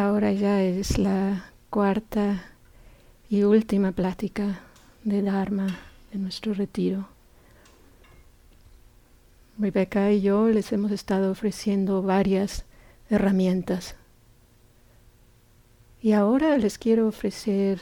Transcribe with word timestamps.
Ahora 0.00 0.32
ya 0.32 0.62
es 0.62 0.96
la 0.96 1.44
cuarta 1.68 2.42
y 3.28 3.42
última 3.42 3.92
plática 3.92 4.60
de 5.04 5.20
Dharma 5.20 5.78
de 6.10 6.18
nuestro 6.18 6.54
retiro. 6.54 7.06
Rebecca 9.58 10.10
y 10.10 10.22
yo 10.22 10.48
les 10.48 10.72
hemos 10.72 10.90
estado 10.90 11.30
ofreciendo 11.30 12.00
varias 12.00 12.64
herramientas. 13.10 13.94
Y 16.00 16.12
ahora 16.12 16.56
les 16.56 16.78
quiero 16.78 17.06
ofrecer 17.06 17.78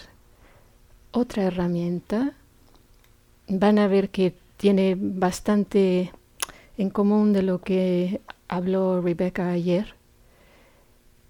otra 1.12 1.44
herramienta. 1.44 2.32
Van 3.46 3.78
a 3.78 3.86
ver 3.86 4.10
que 4.10 4.34
tiene 4.56 4.96
bastante 4.98 6.10
en 6.78 6.90
común 6.90 7.32
de 7.32 7.42
lo 7.42 7.60
que 7.60 8.20
habló 8.48 9.00
Rebecca 9.00 9.50
ayer. 9.50 9.97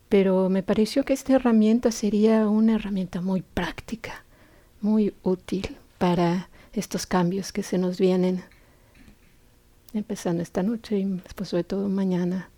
Pero 0.09 0.49
me 0.49 0.63
pareció 0.63 1.05
que 1.05 1.13
esta 1.13 1.35
herramienta 1.35 1.91
sería 1.93 2.49
una 2.49 2.77
herramienta 2.77 3.21
muy 3.21 3.43
práctica, 3.43 4.25
muy 4.81 5.15
útil 5.23 5.77
para 5.99 6.49
estos 6.73 7.07
cambios 7.07 7.53
que 7.53 7.63
se 7.63 7.77
nos 7.79 7.99
vienen 7.99 8.43
empezando 9.93 10.43
esta 10.43 10.63
noche 10.63 10.99
y 10.99 11.05
después 11.05 11.51
de 11.51 11.65
todo 11.65 11.89
mañana. 11.89 12.51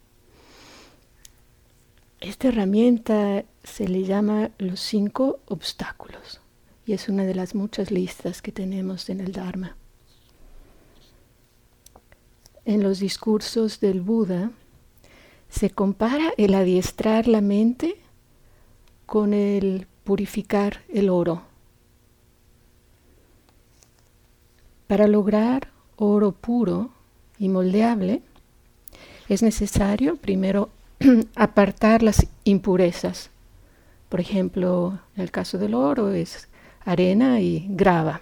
Esta 2.21 2.49
herramienta 2.49 3.45
se 3.65 3.89
le 3.89 4.05
llama 4.05 4.51
los 4.59 4.81
cinco 4.81 5.41
obstáculos 5.47 6.41
y 6.85 6.93
es 6.93 7.09
una 7.09 7.25
de 7.25 7.35
las 7.35 7.55
muchas 7.55 7.91
listas 7.91 8.43
que 8.43 8.53
tenemos 8.53 9.09
en 9.09 9.21
el 9.21 9.33
Dharma. 9.33 9.77
En 12.67 12.83
los 12.83 12.99
discursos 13.01 13.81
del 13.81 14.03
Buda 14.03 14.51
se 15.51 15.71
compara 15.71 16.33
el 16.37 16.55
adiestrar 16.55 17.29
la 17.29 17.41
mente 17.41 17.97
con 19.07 19.35
el 19.35 19.87
purificar 20.05 20.81
el 20.89 21.11
oro. 21.11 21.43
Para 24.87 25.07
lograr 25.07 25.69
oro 25.97 26.33
puro, 26.33 26.91
y 27.41 27.49
moldeable, 27.49 28.23
es 29.29 29.43
necesario 29.43 30.17
primero 30.17 30.69
apartar 31.35 32.03
las 32.03 32.27
impurezas. 32.45 33.31
Por 34.11 34.21
ejemplo, 34.21 35.01
en 35.17 35.23
el 35.23 35.31
caso 35.31 35.57
del 35.57 35.75
oro 35.75 36.11
es 36.11 36.49
arena 36.85 37.41
y 37.41 37.67
grava. 37.71 38.21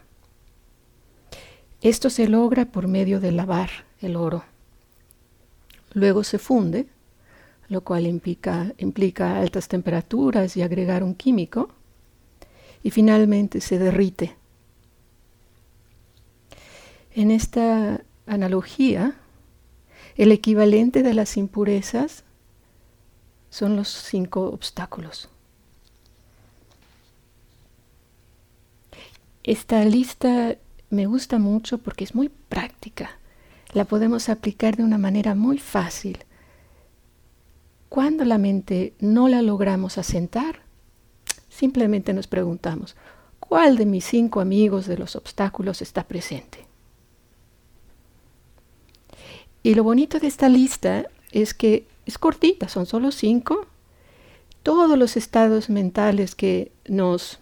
Esto 1.83 2.11
se 2.11 2.29
logra 2.29 2.67
por 2.67 2.87
medio 2.87 3.19
de 3.21 3.33
lavar 3.33 3.71
el 4.01 4.15
oro. 4.15 4.45
Luego 5.93 6.23
se 6.23 6.39
funde, 6.39 6.87
lo 7.69 7.83
cual 7.83 8.07
implica, 8.07 8.73
altas 9.39 9.69
temperaturas 9.69 10.57
y 10.57 10.63
agregar 10.63 11.03
un 11.03 11.15
químico. 11.15 11.71
Y 12.83 12.91
finalmente 12.91 13.61
se 13.61 13.79
derrite. 13.79 14.37
En 17.15 17.31
esta 17.31 18.03
analogía, 18.27 19.17
el 20.17 20.33
equivalente 20.33 21.03
de 21.03 21.15
las 21.15 21.37
impurezas 21.37 22.25
son 23.51 23.77
los 23.77 23.89
cinco 23.89 24.47
obstáculos. 24.47 25.29
Esta 29.43 29.85
lista 29.85 30.57
me 30.91 31.07
gusta 31.07 31.39
mucho 31.39 31.79
porque 31.79 32.05
es 32.05 32.15
muy 32.15 32.29
práctica. 32.29 33.11
La 33.73 33.85
podemos 33.85 34.29
aplicar 34.29 34.77
de 34.77 34.85
una 34.85 34.99
manera 34.99 35.35
muy 35.35 35.59
fácil. 35.59 36.19
Cuando 37.89 38.25
la 38.25 38.39
mente 38.39 38.95
no 39.01 39.29
la 39.29 39.43
logramos 39.43 39.99
asentar, 39.99 40.61
simplemente 41.49 42.13
nos 42.13 42.27
preguntamos, 42.27 42.97
¿cuál 43.41 43.77
de 43.77 43.87
mis 43.87 44.05
cinco 44.05 44.41
amigos 44.41 44.87
de 44.87 44.99
los 44.99 45.17
obstáculos 45.17 45.81
está 45.81 46.05
presente? 46.05 46.67
Y 49.63 49.75
lo 49.75 49.85
bonito 49.85 50.19
de 50.19 50.27
esta 50.27 50.49
lista 50.49 51.07
es 51.33 51.55
que 51.55 51.87
es 52.07 52.19
cortita, 52.19 52.69
son 52.69 52.87
solo 52.87 53.11
cinco. 53.11 53.67
Todos 54.63 54.99
los 54.99 55.17
estados 55.17 55.69
mentales 55.71 56.35
que 56.35 56.73
nos 56.87 57.39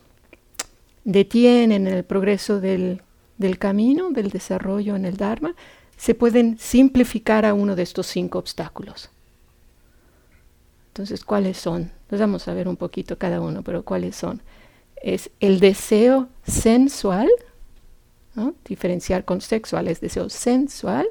detienen 1.04 1.87
en 1.87 1.94
el 1.94 2.04
progreso 2.04 2.60
del, 2.60 3.03
del 3.38 3.59
camino, 3.59 4.10
del 4.10 4.31
desarrollo 4.31 4.97
en 4.97 5.04
el 5.04 5.16
Dharma, 5.16 5.54
se 5.97 6.15
pueden 6.15 6.59
simplificar 6.59 7.44
a 7.44 7.54
uno 7.54 7.76
de 7.76 7.82
estos 7.82 8.06
cinco 8.06 8.38
obstáculos. 8.38 9.10
Entonces, 10.96 11.24
¿cuáles 11.24 11.58
son? 11.58 11.92
Nos 12.10 12.20
vamos 12.20 12.48
a 12.48 12.54
ver 12.54 12.68
un 12.68 12.78
poquito 12.78 13.18
cada 13.18 13.42
uno, 13.42 13.62
pero 13.62 13.84
¿cuáles 13.84 14.16
son? 14.16 14.40
Es 15.02 15.28
el 15.40 15.60
deseo 15.60 16.30
sensual, 16.46 17.28
diferenciar 18.64 19.26
con 19.26 19.42
sexual, 19.42 19.88
es 19.88 20.00
deseo 20.00 20.30
sensual, 20.30 21.06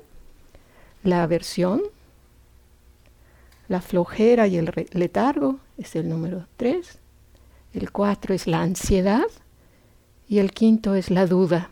la 1.03 1.22
aversión, 1.22 1.84
la 3.68 3.79
flojera 3.79 4.47
y 4.47 4.57
el 4.57 4.73
letargo 4.91 5.59
es 5.78 5.96
el 5.96 6.09
número 6.09 6.47
3. 6.57 6.97
El 7.75 7.91
4 7.91 8.34
es 8.34 8.47
la 8.47 8.63
ansiedad 8.63 9.28
y 10.28 10.40
el 10.40 10.52
quinto 10.52 10.96
es 10.96 11.12
la 11.12 11.28
duda. 11.28 11.69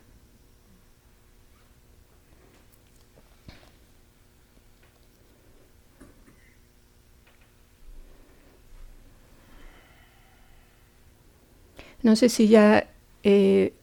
No 12.03 12.15
sé 12.15 12.29
si 12.29 12.47
ya 12.47 12.87
eh, 13.23 13.73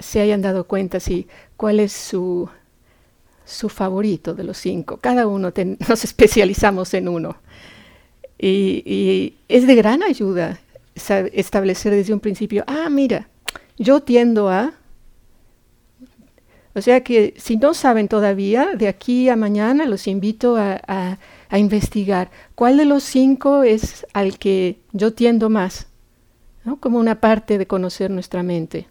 se 0.00 0.20
hayan 0.20 0.42
dado 0.42 0.64
cuenta 0.64 1.00
si 1.00 1.28
cuál 1.56 1.80
es 1.80 1.92
su 1.92 2.48
su 3.48 3.70
favorito 3.70 4.34
de 4.34 4.44
los 4.44 4.58
cinco. 4.58 4.98
Cada 4.98 5.26
uno 5.26 5.52
nos 5.88 6.04
especializamos 6.04 6.92
en 6.94 7.08
uno. 7.08 7.36
Y, 8.38 9.34
es 9.48 9.66
de 9.66 9.74
gran 9.74 10.02
ayuda 10.02 10.60
establecer 10.94 11.92
desde 11.92 12.12
un 12.12 12.20
principio, 12.20 12.62
ah, 12.66 12.88
mira, 12.90 13.28
yo 13.76 14.00
tiendo 14.00 14.48
a... 14.48 14.74
O 16.74 16.80
sea 16.80 17.02
que 17.02 17.34
si 17.36 17.56
no 17.56 17.74
saben 17.74 18.06
todavía, 18.06 18.76
de 18.76 18.86
aquí 18.86 19.28
a 19.28 19.34
mañana 19.34 19.86
los 19.86 20.06
invito 20.06 20.56
a, 20.56 21.18
investigar 21.50 22.30
cuál 22.54 22.76
de 22.76 22.84
los 22.84 23.02
cinco 23.02 23.64
es 23.64 24.06
al 24.12 24.38
que 24.38 24.78
yo 24.92 25.12
tiendo 25.14 25.48
más, 25.48 25.87
como 26.76 26.98
una 26.98 27.20
parte 27.20 27.58
de 27.58 27.66
conocer 27.66 28.10
nuestra 28.10 28.42
mente. 28.42 28.88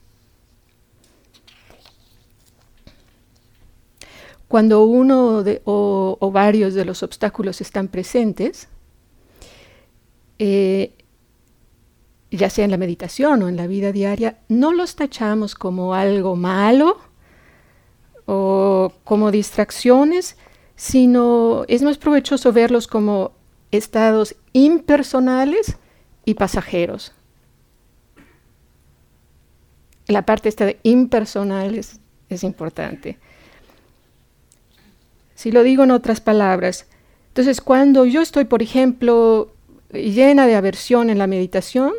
Cuando 4.48 4.84
uno 4.84 5.44
o, 5.66 6.32
varios 6.32 6.74
de 6.74 6.86
los 6.86 7.04
obstáculos 7.04 7.60
están 7.60 7.90
presentes, 7.90 8.70
eh, 10.40 10.94
ya 12.32 12.50
sea 12.50 12.66
en 12.66 12.72
la 12.72 12.78
meditación 12.78 13.44
o 13.44 13.50
en 13.50 13.58
la 13.58 13.68
vida 13.68 13.92
diaria, 13.92 14.40
no 14.48 14.74
los 14.74 14.96
tachamos 14.96 15.56
como 15.56 15.94
algo 15.94 16.36
malo 16.36 16.98
o 18.26 18.94
como 19.04 19.32
distracciones, 19.32 20.38
sino 20.76 21.66
es 21.68 21.82
más 21.82 21.98
provechoso 21.98 22.54
verlos 22.54 22.88
como 22.88 23.32
estados 23.72 24.36
impersonales 24.54 25.78
y 26.24 26.36
pasajeros. 26.36 27.14
La 30.08 30.24
parte 30.24 30.50
esta 30.50 30.66
de 30.66 30.80
impersonales 30.84 32.00
es 32.30 32.44
importante. 32.44 33.18
Si 35.36 35.52
lo 35.52 35.64
digo 35.64 35.84
en 35.84 35.92
otras 35.92 36.22
palabras, 36.22 36.88
entonces 37.30 37.62
cuando 37.62 38.06
yo 38.06 38.22
estoy, 38.22 38.46
por 38.46 38.64
ejemplo, 38.64 39.54
llena 39.92 40.48
de 40.48 40.56
aversión 40.56 41.10
en 41.10 41.18
la 41.18 41.28
meditación, 41.28 41.94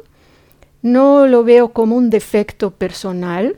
no 0.83 1.27
lo 1.27 1.45
veo 1.45 1.73
como 1.73 1.97
un 1.97 2.11
defecto 2.11 2.71
personal. 2.71 3.57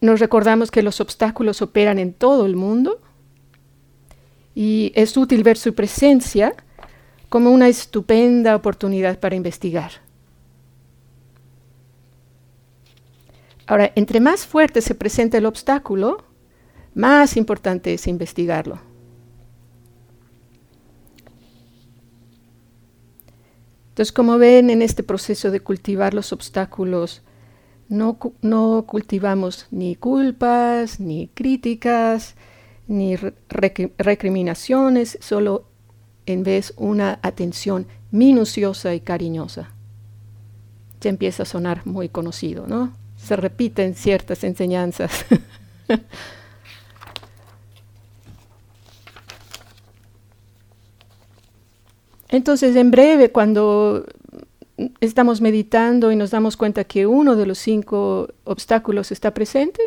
Nos 0.00 0.20
recordamos 0.20 0.70
que 0.70 0.82
los 0.82 1.00
obstáculos 1.00 1.62
operan 1.62 1.98
en 1.98 2.12
todo 2.12 2.46
el 2.46 2.56
mundo 2.56 3.00
y 4.54 4.92
es 4.94 5.16
útil 5.16 5.42
ver 5.42 5.56
su 5.56 5.74
presencia 5.74 6.54
como 7.28 7.50
una 7.50 7.68
estupenda 7.68 8.54
oportunidad 8.54 9.18
para 9.18 9.36
investigar. 9.36 9.92
Ahora, 13.66 13.92
entre 13.94 14.20
más 14.20 14.46
fuerte 14.46 14.80
se 14.80 14.94
presenta 14.94 15.38
el 15.38 15.46
obstáculo, 15.46 16.24
más 16.94 17.36
importante 17.36 17.94
es 17.94 18.06
investigarlo. 18.06 18.80
Entonces, 23.90 24.12
como 24.12 24.38
ven 24.38 24.70
en 24.70 24.80
este 24.80 25.02
proceso 25.02 25.50
de 25.50 25.60
cultivar 25.60 26.14
los 26.14 26.32
obstáculos, 26.32 27.22
no, 27.88 28.16
cultivamos 28.86 29.66
ni 29.70 29.96
culpas, 29.96 30.98
ni 30.98 31.28
críticas, 31.28 32.36
ni 32.88 33.16
recriminaciones, 33.16 35.18
solo 35.20 35.66
en 36.24 36.42
vez 36.42 36.72
una 36.78 37.18
atención 37.22 37.86
minuciosa 38.10 38.94
y 38.94 39.00
cariñosa. 39.00 39.72
Ya 41.02 41.10
empieza 41.10 41.42
a 41.42 41.46
sonar 41.46 41.86
muy 41.86 42.08
conocido, 42.08 42.66
¿no? 42.66 42.94
Se 43.22 43.36
repiten 43.36 43.94
ciertas 43.94 44.42
enseñanzas. 44.44 45.24
Entonces, 52.28 52.74
en 52.76 52.90
breve, 52.90 53.30
cuando 53.30 54.06
estamos 55.00 55.40
meditando 55.42 56.10
y 56.10 56.16
nos 56.16 56.30
damos 56.30 56.56
cuenta 56.56 56.84
que 56.84 57.06
uno 57.06 57.36
de 57.36 57.46
los 57.46 57.58
cinco 57.58 58.28
obstáculos 58.44 59.12
está 59.12 59.34
presente, 59.34 59.82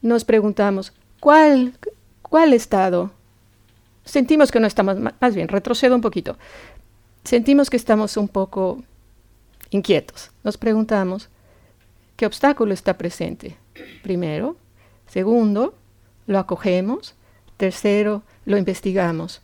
nos 0.00 0.24
preguntamos, 0.24 0.92
¿cuál, 1.18 1.74
cuál 2.22 2.52
estado? 2.52 3.10
Sentimos 4.04 4.52
que 4.52 4.60
no 4.60 4.66
estamos, 4.66 4.96
más 4.98 5.34
bien, 5.34 5.48
retrocedo 5.48 5.96
un 5.96 6.02
poquito. 6.02 6.36
Sentimos 7.24 7.68
que 7.68 7.78
estamos 7.78 8.16
un 8.16 8.28
poco 8.28 8.82
inquietos. 9.70 10.30
Nos 10.44 10.56
preguntamos, 10.56 11.28
¿qué 12.16 12.26
obstáculo 12.26 12.74
está 12.74 12.96
presente? 12.96 13.56
Primero. 14.02 14.56
Segundo, 15.06 15.74
lo 16.26 16.38
acogemos. 16.38 17.14
Tercero, 17.56 18.22
lo 18.44 18.56
investigamos. 18.58 19.42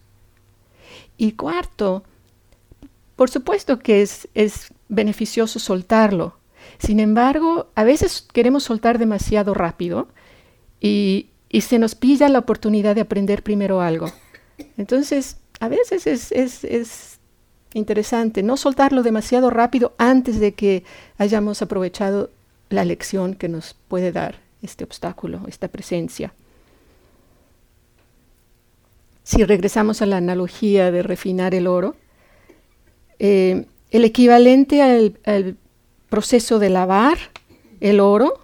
Y 1.17 1.33
cuarto, 1.33 2.03
por 3.21 3.31
supuesto 3.31 3.79
que 3.79 4.03
es, 4.03 4.73
beneficioso 4.89 5.59
soltarlo. 5.59 6.39
Sin 6.79 6.99
embargo, 6.99 7.69
a 7.75 7.85
veces 7.85 8.27
queremos 8.33 8.65
soltar 8.65 8.99
demasiado 8.99 9.55
rápido 9.55 10.09
y, 10.81 11.27
se 11.61 11.79
nos 11.79 11.95
pilla 11.95 12.31
la 12.31 12.39
oportunidad 12.39 12.95
de 12.95 13.03
aprender 13.03 13.43
primero 13.43 13.83
algo. 13.83 14.11
Entonces, 14.79 15.37
a 15.61 15.69
veces 15.69 16.07
es, 16.07 16.33
es, 16.33 17.19
interesante 17.75 18.43
no 18.43 18.57
soltarlo 18.57 19.03
demasiado 19.03 19.51
rápido 19.51 19.95
antes 19.99 20.41
de 20.41 20.55
que 20.55 20.85
hayamos 21.19 21.61
aprovechado 21.61 22.31
la 22.71 22.85
lección 22.85 23.35
que 23.35 23.49
nos 23.49 23.75
puede 23.89 24.13
dar 24.13 24.37
este 24.63 24.85
obstáculo, 24.85 25.43
esta 25.49 25.69
presencia. 25.69 26.33
Si 29.25 29.45
regresamos 29.45 30.03
a 30.03 30.07
la 30.07 30.17
analogía 30.17 30.91
de 30.91 31.03
refinar 31.03 31.55
el 31.55 31.67
oro, 31.67 31.97
eh, 33.19 33.67
el 33.91 34.05
equivalente 34.05 34.83
al, 34.83 35.57
proceso 36.09 36.59
de 36.59 36.71
lavar 36.71 37.19
el 37.81 38.01
oro, 38.01 38.41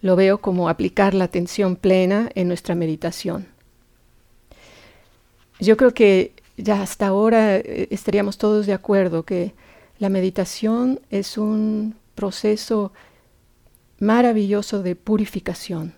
lo 0.00 0.14
veo 0.14 0.38
como 0.38 0.68
aplicar 0.68 1.14
la 1.14 1.24
atención 1.24 1.74
plena 1.74 2.30
en 2.36 2.46
nuestra 2.46 2.76
meditación. 2.76 3.48
Yo 5.58 5.76
creo 5.76 5.92
que 5.92 6.34
ya 6.56 6.82
hasta 6.82 7.08
ahora 7.08 7.56
eh, 7.56 7.88
estaríamos 7.90 8.38
todos 8.38 8.66
de 8.66 8.74
acuerdo 8.74 9.24
que 9.24 9.54
la 9.98 10.08
meditación 10.08 11.00
es 11.10 11.36
un 11.36 11.96
proceso 12.14 12.92
maravilloso 13.98 14.82
de 14.82 14.96
purificación. 14.96 15.94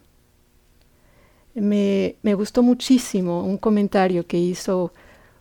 Me, 1.54 2.16
gustó 2.22 2.62
muchísimo 2.62 3.44
un 3.44 3.58
comentario 3.58 4.26
que 4.26 4.38
hizo 4.38 4.92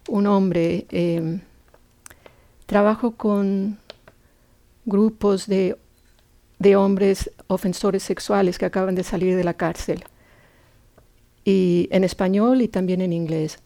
un 0.08 0.26
hombre 0.28 0.86
eh, 0.90 1.40
Trabajo 2.70 3.16
con 3.16 3.80
grupos 4.86 5.48
de, 5.48 5.76
hombres 6.76 7.32
ofensores 7.48 8.04
sexuales 8.04 8.60
que 8.60 8.66
acaban 8.66 8.94
de 8.94 9.04
salir 9.04 9.36
de 9.36 9.44
la 9.44 9.56
cárcel, 9.56 10.04
y 11.44 11.90
en 11.90 12.04
español 12.04 12.62
y 12.62 12.68
también 12.68 13.02
en 13.02 13.12
inglés. 13.12 13.58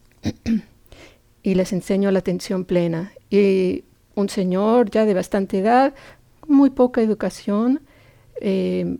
y 1.42 1.54
les 1.54 1.74
enseño 1.74 2.10
la 2.12 2.20
atención 2.20 2.64
plena. 2.64 3.12
Y 3.28 3.84
un 4.14 4.30
señor 4.30 4.90
ya 4.90 5.04
de 5.04 5.12
bastante 5.12 5.58
edad, 5.58 5.92
muy 6.48 6.70
poca 6.70 7.02
educación, 7.02 7.82
eh, 8.40 8.98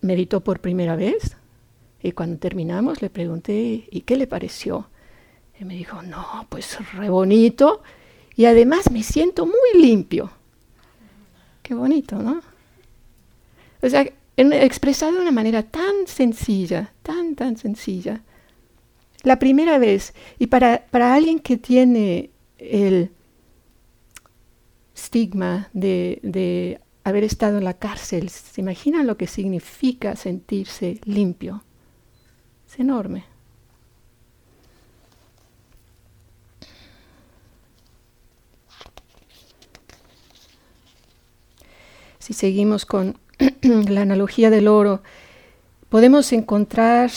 meditó 0.00 0.40
por 0.40 0.60
primera 0.60 0.96
vez. 0.96 1.36
Y 2.02 2.12
cuando 2.12 2.38
terminamos 2.38 3.00
le 3.00 3.10
pregunté, 3.10 3.88
¿y 3.90 4.02
qué 4.02 4.16
le 4.16 4.26
pareció? 4.26 4.88
Y 5.58 5.64
me 5.64 5.74
dijo, 5.74 6.02
no, 6.02 6.46
pues 6.50 6.78
re 6.92 7.08
bonito 7.08 7.82
y 8.36 8.44
además 8.46 8.90
me 8.90 9.02
siento 9.02 9.46
muy 9.46 9.80
limpio. 9.80 10.30
Qué 11.62 11.74
bonito, 11.74 12.16
¿no? 12.16 12.42
O 13.80 13.88
sea, 13.88 14.06
expresado 14.36 15.12
de 15.12 15.20
una 15.20 15.30
manera 15.30 15.62
tan 15.62 16.06
sencilla, 16.06 16.92
tan, 17.02 17.34
tan 17.34 17.56
sencilla. 17.56 18.22
La 19.22 19.38
primera 19.38 19.78
vez, 19.78 20.12
y 20.38 20.48
para, 20.48 20.86
para 20.90 21.14
alguien 21.14 21.38
que 21.38 21.56
tiene 21.56 22.30
el 22.58 23.10
estigma 24.94 25.70
de, 25.72 26.18
de 26.22 26.80
haber 27.04 27.24
estado 27.24 27.58
en 27.58 27.64
la 27.64 27.74
cárcel, 27.74 28.28
¿se 28.30 28.60
imaginan 28.60 29.06
lo 29.06 29.16
que 29.16 29.26
significa 29.26 30.16
sentirse 30.16 31.00
limpio? 31.04 31.62
Es 32.66 32.80
enorme. 32.80 33.24
si 42.24 42.32
seguimos 42.32 42.86
con 42.86 43.18
la 43.62 44.00
analogía 44.00 44.48
del 44.48 44.66
oro, 44.66 45.02
podemos 45.90 46.32
encontrar 46.32 47.10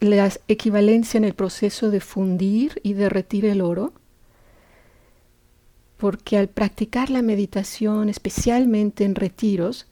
la 0.00 0.32
equivalencia 0.48 1.18
en 1.18 1.24
el 1.24 1.34
proceso 1.34 1.90
de 1.90 2.00
fundir 2.00 2.80
y 2.82 2.94
derretir 2.94 3.44
el 3.44 3.60
oro, 3.60 3.92
porque 5.96 6.36
al 6.36 6.48
practicar 6.48 7.10
la 7.10 7.22
meditación, 7.22 8.08
especialmente 8.08 9.04
en 9.04 9.14
retiros, 9.14 9.86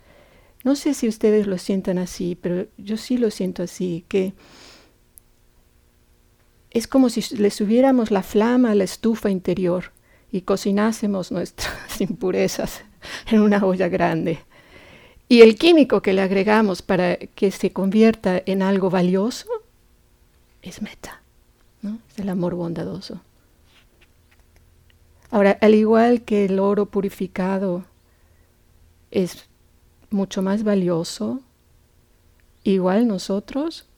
no 0.63 0.77
sé 0.77 0.95
si 0.95 1.09
ustedes 1.09 1.47
lo 1.47 1.59
sientan 1.59 1.99
así, 1.99 2.37
pero 2.41 2.67
yo 2.79 2.97
sí 2.97 3.19
lo 3.19 3.31
siento 3.31 3.63
así, 3.63 4.05
que 4.09 4.33
es 6.71 6.89
como 6.89 7.09
si 7.09 7.37
le 7.37 7.51
subiéramos 7.51 8.11
la 8.11 8.23
flama 8.23 8.73
a 8.73 8.75
la 8.75 8.85
estufa 8.85 9.31
interior 9.31 9.93
y 10.33 10.43
cocinásemos 10.43 11.31
nuestras 11.31 12.01
impurezas 12.01 12.83
en 13.31 13.41
una 13.41 13.65
olla 13.65 13.89
grande. 13.89 14.41
Y 15.29 15.41
el 15.41 15.57
químico 15.57 16.03
que 16.03 16.13
le 16.13 16.23
agregamos 16.23 16.83
para 16.83 17.17
que 17.17 17.51
se 17.51 17.71
convierta 17.73 18.43
en 18.45 18.63
algo 18.63 18.91
valioso 18.91 19.49
es 20.63 20.83
meta, 20.83 21.23
¿no? 21.83 21.99
es 22.11 22.19
el 22.19 22.29
amor 22.29 22.55
bondadoso. 22.55 23.21
Ahora, 25.35 25.59
al 25.63 25.75
igual 25.75 26.23
que 26.23 26.45
el 26.45 26.61
oro 26.61 26.87
purificado 26.87 27.85
es 29.11 29.47
mucho 30.09 30.43
más 30.43 30.63
valioso, 30.63 31.41
igual 32.63 33.09
nosotros, 33.09 33.89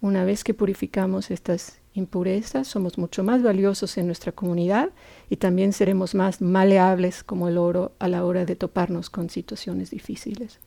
una 0.00 0.24
vez 0.24 0.42
que 0.42 0.54
purificamos 0.54 1.30
estas 1.30 1.78
impurezas, 1.94 2.66
somos 2.66 2.98
mucho 2.98 3.22
más 3.22 3.40
valiosos 3.40 3.98
en 3.98 4.06
nuestra 4.06 4.32
comunidad 4.32 4.90
y 5.30 5.36
también 5.36 5.72
seremos 5.72 6.16
más 6.16 6.40
maleables 6.40 7.22
como 7.22 7.46
el 7.46 7.56
oro 7.56 7.92
a 8.00 8.08
la 8.08 8.24
hora 8.24 8.44
de 8.44 8.56
toparnos 8.56 9.10
con 9.10 9.30
situaciones 9.30 9.90
difíciles. 9.90 10.58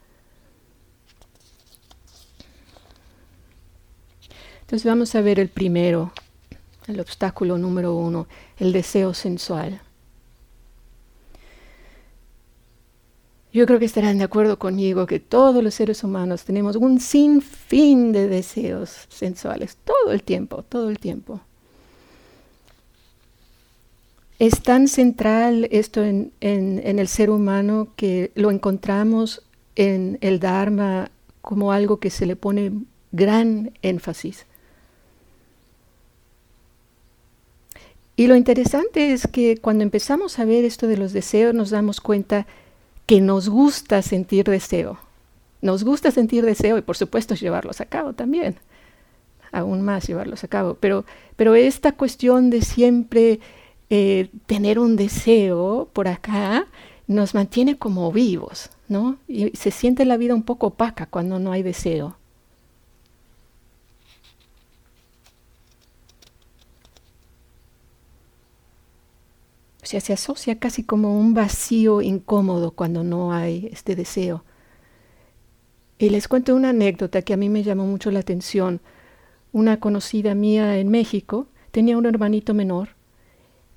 Entonces 4.61 4.85
vamos 4.85 5.13
a 5.15 5.21
ver 5.21 5.37
el 5.37 5.49
primero, 5.49 6.13
el 6.87 6.99
obstáculo 6.99 7.57
número 7.57 7.93
uno, 7.93 8.27
el 8.57 8.73
deseo 8.73 9.13
sensual. 9.13 9.81
Yo 13.53 13.65
creo 13.65 13.79
que 13.79 13.85
estarán 13.85 14.17
de 14.17 14.23
acuerdo 14.23 14.57
conmigo 14.57 15.05
que 15.05 15.19
todos 15.19 15.61
los 15.61 15.73
seres 15.73 16.03
humanos 16.05 16.45
tenemos 16.45 16.77
un 16.77 17.01
sinfín 17.01 18.13
de 18.13 18.29
deseos 18.29 19.07
sensuales, 19.09 19.77
todo 19.83 20.13
el 20.13 20.23
tiempo, 20.23 20.63
todo 20.63 20.89
el 20.89 20.99
tiempo. 20.99 21.41
Es 24.39 24.63
tan 24.63 24.87
central 24.87 25.67
esto 25.69 26.01
en, 26.03 26.31
el 26.39 27.07
ser 27.09 27.29
humano 27.29 27.89
que 27.97 28.31
lo 28.35 28.51
encontramos 28.51 29.43
en 29.75 30.17
el 30.21 30.39
Dharma 30.39 31.11
como 31.41 31.73
algo 31.73 31.99
que 31.99 32.09
se 32.09 32.25
le 32.25 32.37
pone 32.37 32.71
gran 33.11 33.71
énfasis. 33.81 34.45
Y 38.15 38.27
lo 38.27 38.35
interesante 38.35 39.11
es 39.11 39.27
que 39.27 39.57
cuando 39.57 39.83
empezamos 39.83 40.39
a 40.39 40.45
ver 40.45 40.63
esto 40.63 40.87
de 40.87 40.97
los 40.97 41.11
deseos 41.11 41.53
nos 41.53 41.69
damos 41.69 41.99
cuenta 41.99 42.47
que 43.11 43.19
nos 43.19 43.49
gusta 43.49 44.01
sentir 44.01 44.45
deseo. 44.45 44.97
Nos 45.61 45.83
gusta 45.83 46.11
sentir 46.11 46.45
deseo 46.45 46.77
y 46.77 46.81
por 46.81 46.95
supuesto 46.95 47.35
llevarlos 47.35 47.81
a 47.81 47.85
cabo 47.85 48.13
también. 48.13 48.55
Aún 49.51 49.81
más 49.81 50.07
llevarlos 50.07 50.45
a 50.45 50.47
cabo. 50.47 50.77
Pero, 50.79 51.03
pero 51.35 51.53
esta 51.55 51.91
cuestión 51.91 52.49
de 52.49 52.61
siempre 52.61 53.41
eh, 53.89 54.29
tener 54.45 54.79
un 54.79 54.95
deseo 54.95 55.89
por 55.91 56.07
acá 56.07 56.67
nos 57.05 57.33
mantiene 57.33 57.77
como 57.77 58.13
vivos, 58.13 58.69
¿no? 58.87 59.17
Y 59.27 59.49
se 59.57 59.71
siente 59.71 60.05
la 60.05 60.15
vida 60.15 60.33
un 60.33 60.43
poco 60.43 60.67
opaca 60.67 61.05
cuando 61.05 61.37
no 61.37 61.51
hay 61.51 61.63
deseo. 61.63 62.15
O 69.83 69.85
sea, 69.85 69.99
se 69.99 70.13
asocia 70.13 70.59
casi 70.59 70.83
como 70.83 71.19
un 71.19 71.33
vacío 71.33 72.01
incómodo 72.01 72.71
cuando 72.71 73.03
no 73.03 73.33
hay 73.33 73.69
este 73.71 73.95
deseo. 73.95 74.43
Y 75.97 76.09
les 76.09 76.27
cuento 76.27 76.55
una 76.55 76.69
anécdota 76.69 77.21
que 77.21 77.33
a 77.33 77.37
mí 77.37 77.49
me 77.49 77.63
llamó 77.63 77.85
mucho 77.85 78.11
la 78.11 78.19
atención. 78.19 78.81
Una 79.51 79.79
conocida 79.79 80.35
mía 80.35 80.77
en 80.77 80.89
México 80.89 81.47
tenía 81.71 81.97
un 81.97 82.05
hermanito 82.05 82.53
menor 82.53 82.89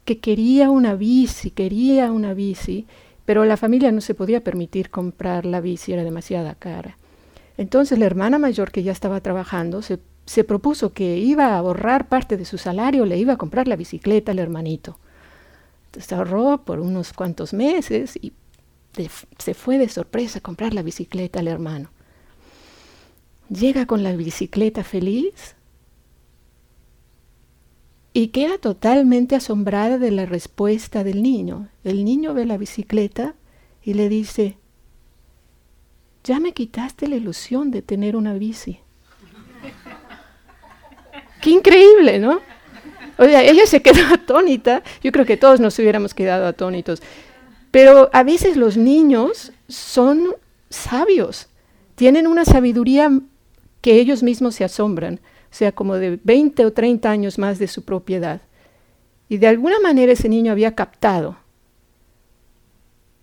que 0.05 0.19
quería 0.19 0.71
una 0.71 0.95
bici, 0.95 1.51
quería 1.51 2.13
una 2.13 2.35
bici, 2.35 2.87
pero 3.25 3.45
la 3.45 3.57
familia 3.57 3.91
no 3.91 4.01
se 4.01 4.15
podía 4.15 4.45
permitir 4.45 4.91
comprar 4.91 5.47
la 5.47 5.61
bici, 5.61 5.93
era 5.93 6.05
demasiada 6.05 6.55
cara. 6.55 6.99
Entonces 7.57 7.99
la 7.99 8.07
hermana 8.07 8.39
mayor 8.39 8.71
que 8.71 8.83
ya 8.83 8.93
estaba 8.93 9.21
trabajando 9.21 9.81
se, 9.81 9.99
se 10.27 10.45
propuso 10.45 10.93
que 10.93 11.19
iba 11.19 11.47
a 11.47 11.59
ahorrar 11.59 12.09
parte 12.09 12.37
de 12.37 12.45
su 12.45 12.59
salario, 12.59 13.07
le 13.07 13.17
iba 13.17 13.35
a 13.35 13.39
comprar 13.39 13.67
la 13.67 13.77
bicicleta 13.77 14.33
al 14.33 14.39
hermanito. 14.39 14.99
Entonces 15.95 16.13
ahorró 16.13 16.65
por 16.65 16.81
unos 16.81 17.13
cuantos 17.13 17.53
meses 17.53 18.19
y 18.21 18.33
se 19.39 19.55
fue 19.55 19.79
de 19.79 19.89
sorpresa 19.89 20.41
a 20.41 20.43
comprar 20.43 20.75
la 20.75 20.83
bicicleta 20.83 21.39
al 21.39 21.47
hermano. 21.47 21.91
Llega 23.49 23.87
con 23.87 24.03
la 24.03 24.17
bicicleta 24.17 24.83
feliz 24.83 25.55
y 28.13 28.29
queda 28.29 28.59
totalmente 28.59 29.37
asombrada 29.37 29.99
de 29.99 30.11
la 30.11 30.27
respuesta 30.27 31.05
del 31.05 31.23
niño. 31.23 31.69
El 31.85 32.05
niño 32.05 32.35
ve 32.35 32.45
la 32.45 32.57
bicicleta 32.57 33.37
y 33.81 33.95
le 33.95 34.09
dice, 34.09 34.59
ya 36.25 36.41
me 36.41 36.55
quitaste 36.55 37.07
la 37.07 37.15
ilusión 37.15 37.71
de 37.71 37.83
tener 37.83 38.17
una 38.17 38.35
bici. 38.35 38.81
Qué 41.41 41.51
increíble, 41.51 42.19
¿no? 42.19 42.41
O 43.19 43.25
sea, 43.25 43.43
ella 43.43 43.67
se 43.67 43.83
quedó 43.83 44.05
atónita. 44.13 44.83
Yo 45.03 45.13
creo 45.13 45.27
que 45.27 45.37
todos 45.37 45.61
nos 45.61 45.79
hubiéramos 45.79 46.15
quedado 46.15 46.47
atónitos. 46.47 47.03
Pero 47.71 48.09
a 48.13 48.23
veces 48.23 48.57
los 48.57 48.77
niños 48.77 49.53
son 49.69 50.29
sabios, 50.71 51.49
tienen 51.97 52.27
una 52.27 52.45
sabiduría 52.45 53.11
que 53.81 53.95
ellos 53.95 54.23
mismos 54.23 54.55
se 54.55 54.65
asombran, 54.65 55.21
o 55.51 55.57
sea, 55.57 55.73
como 55.73 55.97
de 55.97 56.19
20 56.23 56.67
o 56.67 56.73
30 56.73 57.11
años 57.11 57.39
más 57.39 57.59
de 57.59 57.67
su 57.67 57.85
propiedad. 57.85 58.43
Y 59.29 59.39
de 59.39 59.49
alguna 59.49 59.81
manera 59.81 60.13
ese 60.13 60.29
niño 60.29 60.53
había 60.53 60.75
captado 60.75 61.37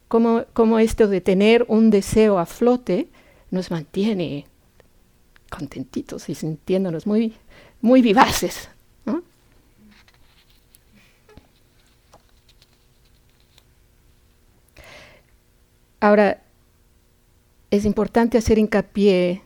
cómo, 0.07 0.43
cómo 0.53 0.79
esto 0.79 1.07
de 1.07 1.21
tener 1.21 1.65
un 1.67 1.89
deseo 1.89 2.38
a 2.38 2.45
flote 2.45 3.07
nos 3.51 3.71
mantiene 3.71 4.45
contentitos 5.50 6.27
y 6.29 6.36
sintiéndonos 6.36 7.07
muy, 7.07 7.36
muy 7.81 8.01
vivaces. 8.01 8.69
Ahora, 16.01 16.41
es 17.70 17.86
importante 17.86 18.38
hacer 18.39 18.58
hincapié, 18.58 19.43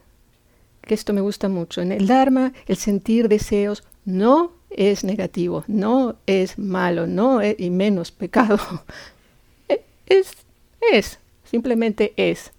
que 0.82 0.94
esto 0.94 1.12
me 1.14 1.20
gusta 1.20 1.50
mucho, 1.50 1.82
en 1.82 1.92
el 1.92 2.08
Dharma 2.08 2.54
el 2.66 2.78
sentir 2.78 3.28
deseos 3.28 3.84
no 4.06 4.54
es 4.70 5.04
negativo, 5.04 5.66
no 5.68 6.16
es 6.26 6.58
malo, 6.58 7.08
no 7.08 7.42
es, 7.42 7.60
y 7.60 7.70
menos 7.70 8.12
pecado. 8.12 8.60
E, 9.68 9.84
es, 10.06 10.32
es, 10.94 11.20
simplemente 11.44 12.14
es. 12.18 12.52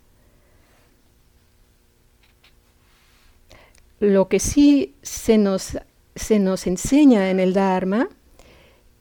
Lo 4.01 4.29
que 4.29 4.41
sí 4.41 4.95
se 5.03 5.39
nos, 5.39 5.79
se 6.17 6.39
nos 6.41 6.67
enseña 6.67 7.31
en 7.31 7.39
el 7.39 7.55
Dharma 7.55 8.09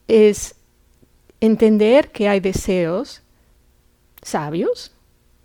es 0.07 0.55
entender 1.41 2.11
que 2.11 2.29
hay 2.29 2.39
deseos 2.39 3.23
sabios, 4.25 4.91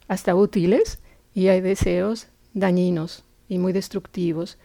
hasta 0.09 0.35
útiles, 0.35 1.01
y 1.35 1.49
hay 1.49 1.61
deseos 1.61 2.29
dañinos 2.55 3.25
y 3.49 3.59
muy 3.59 3.73
destructivos. 3.73 4.59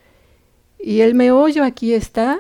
Y 0.80 1.02
el 1.02 1.14
meollo 1.14 1.64
aquí 1.64 1.94
está 1.94 2.40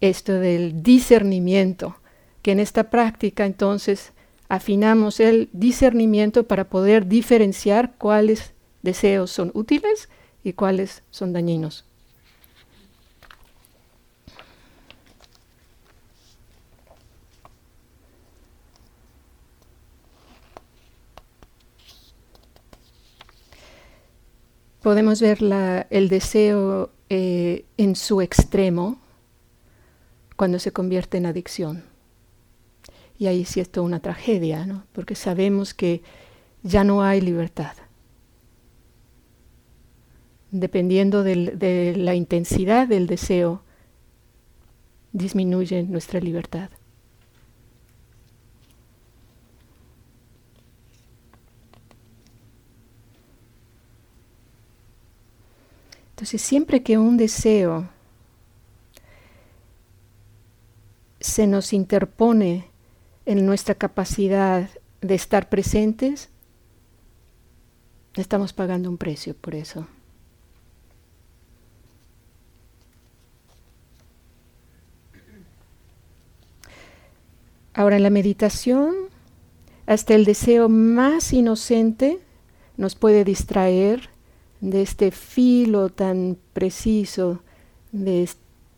esto 0.00 0.32
del 0.32 0.82
discernimiento, 0.82 1.96
que 2.42 2.52
en 2.52 2.60
esta 2.60 2.90
práctica 2.90 3.46
entonces 3.46 4.12
afinamos 4.48 5.20
el 5.20 5.48
discernimiento 5.52 6.46
para 6.46 6.68
poder 6.68 7.06
diferenciar 7.06 7.94
cuáles 7.96 8.52
deseos 8.82 9.30
son 9.30 9.52
útiles 9.54 10.08
y 10.42 10.52
cuáles 10.54 11.04
son 11.10 11.32
dañinos. 11.32 11.86
Podemos 24.84 25.22
ver 25.22 25.38
el 25.88 26.10
deseo 26.10 26.90
eh, 27.08 27.64
en 27.78 27.96
su 27.96 28.20
extremo 28.20 28.98
cuando 30.36 30.58
se 30.58 30.72
convierte 30.72 31.16
en 31.16 31.24
adicción. 31.24 31.84
Y 33.16 33.28
ahí 33.28 33.46
sí 33.46 33.60
es 33.60 33.70
toda 33.70 33.86
una 33.86 34.00
tragedia, 34.00 34.66
¿no? 34.66 34.84
porque 34.92 35.14
sabemos 35.14 35.72
que 35.72 36.02
ya 36.62 36.84
no 36.84 37.02
hay 37.02 37.22
libertad. 37.22 37.72
Dependiendo 40.50 41.22
de 41.22 41.94
la 41.96 42.14
intensidad 42.14 42.86
del 42.86 43.06
deseo, 43.06 43.62
disminuye 45.12 45.82
nuestra 45.84 46.20
libertad. 46.20 46.68
Entonces, 56.14 56.42
siempre 56.42 56.84
que 56.84 56.96
un 56.96 57.16
deseo 57.16 57.88
se 61.18 61.48
nos 61.48 61.72
interpone 61.72 62.70
en 63.26 63.44
nuestra 63.44 63.74
capacidad 63.74 64.70
de 65.00 65.14
estar 65.16 65.48
presentes, 65.48 66.28
estamos 68.14 68.52
pagando 68.52 68.88
un 68.88 68.96
precio 68.96 69.34
por 69.34 69.56
eso. 69.56 69.88
Ahora 77.72 77.96
en 77.96 78.04
la 78.04 78.10
meditación, 78.10 78.94
hasta 79.86 80.14
el 80.14 80.24
deseo 80.24 80.68
más 80.68 81.32
inocente 81.32 82.20
nos 82.76 82.94
puede 82.94 83.24
distraer 83.24 84.13
de 84.70 84.80
este 84.82 85.10
filo 85.10 85.90
tan 85.90 86.38
preciso 86.54 87.42
de 87.92 88.28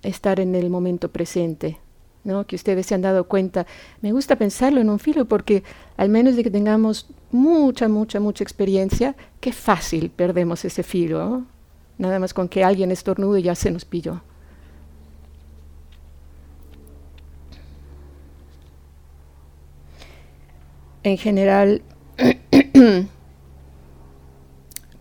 estar 0.03 0.41
en 0.41 0.55
el 0.55 0.69
momento 0.69 1.11
presente. 1.11 1.79
¿no? 2.25 2.45
que 2.45 2.57
ustedes 2.57 2.87
se 2.87 2.95
han 2.97 3.03
dado 3.03 3.29
cuenta. 3.29 3.67
Me 4.03 4.11
gusta 4.11 4.35
pensarlo 4.35 4.81
en 4.81 4.91
un 4.91 4.99
filo 4.99 5.27
porque 5.27 5.63
al 5.97 6.09
menos 6.09 6.35
de 6.35 6.43
que 6.43 6.51
tengamos 6.51 7.07
mucha, 7.31 7.87
mucha, 7.87 8.19
mucha 8.19 8.43
experiencia, 8.43 9.15
qué 9.39 9.53
fácil 9.53 10.11
perdemos 10.11 10.65
ese 10.65 10.83
filo. 10.83 11.45
Nada 11.99 12.19
más 12.19 12.35
con 12.35 12.49
que 12.49 12.65
alguien 12.65 12.91
estornude 12.91 13.43
ya 13.43 13.55
se 13.55 13.71
nos 13.71 13.85
pilló. 13.85 14.23
En 21.05 21.17
general, 21.17 21.83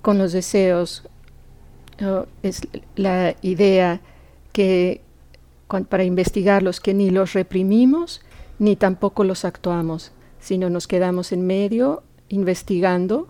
con 0.06 0.20
los 0.20 0.34
deseos. 0.34 1.02
Es 2.44 2.62
la 2.96 3.36
idea 3.42 4.02
que 4.54 5.02
para 5.90 6.04
investigarlos 6.04 6.80
que 6.80 6.94
ni 6.94 7.10
los 7.10 7.34
reprimimos 7.34 8.22
ni 8.60 8.76
tampoco 8.76 9.24
los 9.24 9.46
actuamos, 9.46 10.12
sino 10.40 10.70
nos 10.70 10.86
quedamos 10.86 11.32
en 11.32 11.48
medio 11.48 12.04
investigando 12.30 13.28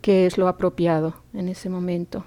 qué 0.00 0.26
es 0.26 0.38
lo 0.38 0.48
apropiado 0.48 1.14
en 1.34 1.48
ese 1.48 1.68
momento. 1.68 2.24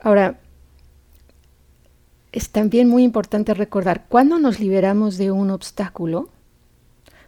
Ahora, 0.00 0.40
es 2.32 2.48
también 2.48 2.88
muy 2.88 3.02
importante 3.02 3.52
recordar, 3.52 4.06
cuando 4.08 4.38
nos 4.38 4.58
liberamos 4.58 5.18
de 5.18 5.30
un 5.32 5.50
obstáculo, 5.50 6.30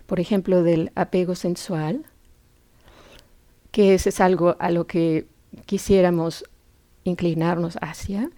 por 0.06 0.20
ejemplo, 0.20 0.62
del 0.62 0.90
apego 0.94 1.34
sensual, 1.34 2.04
que 3.70 3.94
ese 3.94 4.10
es 4.10 4.20
algo 4.20 4.56
a 4.58 4.70
lo 4.70 4.86
que 4.86 5.26
quisiéramos 5.66 6.44
inclinarnos 7.04 7.76
hacia, 7.80 8.30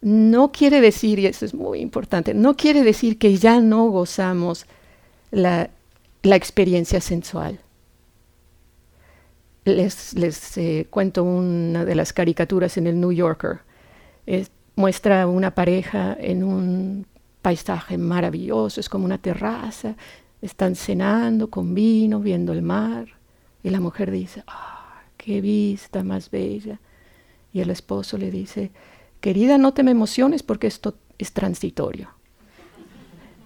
no 0.00 0.50
quiere 0.50 0.80
decir, 0.80 1.18
y 1.20 1.26
eso 1.26 1.44
es 1.44 1.54
muy 1.54 1.80
importante, 1.80 2.34
no 2.34 2.56
quiere 2.56 2.82
decir 2.82 3.18
que 3.18 3.36
ya 3.36 3.60
no 3.60 3.86
gozamos 3.86 4.66
la, 5.30 5.70
experiencia 6.22 7.00
sensual. 7.00 7.60
Les, 9.64 10.14
les 10.14 10.58
eh, 10.58 10.88
cuento 10.90 11.22
una 11.22 11.84
de 11.84 11.94
las 11.94 12.12
caricaturas 12.12 12.76
en 12.76 12.88
el 12.88 13.00
New 13.00 13.12
Yorker. 13.12 13.60
muestra 14.74 15.26
una 15.26 15.54
pareja 15.54 16.16
en 16.18 16.42
un 16.42 17.06
paisaje 17.42 17.98
maravilloso, 17.98 18.80
es 18.80 18.88
como 18.88 19.04
una 19.04 19.18
terraza, 19.18 19.96
están 20.42 20.74
cenando 20.74 21.48
con 21.48 21.74
vino, 21.74 22.20
viendo 22.20 22.52
el 22.52 22.62
mar, 22.62 23.06
y 23.62 23.70
la 23.70 23.80
mujer 23.80 24.10
dice, 24.10 24.42
¡ah, 24.48 25.02
qué 25.16 25.40
vista 25.40 26.02
más 26.02 26.30
bella! 26.30 26.80
Y 27.52 27.60
el 27.60 27.70
esposo 27.70 28.18
le 28.18 28.30
dice, 28.30 28.72
querida, 29.20 29.56
no 29.56 29.72
te 29.72 29.84
me 29.84 29.92
emociones 29.92 30.42
porque 30.42 30.66
esto 30.66 30.96
es 31.18 31.32
transitorio. 31.32 32.10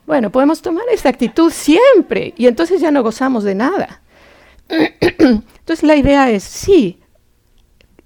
Bueno, 0.06 0.30
podemos 0.30 0.62
tomar 0.62 0.84
esa 0.92 1.08
actitud 1.08 1.52
siempre 1.52 2.32
y 2.36 2.46
entonces 2.46 2.80
ya 2.80 2.90
no 2.90 3.02
gozamos 3.02 3.44
de 3.44 3.56
nada. 3.56 4.00
Entonces 4.68 5.82
la 5.82 5.96
idea 5.96 6.30
es, 6.30 6.44
sí, 6.44 7.00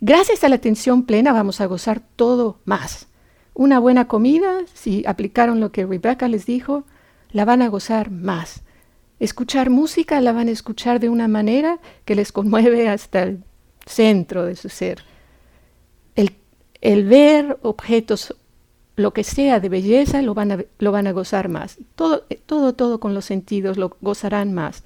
gracias 0.00 0.42
a 0.42 0.49
la 0.49 0.56
atención 0.56 1.04
plena 1.04 1.32
vamos 1.32 1.61
a 1.61 1.66
gozar 1.66 2.00
todo 2.16 2.59
más. 2.64 3.06
Una 3.52 3.78
buena 3.78 4.09
comida, 4.09 4.61
si 4.73 5.04
aplicaron 5.06 5.61
lo 5.61 5.73
que 5.73 5.85
Rebecca 5.85 6.26
les 6.28 6.47
dijo, 6.47 6.85
la 7.32 7.44
van 7.44 7.61
a 7.61 7.68
gozar 7.68 8.11
más. 8.11 8.62
Escuchar 9.20 9.70
música 9.70 10.20
la 10.20 10.32
van 10.32 10.48
a 10.48 10.50
escuchar 10.50 10.98
de 10.98 11.08
una 11.08 11.28
manera 11.28 11.78
que 12.04 12.14
les 12.16 12.32
conmueve 12.32 12.88
hasta 12.88 13.22
el 13.22 13.44
centro 13.86 14.44
de 14.44 14.56
su 14.56 14.68
ser. 14.68 15.04
El, 16.16 16.34
el 16.80 17.04
ver 17.04 17.58
objetos 17.62 18.34
lo 18.96 19.12
que 19.12 19.24
sea 19.24 19.60
de 19.60 19.68
belleza 19.68 20.22
lo 20.22 20.34
van 20.34 20.52
a, 20.52 20.64
lo 20.78 20.92
van 20.92 21.06
a 21.06 21.12
gozar 21.12 21.48
más. 21.48 21.78
Todo, 21.94 22.24
todo, 22.46 22.74
todo 22.74 23.00
con 23.00 23.14
los 23.14 23.24
sentidos 23.24 23.76
lo 23.76 23.96
gozarán 24.00 24.52
más. 24.52 24.84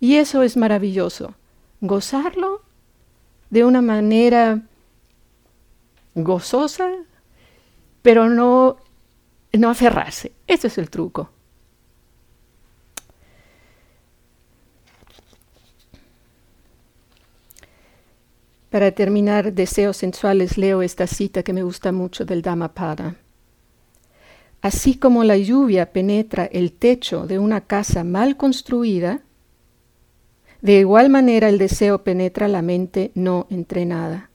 Y 0.00 0.16
eso 0.16 0.42
es 0.42 0.56
maravilloso. 0.56 1.34
Gozarlo 1.80 2.62
de 3.50 3.64
una 3.64 3.80
manera 3.80 4.62
gozosa, 6.14 6.90
pero 8.02 8.28
no, 8.28 8.76
no 9.52 9.70
aferrarse. 9.70 10.32
Ese 10.46 10.66
es 10.66 10.78
el 10.78 10.90
truco. 10.90 11.30
Para 18.70 18.90
terminar, 18.90 19.52
deseos 19.52 19.96
sensuales, 19.96 20.58
leo 20.58 20.82
esta 20.82 21.06
cita 21.06 21.42
que 21.42 21.52
me 21.52 21.62
gusta 21.62 21.92
mucho 21.92 22.24
del 22.24 22.42
Dhammapada. 22.42 23.16
Así 24.60 24.98
como 24.98 25.22
la 25.22 25.36
lluvia 25.36 25.92
penetra 25.92 26.46
el 26.46 26.72
techo 26.72 27.26
de 27.26 27.38
una 27.38 27.60
casa 27.60 28.02
mal 28.02 28.36
construida, 28.36 29.22
de 30.62 30.80
igual 30.80 31.10
manera 31.10 31.48
el 31.48 31.58
deseo 31.58 32.02
penetra 32.02 32.48
la 32.48 32.62
mente 32.62 33.12
no 33.14 33.46
entrenada. 33.50 34.30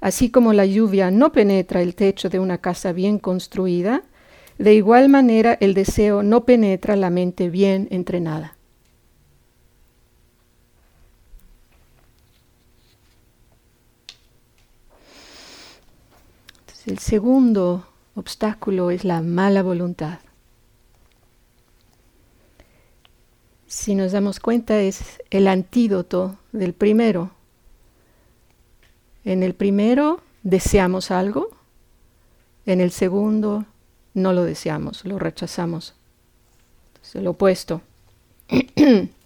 Así 0.00 0.30
como 0.30 0.52
la 0.52 0.66
lluvia 0.66 1.10
no 1.10 1.30
penetra 1.30 1.82
el 1.82 1.94
techo 1.94 2.28
de 2.28 2.40
una 2.40 2.58
casa 2.58 2.92
bien 2.92 3.18
construida, 3.18 4.02
de 4.58 4.74
igual 4.74 5.08
manera 5.08 5.56
el 5.60 5.74
deseo 5.74 6.22
no 6.22 6.44
penetra 6.44 6.96
la 6.96 7.10
mente 7.10 7.50
bien 7.50 7.86
entrenada. 7.90 8.56
El 16.90 16.98
segundo 16.98 17.86
obstáculo 18.16 18.90
es 18.90 19.04
la 19.04 19.22
mala 19.22 19.62
voluntad. 19.62 20.18
Si 23.68 23.94
nos 23.94 24.10
damos 24.10 24.40
cuenta 24.40 24.80
es 24.80 25.22
el 25.30 25.46
antídoto 25.46 26.40
del 26.50 26.72
primero. 26.72 27.30
En 29.24 29.44
el 29.44 29.54
primero 29.54 30.20
deseamos 30.42 31.12
algo, 31.12 31.50
en 32.66 32.80
el 32.80 32.90
segundo 32.90 33.66
no 34.12 34.32
lo 34.32 34.42
deseamos, 34.42 35.04
lo 35.04 35.20
rechazamos. 35.20 35.94
Es 37.04 37.14
el 37.14 37.28
opuesto. 37.28 37.82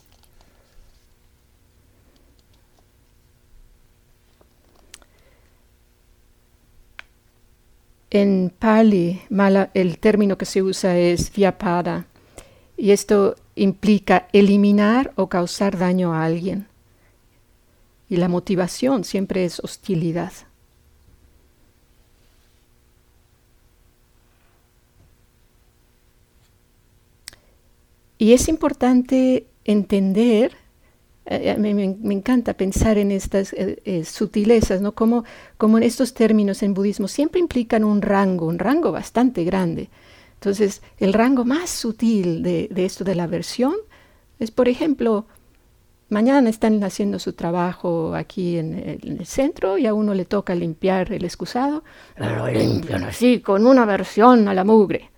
En 8.15 8.55
Pali, 8.57 9.23
mala, 9.29 9.73
el 9.75 9.99
término 9.99 10.39
que 10.39 10.45
se 10.45 10.63
usa 10.63 10.97
es 10.97 11.33
vyapada, 11.33 12.07
y 12.77 12.93
esto 12.93 13.35
implica 13.57 14.29
eliminar 14.33 15.13
o 15.17 15.29
causar 15.29 15.77
daño 15.77 16.15
a 16.15 16.25
alguien. 16.25 16.69
Y 18.09 18.19
la 18.19 18.29
motivación 18.29 19.03
siempre 19.03 19.45
es 19.45 19.59
hostilidad. 19.59 20.33
Y 28.17 28.33
es 28.33 28.49
importante 28.49 29.49
entender 29.65 30.57
eh, 31.27 31.57
me, 31.59 32.15
encanta 32.15 32.53
pensar 32.53 32.99
en 32.99 33.11
estas 33.11 33.55
eh, 33.55 33.81
eh, 33.85 34.05
sutilezas, 34.05 34.83
¿no? 34.83 34.93
Como, 34.93 35.25
como 35.57 35.79
en 35.79 35.85
estos 35.85 36.13
términos 36.13 36.63
en 36.63 36.75
budismo 36.75 37.09
siempre 37.09 37.41
implican 37.41 37.83
un 37.83 38.03
rango, 38.03 38.47
un 38.47 38.59
rango 38.59 38.93
bastante 38.93 39.43
grande. 39.45 39.89
Entonces, 40.35 40.83
el 40.99 41.15
rango 41.15 41.47
más 41.47 41.71
sutil 41.71 42.43
de, 42.43 42.69
esto 42.77 43.05
de 43.05 43.15
la 43.15 43.27
versión 43.27 43.75
es, 44.39 44.51
por 44.51 44.69
ejemplo, 44.69 45.25
mañana 46.11 46.51
están 46.51 46.85
haciendo 46.85 47.19
su 47.19 47.33
trabajo 47.33 48.15
aquí 48.15 48.59
en 48.59 49.01
el, 49.03 49.25
centro 49.25 49.79
y 49.79 49.87
a 49.87 49.95
uno 49.95 50.13
le 50.13 50.27
toca 50.27 50.55
limpiar 50.55 51.11
el 51.11 51.25
excusado, 51.25 51.85
lo 52.19 52.47
limpian 52.49 53.05
así, 53.05 53.41
con 53.41 53.67
una 53.67 53.87
versión 53.87 54.47
a 54.49 54.53
la 54.53 54.65
mugre. 54.65 55.11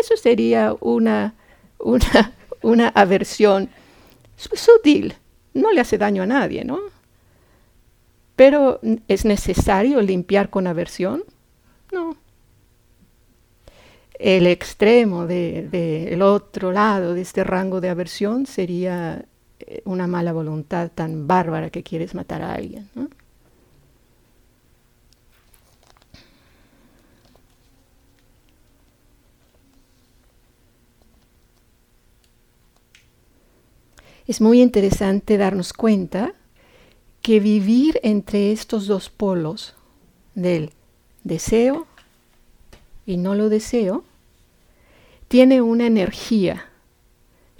Eso 0.00 0.16
sería 0.16 0.74
una, 0.80 1.34
una, 1.78 2.32
una 2.62 2.88
aversión 2.88 3.70
sutil, 4.40 5.14
no 5.54 5.72
le 5.72 5.80
hace 5.80 5.98
daño 5.98 6.22
a 6.22 6.26
nadie, 6.26 6.64
¿no? 6.64 6.78
Pero 8.36 8.80
¿es 9.08 9.24
necesario 9.24 10.00
limpiar 10.00 10.48
con 10.48 10.66
aversión? 10.66 11.24
No. 11.92 12.16
El 14.14 14.46
extremo 14.46 15.26
del 15.26 15.70
de, 15.70 16.18
otro 16.22 16.72
lado 16.72 17.14
de 17.14 17.22
este 17.22 17.44
rango 17.44 17.80
de 17.80 17.88
aversión 17.88 18.46
sería 18.46 19.24
eh, 19.58 19.82
una 19.84 20.06
mala 20.06 20.32
voluntad 20.32 20.90
tan 20.94 21.26
bárbara 21.26 21.70
que 21.70 21.82
quieres 21.82 22.14
matar 22.14 22.42
a 22.42 22.54
alguien. 22.54 22.88
¿no? 22.94 23.08
Es 34.30 34.40
muy 34.40 34.62
interesante 34.62 35.38
darnos 35.38 35.72
cuenta 35.72 36.34
que 37.20 37.40
vivir 37.40 37.98
entre 38.04 38.52
estos 38.52 38.86
dos 38.86 39.10
polos 39.10 39.74
del 40.36 40.70
deseo 41.24 41.88
y 43.04 43.16
no 43.16 43.34
lo 43.34 43.48
deseo, 43.48 44.04
tiene 45.26 45.62
una 45.62 45.88
energía, 45.88 46.66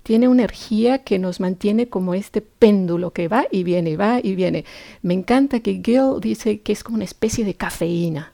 tiene 0.05 0.29
una 0.29 0.43
energía 0.43 1.03
que 1.03 1.19
nos 1.19 1.41
mantiene 1.41 1.89
como 1.89 2.15
este 2.15 2.41
péndulo 2.41 3.13
que 3.13 3.27
va 3.27 3.47
y 3.51 3.65
viene, 3.65 3.97
va 3.97 4.21
y 4.23 4.37
viene. 4.37 4.65
Me 5.03 5.15
encanta 5.15 5.59
que 5.59 5.83
Gil 5.85 6.21
dice 6.21 6.61
que 6.61 6.71
es 6.71 6.85
como 6.85 6.95
una 6.95 7.05
especie 7.05 7.45
de 7.45 7.55
cafeína. 7.55 8.33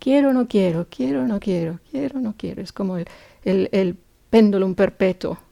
Quiero, 0.00 0.32
no 0.32 0.48
quiero, 0.48 0.88
quiero, 0.90 1.28
no 1.28 1.38
quiero, 1.38 1.78
quiero, 1.92 2.18
no 2.18 2.34
quiero. 2.36 2.60
Es 2.60 2.72
como 2.72 2.96
el, 2.96 3.06
el, 3.44 3.68
el 3.70 3.96
péndulo 4.30 4.74
perpetuo. 4.74 5.45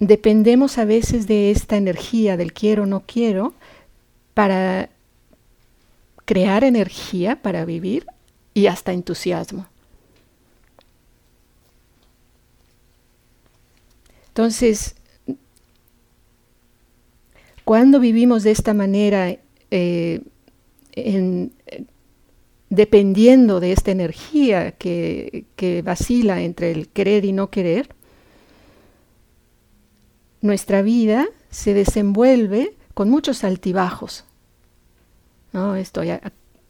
Dependemos 0.00 0.78
a 0.78 0.86
veces 0.86 1.26
de 1.26 1.50
esta 1.50 1.76
energía 1.76 2.36
del 2.36 2.52
quiero, 2.52 2.86
no 2.86 3.04
quiero, 3.06 3.54
para 4.34 4.88
crear 6.24 6.64
energía 6.64 7.42
para 7.42 7.64
vivir 7.64 8.06
y 8.54 8.66
hasta 8.66 8.92
entusiasmo. 8.92 9.66
Entonces, 14.28 14.94
cuando 17.64 18.00
vivimos 18.00 18.42
de 18.42 18.52
esta 18.52 18.72
manera, 18.72 19.36
eh, 19.70 20.20
dependiendo 22.70 23.60
de 23.60 23.72
esta 23.72 23.90
energía 23.90 24.72
que 24.72 25.82
vacila 25.84 26.40
entre 26.40 26.70
el 26.70 26.88
querer 26.88 27.24
y 27.24 27.32
no 27.32 27.50
querer, 27.50 27.94
nuestra 30.40 30.82
vida 30.82 31.28
se 31.50 31.74
desenvuelve 31.74 32.74
con 32.94 33.10
muchos 33.10 33.44
altibajos. 33.44 34.24
¿no? 35.52 35.76
Estoy 35.76 36.10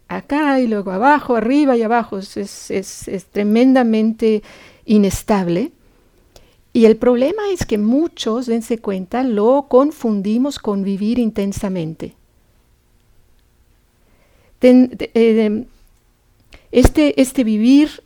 acá 0.08 0.60
y 0.60 0.66
luego 0.66 0.90
abajo, 0.90 1.36
arriba 1.36 1.76
y 1.76 1.82
abajo. 1.82 2.18
Es, 2.18 2.36
es, 2.70 3.26
tremendamente 3.30 4.42
inestable. 4.84 5.72
Y 6.72 6.84
el 6.84 6.96
problema 6.96 7.42
es 7.52 7.66
que 7.66 7.78
muchos, 7.78 8.46
dense 8.46 8.78
cuenta, 8.78 9.24
lo 9.24 9.66
confundimos 9.68 10.58
con 10.58 10.84
vivir 10.84 11.18
intensamente. 11.18 12.14
Eh, 14.62 15.64
este, 16.70 17.20
este, 17.20 17.44
vivir 17.44 18.02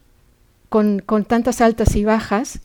con, 0.69 1.01
con 1.01 1.25
tantas 1.25 1.61
altas 1.61 1.95
y 1.97 2.05
bajas, 2.05 2.61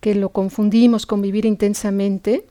que 0.00 0.14
lo 0.14 0.30
confundimos 0.30 1.06
con 1.06 1.22
vivir 1.22 1.44
intensamente, 1.44 2.46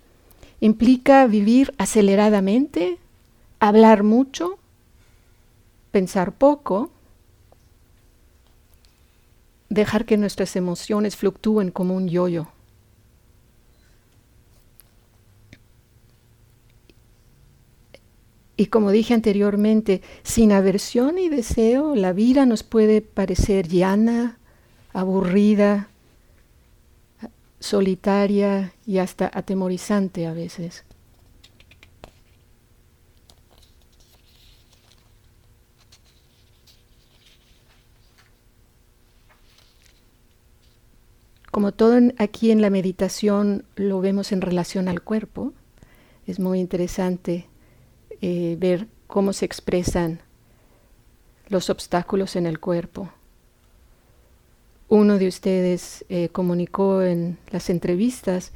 implica 0.60 1.26
vivir 1.26 1.74
aceleradamente, 1.78 2.98
hablar 3.60 4.04
mucho, 4.04 4.60
pensar 5.92 6.34
poco, 6.34 6.92
dejar 9.70 10.06
que 10.06 10.18
nuestras 10.18 10.56
emociones 10.56 11.16
fluctúen 11.16 11.72
como 11.72 11.96
un 11.96 12.08
yoyo. 12.08 12.48
Y 18.58 18.66
como 18.66 18.92
dije 18.92 19.14
anteriormente, 19.14 20.02
sin 20.22 20.52
aversión 20.52 21.18
y 21.18 21.30
deseo, 21.30 21.96
la 21.96 22.12
vida 22.12 22.46
nos 22.46 22.64
puede 22.64 23.02
parecer 23.02 23.70
llana, 23.70 24.38
aburrida, 24.92 25.88
solitaria 27.60 28.74
y 28.86 29.00
hasta 29.00 29.30
atemorizante 29.34 30.28
a 30.28 30.34
veces. 30.34 30.86
Como 41.52 41.74
todo 41.74 42.00
aquí 42.20 42.52
en 42.52 42.62
la 42.62 42.70
meditación 42.70 43.66
lo 43.76 44.00
vemos 44.00 44.32
en 44.32 44.40
relación 44.40 44.88
al 44.88 45.02
cuerpo, 45.02 45.52
es 46.26 46.40
muy 46.40 46.60
interesante 46.60 47.48
eh, 48.22 48.56
ver 48.60 48.88
cómo 49.08 49.34
se 49.34 49.46
expresan 49.46 50.22
los 51.48 51.70
obstáculos 51.70 52.36
en 52.36 52.46
el 52.46 52.60
cuerpo. 52.60 53.10
Uno 54.90 55.20
de 55.20 55.28
ustedes 55.28 56.04
eh, 56.10 56.30
comunicó 56.30 57.04
en 57.04 57.38
las 57.52 57.70
entrevistas 57.70 58.52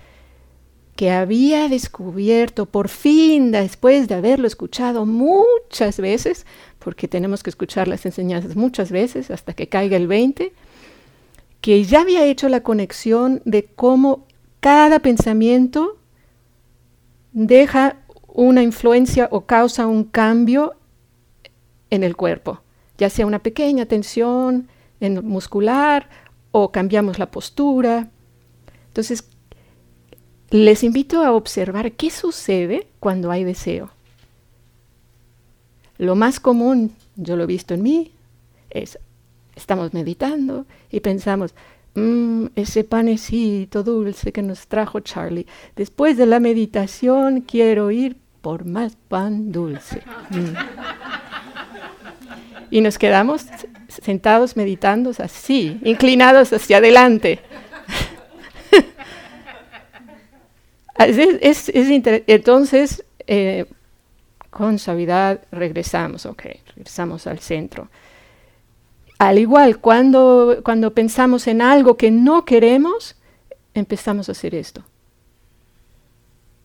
que 0.96 1.12
había 1.12 1.70
descubierto 1.70 2.66
por 2.66 2.90
fin, 2.90 3.52
después 3.52 4.08
de 4.08 4.16
haberlo 4.16 4.48
escuchado 4.48 5.06
muchas 5.06 6.00
veces, 6.00 6.46
porque 6.80 7.08
tenemos 7.08 7.44
que 7.44 7.52
escuchar 7.52 7.88
las 7.88 8.06
enseñanzas 8.06 8.56
muchas 8.56 8.92
veces 8.92 9.30
hasta 9.32 9.54
que 9.54 9.70
caiga 9.70 9.96
el 9.96 10.08
20, 10.08 10.54
que 11.62 11.84
ya 11.84 12.02
había 12.02 12.26
hecho 12.26 12.50
la 12.50 12.62
conexión 12.62 13.42
de 13.46 13.66
cómo 13.66 14.26
cada 14.60 15.00
pensamiento 15.00 15.98
deja 17.32 17.98
una 18.28 18.64
influencia 18.64 19.28
o 19.32 19.42
causa 19.46 19.86
un 19.86 20.04
cambio 20.04 20.74
en 21.92 22.04
el 22.04 22.16
cuerpo, 22.16 22.62
ya 22.98 23.10
sea 23.10 23.28
una 23.28 23.40
pequeña 23.40 23.86
tensión 23.86 24.68
en 25.00 25.26
muscular 25.28 26.10
o 26.54 26.72
cambiamos 26.72 27.20
la 27.20 27.30
postura. 27.30 28.10
Entonces, 28.88 29.28
les 30.50 30.86
invito 30.86 31.22
a 31.22 31.34
observar 31.34 31.92
qué 31.92 32.10
sucede 32.10 32.88
cuando 33.02 33.30
hay 33.30 33.44
deseo. 33.44 33.90
Lo 35.98 36.16
más 36.16 36.40
común, 36.40 36.96
yo 37.18 37.36
lo 37.36 37.44
he 37.44 37.48
visto 37.48 37.74
en 37.74 37.84
mí, 37.84 38.14
es 38.70 38.98
estamos 39.56 39.94
meditando 39.94 40.66
y 40.90 41.02
pensamos, 41.02 41.54
Mm, 41.96 42.48
ese 42.56 42.84
panecito 42.84 43.84
dulce 43.84 44.32
que 44.32 44.42
nos 44.42 44.68
trajo 44.68 45.00
Charlie. 45.02 45.46
Después 45.76 46.18
de 46.18 46.26
la 46.26 46.40
meditación 46.40 47.42
quiero 47.42 47.92
ir 47.92 48.18
por 48.42 48.66
más 48.66 48.96
pan 49.08 49.52
dulce. 49.52 50.02
Mm. 50.32 50.56
Y 52.74 52.82
nos 52.82 52.98
quedamos 52.98 53.46
sentados 53.88 54.58
meditando 54.58 55.12
así, 55.20 55.80
inclinados 55.84 56.52
hacia 56.54 56.78
adelante. 56.78 57.40
es, 60.98 61.72
Entonces, 61.76 63.06
eh, 63.28 63.68
con 64.50 64.80
suavidad 64.80 65.42
regresamos, 65.52 66.26
ok, 66.26 66.46
regresamos 66.76 67.28
al 67.28 67.38
centro. 67.38 67.90
Al 69.20 69.38
igual, 69.38 69.78
cuando, 69.78 70.62
cuando 70.66 70.96
pensamos 70.96 71.46
en 71.46 71.62
algo 71.62 71.96
que 71.96 72.10
no 72.10 72.44
queremos, 72.44 73.16
empezamos 73.76 74.30
a 74.30 74.32
hacer 74.32 74.56
esto. 74.56 74.84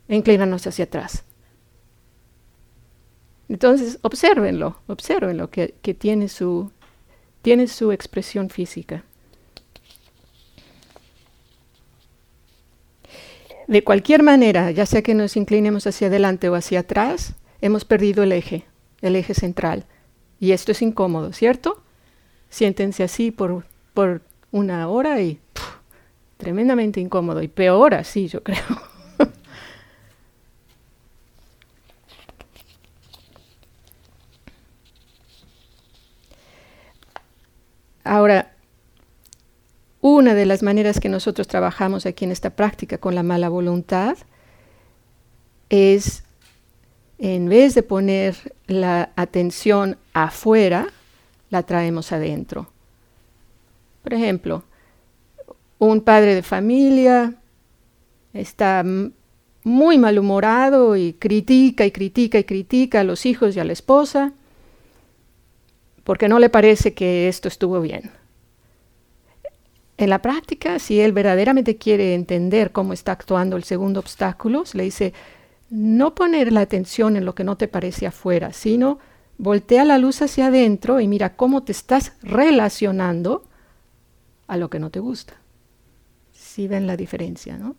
Inclinarnos 0.08 0.66
hacia 0.66 0.86
atrás. 0.86 1.22
Entonces, 3.48 3.98
obsérvenlo, 4.02 4.78
obsérvenlo, 4.86 5.50
que, 5.50 5.74
que 5.82 5.94
tiene, 5.94 6.28
su, 6.28 6.70
tiene 7.42 7.66
su 7.66 7.92
expresión 7.92 8.50
física. 8.50 9.04
De 13.66 13.84
cualquier 13.84 14.22
manera, 14.22 14.70
ya 14.70 14.86
sea 14.86 15.02
que 15.02 15.14
nos 15.14 15.36
inclinemos 15.36 15.86
hacia 15.86 16.06
adelante 16.08 16.48
o 16.48 16.54
hacia 16.54 16.80
atrás, 16.80 17.34
hemos 17.60 17.84
perdido 17.84 18.22
el 18.22 18.32
eje, 18.32 18.64
el 19.02 19.16
eje 19.16 19.34
central. 19.34 19.86
Y 20.40 20.52
esto 20.52 20.72
es 20.72 20.82
incómodo, 20.82 21.32
¿cierto? 21.32 21.82
siéntense 22.50 23.02
así 23.02 23.30
por, 23.30 23.64
por 23.94 24.22
una 24.50 24.88
hora 24.88 25.20
y 25.20 25.40
tremendamente 26.36 27.00
incómodo. 27.00 27.42
Y 27.42 27.48
peor 27.48 27.94
así, 27.94 28.28
yo 28.28 28.42
creo. 28.42 28.58
Ahora, 38.08 38.52
una 40.00 40.32
de 40.32 40.46
las 40.46 40.62
maneras 40.62 40.98
que 40.98 41.10
nosotros 41.10 41.46
trabajamos 41.46 42.06
aquí 42.06 42.24
en 42.24 42.30
esta 42.30 42.48
práctica 42.48 42.96
con 42.96 43.14
la 43.14 43.22
mala 43.22 43.50
voluntad 43.50 44.16
es, 45.68 46.24
en 47.18 47.50
vez 47.50 47.74
de 47.74 47.82
poner 47.82 48.54
la 48.66 49.10
atención 49.14 49.98
afuera, 50.14 50.86
la 51.50 51.64
traemos 51.64 52.10
adentro. 52.10 52.70
Por 54.02 54.14
ejemplo, 54.14 54.64
un 55.78 56.00
padre 56.00 56.34
de 56.34 56.42
familia 56.42 57.34
está 58.32 58.86
muy 59.64 59.98
malhumorado 59.98 60.96
y 60.96 61.12
critica 61.12 61.84
y 61.84 61.90
critica 61.90 62.38
y 62.38 62.44
critica 62.44 63.00
a 63.00 63.04
los 63.04 63.26
hijos 63.26 63.54
y 63.54 63.60
a 63.60 63.64
la 63.64 63.74
esposa 63.74 64.32
porque 66.08 66.26
no 66.26 66.38
le 66.38 66.48
parece 66.48 66.94
que 66.94 67.28
esto 67.28 67.48
estuvo 67.48 67.82
bien. 67.82 68.12
En 69.98 70.08
la 70.08 70.22
práctica, 70.22 70.78
si 70.78 71.02
él 71.02 71.12
verdaderamente 71.12 71.76
quiere 71.76 72.14
entender 72.14 72.72
cómo 72.72 72.94
está 72.94 73.12
actuando 73.12 73.58
el 73.58 73.64
segundo 73.64 74.00
obstáculo, 74.00 74.64
le 74.72 74.84
dice, 74.84 75.12
no 75.68 76.14
poner 76.14 76.50
la 76.50 76.62
atención 76.62 77.14
en 77.18 77.26
lo 77.26 77.34
que 77.34 77.44
no 77.44 77.58
te 77.58 77.68
parece 77.68 78.06
afuera, 78.06 78.54
sino 78.54 79.00
Voltea 79.36 79.84
la 79.84 79.98
luz 79.98 80.22
hacia 80.22 80.46
adentro 80.46 80.98
y 80.98 81.06
mira 81.06 81.36
cómo 81.36 81.62
te 81.62 81.72
estás 81.72 82.14
relacionando 82.22 83.44
a 84.46 84.56
lo 84.56 84.70
que 84.70 84.78
no 84.78 84.88
te 84.88 85.00
gusta. 85.00 85.34
Si 86.32 86.68
ven 86.68 86.86
la 86.86 86.96
diferencia, 86.96 87.58
¿no? 87.58 87.76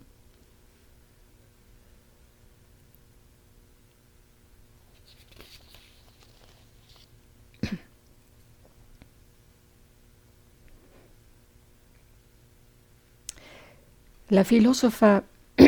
La 14.30 14.44
filósofa 14.44 15.24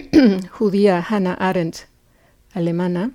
judía 0.52 1.04
Hannah 1.08 1.34
Arendt, 1.34 1.78
alemana, 2.52 3.10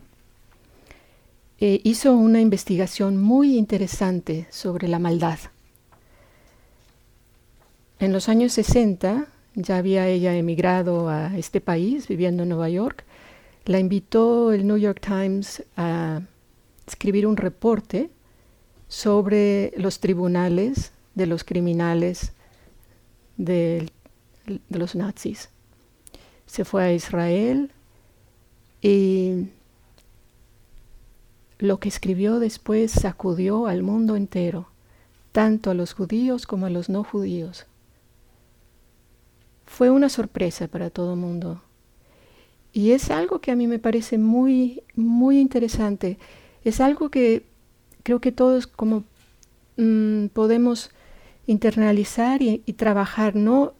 eh, 1.61 1.79
hizo 1.85 2.13
una 2.17 2.41
investigación 2.41 3.15
muy 3.15 3.57
interesante 3.57 4.45
sobre 4.51 4.89
la 4.89 4.99
maldad. 4.99 5.39
En 7.99 8.11
los 8.11 8.27
años 8.27 8.51
60 8.51 9.27
ya 9.55 9.77
había 9.77 10.09
ella 10.09 10.35
emigrado 10.35 11.07
a 11.07 11.37
este 11.37 11.61
país, 11.61 12.09
viviendo 12.09 12.43
en 12.43 12.49
Nueva 12.49 12.67
York. 12.67 13.05
La 13.63 13.79
invitó 13.79 14.51
el 14.51 14.67
New 14.67 14.77
York 14.77 14.99
Times 14.99 15.63
a 15.77 16.23
escribir 16.85 17.25
un 17.25 17.37
reporte 17.37 18.09
sobre 18.89 19.71
los 19.77 20.01
tribunales 20.01 20.91
de 21.15 21.25
los 21.25 21.45
criminales 21.45 22.33
de, 23.37 23.89
de 24.47 24.79
los 24.79 24.95
nazis. 24.95 25.49
Se 26.45 26.65
fue 26.65 26.83
a 26.83 26.93
Israel 26.93 27.71
y 28.81 29.49
lo 31.59 31.79
que 31.79 31.89
escribió 31.89 32.39
después 32.39 32.91
sacudió 32.91 33.67
al 33.67 33.83
mundo 33.83 34.15
entero, 34.15 34.69
tanto 35.31 35.71
a 35.71 35.73
los 35.73 35.93
judíos 35.93 36.45
como 36.45 36.65
a 36.65 36.69
los 36.69 36.89
no 36.89 37.03
judíos. 37.03 37.65
fue 39.65 39.89
una 39.89 40.07
sorpresa 40.09 40.67
para 40.67 40.89
todo 40.89 41.13
el 41.13 41.19
mundo. 41.19 41.61
Y 42.71 42.91
es 42.91 43.11
algo 43.11 43.41
que 43.41 43.51
a 43.51 43.55
mí 43.55 43.67
me 43.67 43.79
parece 43.79 44.17
muy, 44.17 44.83
muy 44.95 45.39
interesante. 45.39 46.17
Es 46.63 46.79
algo 46.79 47.09
que 47.09 47.45
creo 48.03 48.21
que 48.21 48.31
todos 48.31 48.65
como 48.65 49.03
mm, 49.77 50.27
podemos 50.27 50.91
internalizar 51.47 52.41
y, 52.41 52.61
y, 52.65 52.73
trabajar. 52.73 53.35
No, 53.35 53.73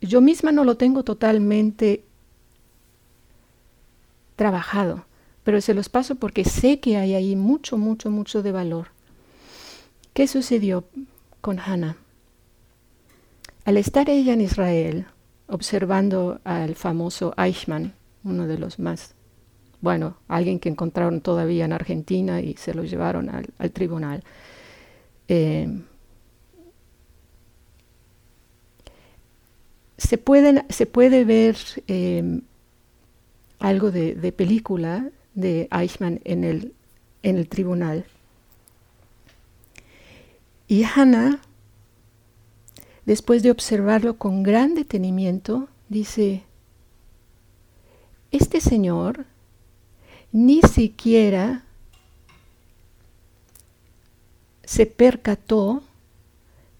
yo 0.00 0.20
misma 0.20 0.52
no 0.52 0.64
lo 0.64 0.76
tengo 0.76 1.02
totalmente 1.02 2.04
trabajado, 4.36 5.04
pero 5.44 5.60
se 5.60 5.74
los 5.74 5.88
paso 5.88 6.14
porque 6.14 6.44
sé 6.44 6.80
que 6.80 6.96
hay 6.96 7.14
ahí 7.14 7.36
mucho, 7.36 7.76
mucho, 7.76 8.10
mucho 8.10 8.42
de 8.42 8.52
valor. 8.52 8.88
¿Qué 10.14 10.26
sucedió 10.26 10.84
con 11.40 11.58
Hannah? 11.58 11.96
Al 13.64 13.76
estar 13.76 14.08
ella 14.08 14.32
en 14.32 14.40
Israel, 14.40 15.06
observando 15.46 16.40
al 16.44 16.74
famoso 16.74 17.34
Eichmann, 17.36 17.94
uno 18.24 18.46
de 18.46 18.58
los 18.58 18.78
más, 18.78 19.14
bueno, 19.80 20.16
alguien 20.28 20.58
que 20.58 20.68
encontraron 20.68 21.20
todavía 21.20 21.64
en 21.64 21.72
Argentina 21.72 22.40
y 22.40 22.54
se 22.56 22.74
lo 22.74 22.84
llevaron 22.84 23.28
al, 23.28 23.70
tribunal. 23.72 24.24
Eh, 25.28 25.68
se, 30.00 30.22
se 30.70 30.86
puede 30.86 31.24
ver 31.24 31.56
eh, 31.86 32.40
algo 33.58 33.90
de, 33.90 34.14
de, 34.14 34.32
película 34.32 35.10
de 35.34 35.68
Eichmann 35.70 36.20
en 36.24 36.44
el, 36.44 36.72
en 37.22 37.36
el 37.36 37.48
tribunal. 37.48 38.06
Y 40.66 40.84
Hannah 40.84 41.40
después 43.04 43.42
de 43.42 43.50
observarlo 43.50 44.16
con 44.16 44.42
gran 44.42 44.74
detenimiento, 44.74 45.68
dice, 45.88 46.44
este 48.30 48.60
señor 48.60 49.26
ni 50.32 50.62
siquiera 50.62 51.64
se 54.64 54.86
percató 54.86 55.82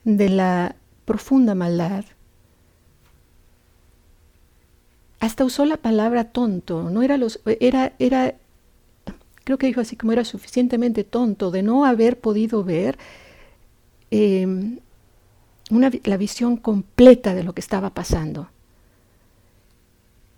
de 0.04 0.28
la 0.28 0.76
profunda 1.04 1.54
maldad. 1.54 2.04
Hasta 5.20 5.44
usó 5.44 5.64
la 5.64 5.76
palabra 5.76 6.24
tonto, 6.24 6.90
no 6.90 7.02
era 7.02 7.16
los 7.16 7.40
era 7.44 7.92
era 7.98 8.34
creo 9.44 9.58
que 9.58 9.66
dijo 9.66 9.80
así 9.80 9.96
como 9.96 10.12
era 10.12 10.24
suficientemente 10.24 11.04
tonto 11.04 11.50
de 11.50 11.62
no 11.62 11.84
haber 11.84 12.18
podido 12.18 12.64
ver 12.64 12.98
eh, 14.10 14.78
la 15.70 16.16
visión 16.16 16.56
completa 16.56 17.34
de 17.34 17.44
lo 17.44 17.52
que 17.52 17.60
estaba 17.60 17.90
pasando. 17.90 18.48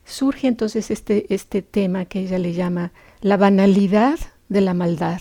Surge 0.04 0.46
entonces 0.46 0.90
este, 0.90 1.32
este 1.32 1.62
tema 1.62 2.04
que 2.04 2.20
ella 2.20 2.38
le 2.38 2.52
llama 2.52 2.92
la 3.20 3.36
banalidad 3.36 4.18
de 4.48 4.60
la 4.60 4.74
maldad. 4.74 5.20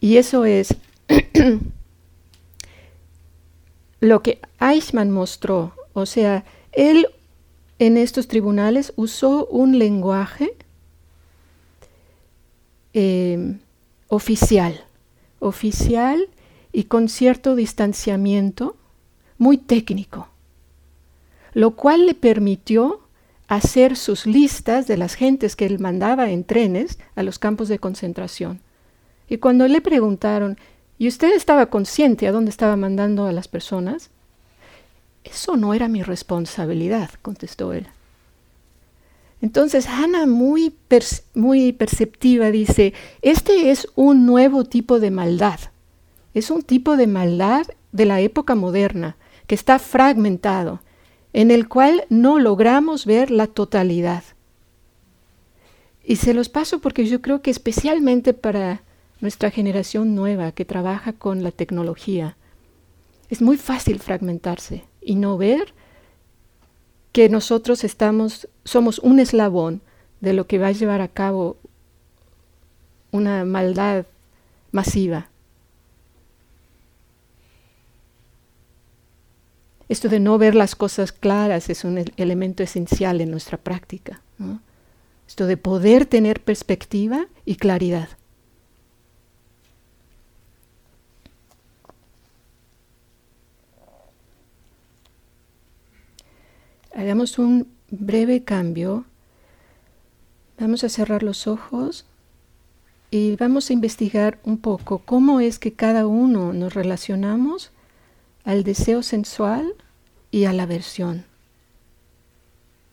Y 0.00 0.16
eso 0.16 0.44
es 0.44 0.74
lo 4.00 4.22
que 4.22 4.40
Eichmann 4.60 5.10
mostró. 5.10 5.74
O 5.92 6.06
sea, 6.06 6.44
él 6.72 7.06
en 7.78 7.96
estos 7.96 8.28
tribunales 8.28 8.92
usó 8.96 9.46
un 9.46 9.78
lenguaje 9.78 10.54
eh, 12.92 13.58
oficial, 14.08 14.84
oficial 15.38 16.28
y 16.72 16.84
con 16.84 17.08
cierto 17.08 17.54
distanciamiento 17.54 18.76
muy 19.36 19.58
técnico, 19.58 20.28
lo 21.54 21.72
cual 21.72 22.06
le 22.06 22.14
permitió 22.14 23.00
hacer 23.46 23.96
sus 23.96 24.26
listas 24.26 24.86
de 24.86 24.96
las 24.96 25.14
gentes 25.14 25.56
que 25.56 25.66
él 25.66 25.78
mandaba 25.78 26.30
en 26.30 26.44
trenes 26.44 26.98
a 27.14 27.22
los 27.22 27.38
campos 27.38 27.68
de 27.68 27.78
concentración. 27.78 28.60
Y 29.28 29.38
cuando 29.38 29.66
le 29.68 29.80
preguntaron, 29.80 30.58
¿y 30.98 31.08
usted 31.08 31.34
estaba 31.34 31.66
consciente 31.66 32.26
a 32.26 32.32
dónde 32.32 32.50
estaba 32.50 32.76
mandando 32.76 33.26
a 33.26 33.32
las 33.32 33.48
personas? 33.48 34.10
Eso 35.24 35.56
no 35.56 35.74
era 35.74 35.88
mi 35.88 36.02
responsabilidad, 36.02 37.10
contestó 37.22 37.72
él. 37.72 37.86
Entonces 39.40 39.86
Hannah, 39.86 40.26
muy, 40.26 40.74
muy 41.34 41.72
perceptiva, 41.72 42.50
dice, 42.50 42.94
este 43.22 43.70
es 43.70 43.86
un 43.94 44.26
nuevo 44.26 44.64
tipo 44.64 44.98
de 45.00 45.10
maldad 45.10 45.60
es 46.38 46.50
un 46.50 46.62
tipo 46.62 46.96
de 46.96 47.06
maldad 47.06 47.66
de 47.92 48.04
la 48.04 48.20
época 48.20 48.54
moderna 48.54 49.16
que 49.46 49.54
está 49.54 49.78
fragmentado, 49.78 50.80
en 51.32 51.50
el 51.50 51.68
cual 51.68 52.04
no 52.08 52.38
logramos 52.38 53.06
ver 53.06 53.30
la 53.30 53.46
totalidad. 53.46 54.22
Y 56.04 56.16
se 56.16 56.34
los 56.34 56.48
paso 56.48 56.80
porque 56.80 57.06
yo 57.06 57.20
creo 57.20 57.42
que 57.42 57.50
especialmente 57.50 58.34
para 58.34 58.82
nuestra 59.20 59.50
generación 59.50 60.14
nueva 60.14 60.52
que 60.52 60.64
trabaja 60.64 61.12
con 61.12 61.42
la 61.42 61.50
tecnología, 61.50 62.36
es 63.30 63.42
muy 63.42 63.56
fácil 63.56 63.98
fragmentarse 63.98 64.84
y 65.00 65.14
no 65.14 65.36
ver 65.36 65.74
que 67.12 67.28
nosotros 67.28 67.84
estamos, 67.84 68.48
somos 68.64 68.98
un 68.98 69.18
eslabón 69.18 69.80
de 70.20 70.32
lo 70.32 70.46
que 70.46 70.58
va 70.58 70.68
a 70.68 70.72
llevar 70.72 71.00
a 71.00 71.08
cabo 71.08 71.56
una 73.10 73.44
maldad 73.44 74.06
masiva. 74.72 75.30
Esto 79.88 80.08
de 80.08 80.20
no 80.20 80.36
ver 80.36 80.54
las 80.54 80.74
cosas 80.74 81.12
claras 81.12 81.70
es 81.70 81.84
un 81.84 82.04
elemento 82.16 82.62
esencial 82.62 83.20
en 83.20 83.30
nuestra 83.30 83.56
práctica. 83.56 84.20
Esto 85.26 85.46
de 85.46 85.56
poder 85.56 86.04
tener 86.04 86.42
perspectiva 86.42 87.26
y 87.46 87.56
claridad. 87.56 88.17
Hagamos 96.98 97.38
un 97.38 97.68
breve 97.92 98.42
cambio. 98.42 99.04
Vamos 100.58 100.82
a 100.82 100.88
cerrar 100.88 101.22
los 101.22 101.46
ojos 101.46 102.06
y 103.12 103.36
vamos 103.36 103.70
a 103.70 103.72
investigar 103.72 104.40
un 104.42 104.58
poco 104.58 104.98
cómo 104.98 105.38
es 105.38 105.60
que 105.60 105.74
cada 105.74 106.08
uno 106.08 106.52
nos 106.52 106.74
relacionamos 106.74 107.70
al 108.42 108.64
deseo 108.64 109.04
sensual 109.04 109.74
y 110.32 110.46
a 110.46 110.52
la 110.52 110.64
aversión. 110.64 111.24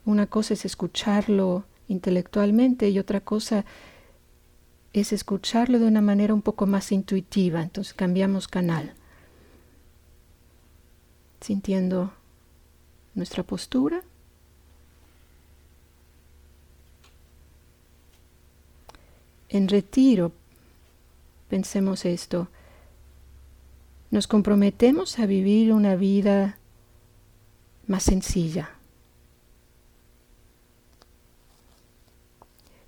Una 0.05 0.27
cosa 0.27 0.53
es 0.53 0.65
escucharlo 0.65 1.65
intelectualmente 1.87 2.89
y 2.89 2.99
otra 2.99 3.21
cosa 3.21 3.65
es 4.93 5.13
escucharlo 5.13 5.79
de 5.79 5.87
una 5.87 6.01
manera 6.01 6.35
un 6.35 6.43
poco 6.43 6.67
más 6.67 6.91
intuitiva. 6.91 7.63
Entonces 7.63 7.95
cambiamos 7.95 8.47
canal, 8.47 8.93
sintiendo 11.41 12.13
nuestra 13.15 13.43
postura. 13.43 14.03
En 19.49 19.67
retiro, 19.67 20.31
pensemos 21.49 22.05
esto, 22.05 22.49
nos 24.11 24.27
comprometemos 24.27 25.17
a 25.19 25.25
vivir 25.25 25.71
una 25.71 25.95
vida 25.95 26.57
más 27.87 28.03
sencilla. 28.03 28.71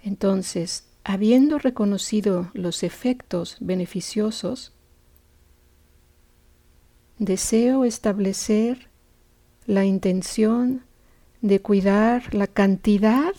Entonces, 0.04 0.86
habiendo 1.04 1.60
reconocido 1.60 2.50
los 2.54 2.84
efectos 2.84 3.58
beneficiosos, 3.60 4.74
deseo 7.18 7.84
establecer 7.84 8.90
la 9.68 9.84
intención 9.84 10.84
de 11.42 11.62
cuidar 11.62 12.34
la 12.34 12.48
cantidad 12.48 13.34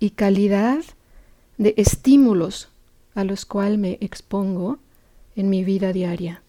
y 0.00 0.10
calidad 0.10 0.82
de 1.58 1.74
estímulos 1.76 2.70
a 3.14 3.24
los 3.24 3.44
cuales 3.44 3.78
me 3.78 3.98
expongo 4.00 4.78
en 5.36 5.50
mi 5.50 5.64
vida 5.64 5.92
diaria. 5.92 6.42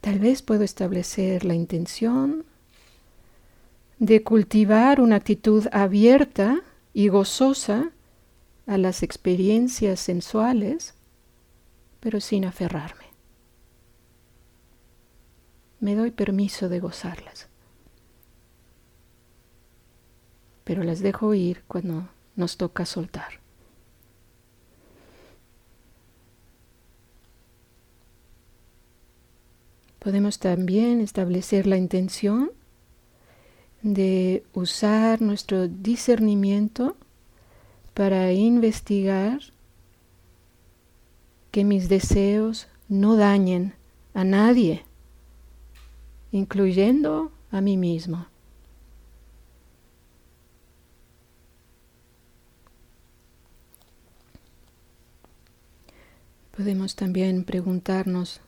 Tal 0.00 0.18
vez 0.18 0.40
puedo 0.40 0.64
establecer 0.64 1.44
la 1.44 1.54
intención 1.54 2.44
de 3.98 4.22
cultivar 4.22 5.00
una 5.00 5.16
actitud 5.16 5.66
abierta 5.72 6.62
y 6.92 7.08
gozosa 7.08 7.92
a 8.66 8.78
las 8.78 9.02
experiencias 9.02 10.00
sensuales, 10.00 10.94
pero 12.00 12.20
sin 12.20 12.44
aferrarme. 12.44 13.04
Me 15.80 15.94
doy 15.94 16.10
permiso 16.10 16.68
de 16.68 16.80
gozarlas, 16.80 17.48
pero 20.64 20.82
las 20.84 21.00
dejo 21.00 21.34
ir 21.34 21.62
cuando 21.66 22.08
nos 22.36 22.56
toca 22.56 22.84
soltar. 22.84 23.40
Podemos 29.98 30.38
también 30.38 31.00
establecer 31.00 31.66
la 31.66 31.76
intención 31.76 32.52
de 33.82 34.44
usar 34.52 35.22
nuestro 35.22 35.68
discernimiento 35.68 36.96
para 37.94 38.32
investigar 38.32 39.40
que 41.50 41.64
mis 41.64 41.88
deseos 41.88 42.68
no 42.88 43.16
dañen 43.16 43.74
a 44.14 44.24
nadie, 44.24 44.84
incluyendo 46.32 47.32
a 47.50 47.60
mí 47.60 47.76
mismo. 47.76 48.26
Podemos 56.56 56.94
también 56.94 57.44
preguntarnos, 57.44 58.42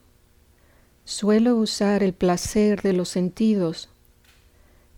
¿suelo 1.05 1.57
usar 1.57 2.03
el 2.03 2.12
placer 2.12 2.83
de 2.83 2.92
los 2.92 3.09
sentidos 3.09 3.88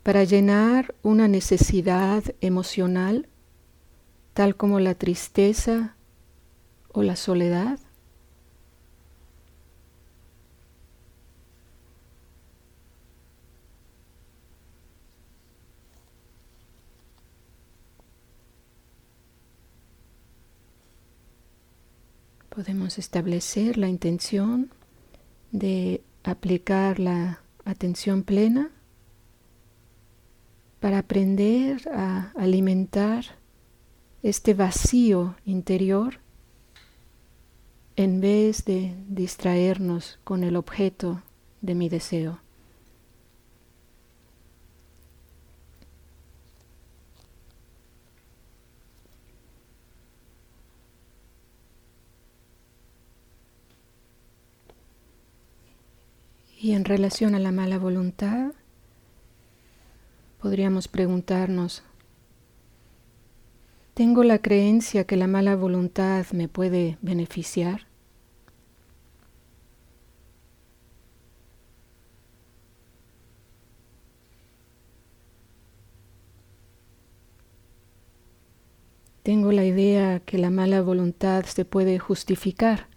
para 0.04 0.22
llenar 0.22 0.94
una 1.02 1.26
necesidad 1.26 2.22
emocional, 2.40 3.26
tal 4.34 4.54
como 4.54 4.78
la 4.78 4.94
tristeza 4.94 5.96
o 6.92 7.02
la 7.02 7.16
soledad? 7.16 7.80
podemos 22.54 22.98
establecer 22.98 23.78
la 23.78 23.88
intención 23.88 24.70
de 25.50 26.04
aplicar 26.22 27.00
la 27.00 27.40
atención 27.64 28.22
plena 28.22 28.70
para 30.84 30.98
aprender 30.98 31.88
a 31.94 32.30
alimentar 32.36 33.24
este 34.22 34.52
vacío 34.52 35.34
interior 35.46 36.20
en 37.96 38.20
vez 38.20 38.66
de 38.66 38.94
distraernos 39.08 40.18
con 40.24 40.44
el 40.44 40.56
objeto 40.56 41.22
de 41.62 41.74
mi 41.74 41.88
deseo. 41.88 42.38
Y 56.60 56.72
en 56.72 56.84
relación 56.84 57.34
a 57.34 57.38
la 57.38 57.52
mala 57.52 57.78
voluntad, 57.78 58.52
podríamos 60.44 60.88
preguntarnos, 60.88 61.82
¿tengo 63.94 64.24
la 64.24 64.40
creencia 64.40 65.04
que 65.04 65.16
la 65.16 65.26
mala 65.26 65.56
voluntad 65.56 66.26
me 66.32 66.48
puede 66.48 66.98
beneficiar? 67.00 67.86
Tengo 79.22 79.50
la 79.50 79.64
idea 79.64 80.20
que 80.20 80.36
la 80.36 80.50
mala 80.50 80.82
voluntad 80.82 81.46
se 81.46 81.64
puede 81.64 81.98
justificar. 81.98 82.93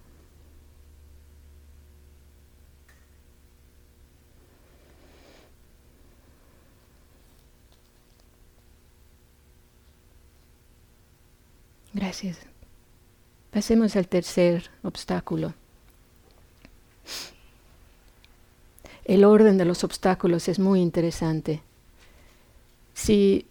Gracias. 12.20 12.48
Pasemos 13.52 13.96
al 13.96 14.08
tercer 14.08 14.72
obstáculo. 14.82 15.54
El 19.06 19.24
orden 19.24 19.60
de 19.60 19.66
los 19.66 19.84
obstáculos 19.84 20.48
es 20.48 20.58
muy 20.58 20.82
interesante. 20.82 21.62
Si 22.96 23.46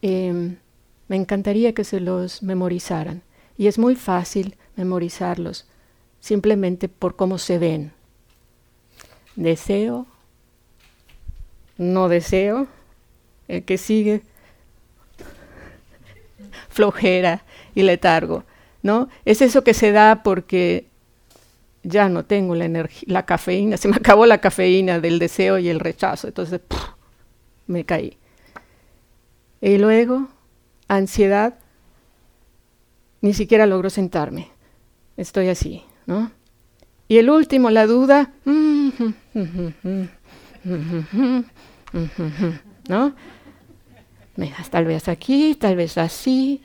em, 0.00 0.58
me 1.08 1.16
encantaría 1.16 1.74
que 1.74 1.82
se 1.82 1.98
los 1.98 2.44
memorizaran. 2.44 3.22
Y 3.58 3.66
es 3.66 3.80
muy 3.80 3.96
fácil 3.96 4.56
memorizarlos, 4.76 5.66
simplemente 6.20 6.88
por 6.88 7.16
cómo 7.16 7.38
se 7.38 7.58
ven. 7.58 7.92
Deseo, 9.34 10.06
no 11.78 12.08
deseo, 12.08 12.68
el 13.48 13.64
que 13.64 13.76
sigue, 13.76 14.22
flojera, 16.74 17.44
y 17.74 17.82
letargo, 17.82 18.44
¿no? 18.82 19.08
Es 19.24 19.40
eso 19.40 19.62
que 19.62 19.74
se 19.74 19.92
da 19.92 20.22
porque 20.24 20.86
ya 21.84 22.08
no 22.08 22.24
tengo 22.24 22.56
la 22.56 22.64
energía, 22.64 23.04
la 23.06 23.24
cafeína, 23.24 23.76
se 23.78 23.88
me 23.88 23.96
acabó 23.96 24.26
la 24.26 24.38
cafeína 24.38 24.98
del 25.00 25.18
deseo 25.20 25.58
y 25.58 25.68
el 25.68 25.80
rechazo, 25.80 26.26
entonces 26.26 26.60
me 27.66 27.84
caí. 27.84 28.18
Y 29.60 29.78
luego, 29.78 30.28
ansiedad, 30.88 31.54
ni 33.20 33.32
siquiera 33.32 33.66
logro 33.66 33.88
sentarme, 33.88 34.50
estoy 35.16 35.48
así, 35.48 35.84
¿no? 36.06 36.32
Y 37.06 37.18
el 37.18 37.30
último, 37.30 37.70
la 37.70 37.86
duda, 37.86 38.32
¿no? 42.88 43.14
Tal 44.70 44.84
vez 44.84 45.08
aquí, 45.08 45.54
tal 45.54 45.76
vez 45.76 45.96
así, 45.96 46.60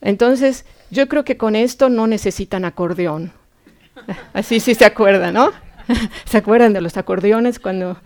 entonces, 0.00 0.64
yo 0.90 1.08
creo 1.08 1.24
que 1.24 1.36
con 1.36 1.56
esto 1.56 1.88
no 1.88 2.06
necesitan 2.06 2.64
acordeón. 2.64 3.32
Así 4.32 4.60
sí 4.60 4.74
se 4.74 4.84
acuerdan, 4.84 5.34
¿no? 5.34 5.50
¿Se 6.24 6.38
acuerdan 6.38 6.72
de 6.72 6.80
los 6.80 6.96
acordeones 6.96 7.58
cuando 7.58 7.96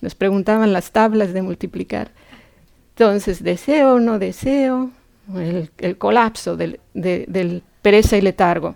nos 0.00 0.14
preguntaban 0.14 0.72
las 0.72 0.92
tablas 0.92 1.32
de 1.32 1.42
multiplicar? 1.42 2.10
Entonces, 2.90 3.42
deseo, 3.42 3.98
no 4.00 4.18
deseo, 4.18 4.90
el, 5.34 5.96
colapso 5.96 6.56
del, 6.56 6.80
pereza 7.82 8.16
y 8.16 8.20
letargo. 8.20 8.74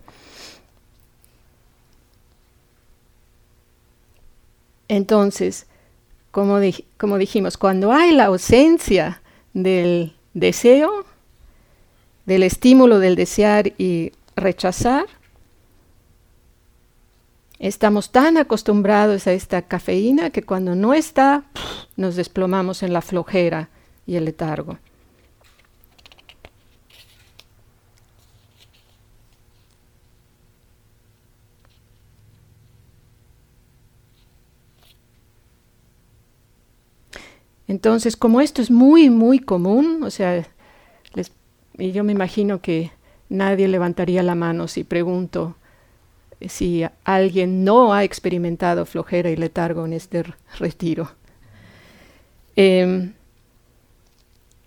Entonces, 4.89 5.67
como 6.31 6.59
dijimos, 6.59 7.59
cuando 7.59 7.93
hay 7.93 8.13
la 8.13 8.27
ausencia 8.27 9.21
del 9.55 10.15
deseo, 10.35 11.07
del 12.27 12.43
estímulo 12.43 12.99
del 12.99 13.17
desear 13.17 13.73
y 13.79 14.13
rechazar, 14.37 15.07
estamos 17.59 18.11
tan 18.11 18.37
acostumbrados 18.37 19.27
a 19.27 19.33
esta 19.33 19.63
cafeína 19.63 20.31
que 20.31 20.43
cuando 20.43 20.75
no 20.75 20.93
está, 20.93 21.45
nos 21.97 22.17
desplomamos 22.17 22.83
en 22.83 22.93
la 22.93 23.01
flojera 23.01 23.71
y 24.07 24.17
el 24.17 24.27
letargo. 24.27 24.79
Entonces, 37.67 38.17
como 38.17 38.41
esto 38.41 38.61
es 38.61 38.71
muy, 38.71 39.11
muy 39.11 39.39
común, 39.39 40.03
o 40.03 40.11
sea, 40.11 40.47
y 41.79 41.93
yo 41.93 42.05
me 42.05 42.13
imagino 42.13 42.61
que 42.61 42.93
nadie 43.29 43.69
levantaría 43.69 44.23
la 44.23 44.35
mano 44.35 44.69
si 44.69 44.85
pregunto 44.85 45.57
si 46.49 46.85
alguien 47.05 47.65
no 47.65 47.95
ha 47.95 48.05
experimentado 48.05 48.85
flojera 48.87 49.31
y 49.31 49.37
letargo 49.37 49.87
en 49.87 49.95
este 49.95 50.25
retiro. 50.59 51.11
Em, 52.57 53.13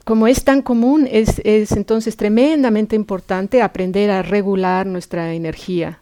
como 0.04 0.28
es 0.28 0.44
tan 0.44 0.62
común, 0.62 1.08
es, 1.10 1.42
es, 1.44 1.72
entonces 1.74 2.18
tremendamente 2.18 2.96
importante 2.96 3.62
aprender 3.62 4.10
a 4.10 4.24
regular 4.24 4.86
nuestra 4.86 5.34
energía. 5.34 6.02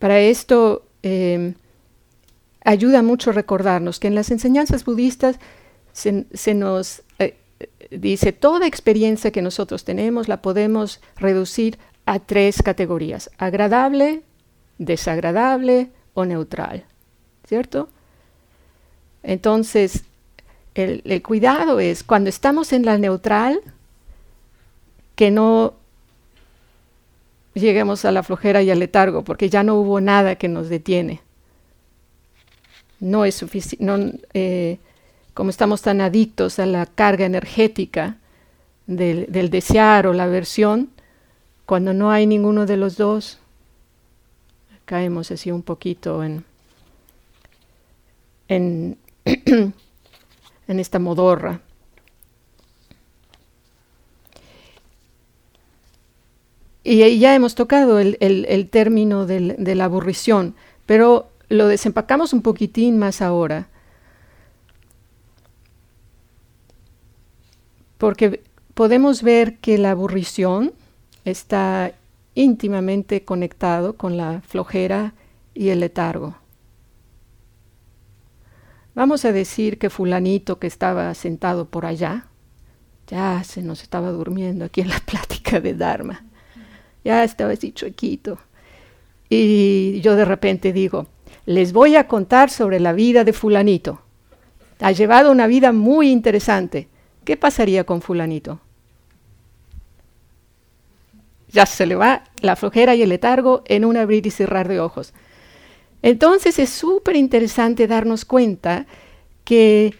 Para 0.00 0.18
esto, 0.18 0.86
em, 1.02 1.54
ayuda 2.64 3.02
mucho 3.02 3.32
recordarnos 3.32 4.00
que 4.00 4.08
en 4.08 4.14
las 4.14 4.30
enseñanzas 4.30 4.86
budistas 4.86 5.38
se, 5.92 6.54
nos 6.54 7.02
eh, 7.18 7.36
dice 7.90 8.32
toda 8.32 8.66
experiencia 8.66 9.30
que 9.30 9.42
nosotros 9.42 9.84
tenemos 9.84 10.26
la 10.26 10.40
podemos 10.40 11.02
reducir 11.16 11.78
a 12.06 12.18
tres 12.18 12.62
categorías, 12.62 13.30
agradable, 13.36 14.22
desagradable 14.78 15.90
o 16.14 16.24
neutral, 16.24 16.86
¿cierto? 17.46 17.90
Entonces, 19.22 20.04
el, 20.74 21.02
el 21.04 21.20
cuidado 21.22 21.78
es 21.78 22.02
cuando 22.04 22.30
estamos 22.30 22.72
en 22.72 22.86
la 22.86 22.96
neutral, 22.96 23.60
que 25.14 25.30
no 25.30 25.74
lleguemos 27.54 28.04
a 28.04 28.12
la 28.12 28.22
flojera 28.22 28.62
y 28.62 28.70
al 28.70 28.78
letargo, 28.78 29.24
porque 29.24 29.48
ya 29.48 29.62
no 29.62 29.76
hubo 29.76 30.00
nada 30.00 30.36
que 30.36 30.48
nos 30.48 30.68
detiene. 30.68 31.20
No 33.00 33.24
es 33.24 33.34
suficiente, 33.34 34.20
eh, 34.34 34.78
como 35.34 35.50
estamos 35.50 35.82
tan 35.82 36.00
adictos 36.00 36.58
a 36.58 36.66
la 36.66 36.86
carga 36.86 37.24
energética 37.24 38.16
del, 38.86 39.26
del, 39.30 39.50
desear 39.50 40.06
o 40.06 40.12
la 40.12 40.24
aversión, 40.24 40.90
cuando 41.66 41.94
no 41.94 42.10
hay 42.10 42.26
ninguno 42.26 42.66
de 42.66 42.76
los 42.76 42.96
dos, 42.96 43.38
caemos 44.84 45.30
así 45.30 45.50
un 45.50 45.62
poquito 45.62 46.24
en, 46.24 46.44
en 48.48 48.98
esta 50.66 50.98
modorra. 50.98 51.60
Y 56.82 57.18
ya 57.18 57.34
hemos 57.34 57.54
tocado 57.54 57.98
el, 57.98 58.68
término 58.70 59.26
del, 59.26 59.56
de 59.58 59.74
la 59.74 59.84
aburrición, 59.84 60.54
pero 60.86 61.30
lo 61.48 61.68
desempacamos 61.68 62.32
un 62.32 62.40
poquitín 62.40 62.98
más 62.98 63.20
ahora. 63.20 63.68
Porque 67.98 68.42
podemos 68.72 69.22
ver 69.22 69.58
que 69.58 69.76
la 69.76 69.90
aburrición 69.90 70.72
está 71.26 71.92
íntimamente 72.34 73.26
conectado 73.26 73.96
con 73.96 74.16
la 74.16 74.40
flojera 74.40 75.12
y 75.52 75.68
el 75.68 75.80
letargo. 75.80 76.36
Vamos 78.94 79.26
a 79.26 79.32
decir 79.32 79.78
que 79.78 79.90
fulanito 79.90 80.58
que 80.58 80.66
estaba 80.66 81.12
sentado 81.12 81.68
por 81.68 81.84
allá, 81.84 82.28
ya 83.06 83.44
se 83.44 83.60
nos 83.60 83.82
estaba 83.82 84.10
durmiendo 84.12 84.64
aquí 84.64 84.80
en 84.80 84.88
la 84.88 85.00
plática 85.04 85.60
de 85.60 85.74
Dharma 85.74 86.29
ya 87.04 87.24
estaba 87.24 87.52
así 87.52 87.72
chuequito. 87.72 88.38
Y 89.28 90.00
yo 90.00 90.16
de 90.16 90.24
repente 90.24 90.72
digo, 90.72 91.06
les 91.46 91.72
voy 91.72 91.96
a 91.96 92.08
contar 92.08 92.50
sobre 92.50 92.80
la 92.80 92.92
vida 92.92 93.24
de 93.24 93.32
fulanito. 93.32 94.02
Ha 94.80 94.92
llevado 94.92 95.30
una 95.30 95.46
vida 95.46 95.72
muy 95.72 96.10
interesante. 96.10 96.88
¿Qué 97.24 97.36
pasaría 97.36 97.84
con 97.84 98.02
fulanito? 98.02 98.60
Ya 101.48 101.66
se 101.66 101.86
le 101.86 101.94
va 101.94 102.24
la 102.40 102.56
flojera 102.56 102.94
y 102.94 103.02
el 103.02 103.08
letargo 103.08 103.62
en 103.66 103.84
un 103.84 103.96
abrir 103.96 104.26
y 104.26 104.30
cerrar 104.30 104.68
de 104.68 104.80
ojos. 104.80 105.12
Entonces 106.02 106.58
es 106.58 106.70
súper 106.70 107.16
interesante 107.16 107.86
darnos 107.86 108.24
cuenta 108.24 108.86
que 109.44 109.94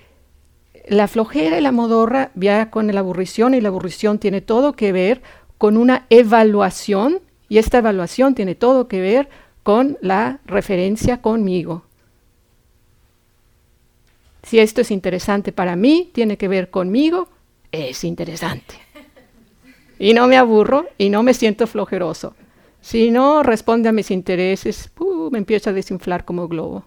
la 0.89 1.09
flojera 1.09 1.59
y 1.59 1.63
la 1.63 1.73
modorra 1.73 2.31
ya 2.35 2.71
con 2.71 2.93
la 2.93 3.01
aburrición 3.01 3.55
y 3.55 3.61
la 3.61 3.69
aburrición 3.69 4.19
tiene 4.19 4.41
todo 4.41 4.73
que 4.73 4.93
ver 4.93 5.23
con 5.61 5.77
una 5.77 6.07
evaluación 6.09 7.21
y 7.51 7.59
esta 7.59 7.77
evaluación 7.77 8.35
tiene 8.35 8.55
todo 8.55 8.89
que 8.89 8.99
ver 8.99 9.29
con 9.63 9.99
la 10.01 10.41
referencia 10.47 11.21
conmigo. 11.21 11.83
Si 14.43 14.59
esto 14.59 14.81
es 14.81 14.91
interesante 14.91 15.53
para 15.53 15.77
mí, 15.77 16.09
tiene 16.15 16.39
que 16.39 16.49
ver 16.49 16.71
conmigo, 16.71 17.29
es 17.73 18.05
interesante. 18.05 18.75
Y 19.99 20.15
no 20.15 20.27
me 20.29 20.39
aburro 20.39 20.87
y 20.97 21.11
no 21.11 21.23
me 21.23 21.35
siento 21.35 21.67
flojeroso. 21.67 22.35
Si 22.81 23.11
no 23.11 23.43
responde 23.43 23.91
a 23.91 23.93
mis 23.93 24.11
intereses, 24.11 24.91
uh, 24.99 25.29
me 25.31 25.37
empiezo 25.37 25.69
a 25.69 25.75
desinflar 25.75 26.25
como 26.25 26.49
globo. 26.49 26.87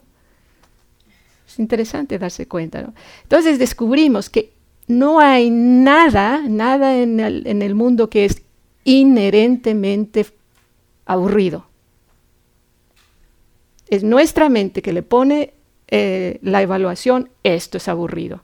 Es 1.47 1.59
interesante 1.59 2.17
darse 2.17 2.47
cuenta. 2.47 2.91
Entonces 3.21 3.59
descubrimos 3.59 4.31
que 4.31 4.51
no 4.87 5.19
hay 5.19 5.51
nada, 5.51 6.41
nada 6.47 6.97
en 6.97 7.19
el, 7.19 7.45
en 7.45 7.61
el 7.61 7.75
mundo 7.75 8.09
que 8.09 8.25
es 8.25 8.41
inherentemente 8.83 10.25
aburrido. 11.05 11.65
Es 13.87 14.03
nuestra 14.03 14.49
mente 14.49 14.81
que 14.81 14.93
le 14.93 15.03
pone 15.03 15.53
eh, 15.87 16.39
la 16.41 16.61
evaluación, 16.61 17.29
esto 17.43 17.77
es 17.77 17.87
aburrido. 17.87 18.41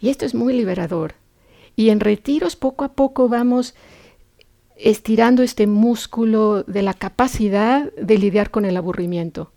Y 0.00 0.10
esto 0.10 0.24
es 0.24 0.34
muy 0.34 0.52
liberador. 0.52 1.14
Y 1.74 1.90
en 1.90 2.00
retiros 2.00 2.56
poco 2.56 2.84
a 2.84 2.92
poco 2.92 3.28
vamos 3.28 3.74
estirando 4.76 5.42
este 5.42 5.66
músculo 5.66 6.62
de 6.62 6.82
la 6.82 6.94
capacidad 6.94 7.92
de 7.94 8.18
lidiar 8.18 8.50
con 8.50 8.64
el 8.64 8.76
aburrimiento. 8.76 9.50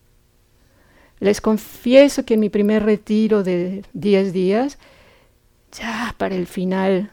Les 1.19 1.39
confieso 1.41 2.25
que 2.25 2.33
en 2.33 2.39
mi 2.39 2.49
primer 2.49 2.83
retiro 2.83 3.43
de 3.43 3.83
10 3.93 4.33
días 4.33 4.79
ya 5.71 6.15
para 6.17 6.35
el 6.35 6.47
final, 6.47 7.11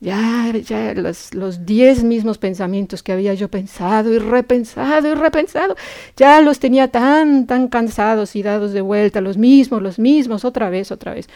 ya, 0.00 0.52
ya 0.52 0.94
los, 0.94 1.34
los 1.34 1.66
diez 1.66 2.04
mismos 2.04 2.38
pensamientos 2.38 3.02
que 3.02 3.12
había 3.12 3.34
yo 3.34 3.50
pensado 3.50 4.12
y 4.12 4.18
repensado 4.18 5.10
y 5.10 5.14
repensado, 5.14 5.76
ya 6.16 6.40
los 6.40 6.60
tenía 6.60 6.88
tan, 6.88 7.46
tan 7.46 7.68
cansados 7.68 8.36
y 8.36 8.42
dados 8.42 8.72
de 8.72 8.80
vuelta, 8.80 9.20
los 9.20 9.36
mismos, 9.36 9.82
los 9.82 9.98
mismos, 9.98 10.44
otra 10.44 10.70
vez, 10.70 10.92
otra 10.92 11.14
vez. 11.14 11.28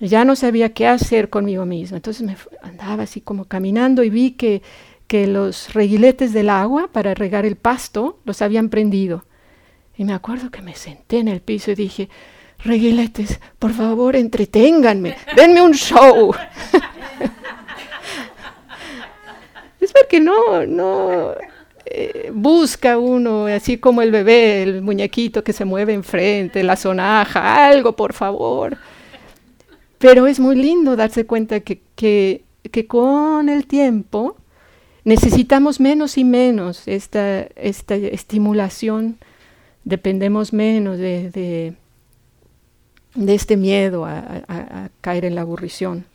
Ya 0.00 0.24
no 0.24 0.34
sabía 0.34 0.74
qué 0.74 0.88
hacer 0.88 1.30
conmigo 1.30 1.66
mismo. 1.66 1.96
Entonces 1.96 2.26
me 2.26 2.36
andaba 2.62 3.04
así 3.04 3.20
como 3.20 3.44
caminando 3.44 4.02
y 4.02 4.10
vi 4.10 4.32
que, 4.32 4.60
que 5.06 5.28
los 5.28 5.72
reguiletes 5.72 6.32
del 6.32 6.50
agua 6.50 6.88
para 6.92 7.14
regar 7.14 7.46
el 7.46 7.56
pasto 7.56 8.18
los 8.24 8.42
habían 8.42 8.70
prendido. 8.70 9.24
Y 9.96 10.04
me 10.04 10.12
acuerdo 10.12 10.50
que 10.50 10.62
me 10.62 10.74
senté 10.74 11.18
en 11.18 11.28
el 11.28 11.40
piso 11.40 11.70
y 11.70 11.76
dije, 11.76 12.08
reguiletes, 12.64 13.40
por 13.58 13.72
favor, 13.72 14.16
entreténganme, 14.16 15.16
denme 15.36 15.60
un 15.60 15.74
show. 15.74 16.34
es 19.80 19.92
porque 19.92 20.20
no, 20.20 20.66
no 20.66 21.34
eh, 21.86 22.30
busca 22.32 22.98
uno, 22.98 23.46
así 23.46 23.78
como 23.78 24.02
el 24.02 24.10
bebé, 24.10 24.62
el 24.62 24.82
muñequito 24.82 25.44
que 25.44 25.52
se 25.52 25.64
mueve 25.64 25.92
enfrente, 25.92 26.62
la 26.62 26.76
sonaja, 26.76 27.66
algo, 27.66 27.94
por 27.94 28.14
favor. 28.14 28.76
Pero 29.98 30.26
es 30.26 30.40
muy 30.40 30.56
lindo 30.56 30.96
darse 30.96 31.26
cuenta 31.26 31.60
que, 31.60 31.80
que, 31.94 32.42
con 32.88 33.48
el 33.48 33.66
tiempo 33.66 34.36
necesitamos 35.04 35.80
menos 35.80 36.18
y 36.18 36.24
menos 36.24 36.88
esta, 36.88 37.42
esta 37.56 37.94
estimulación, 37.94 39.18
dependemos 39.84 40.52
menos 40.52 40.98
de 40.98 41.74
de 43.14 43.34
este 43.34 43.56
miedo 43.56 44.04
a, 44.04 44.90
caer 45.00 45.24
en 45.24 45.34
la 45.34 45.42
aburrición. 45.42 46.06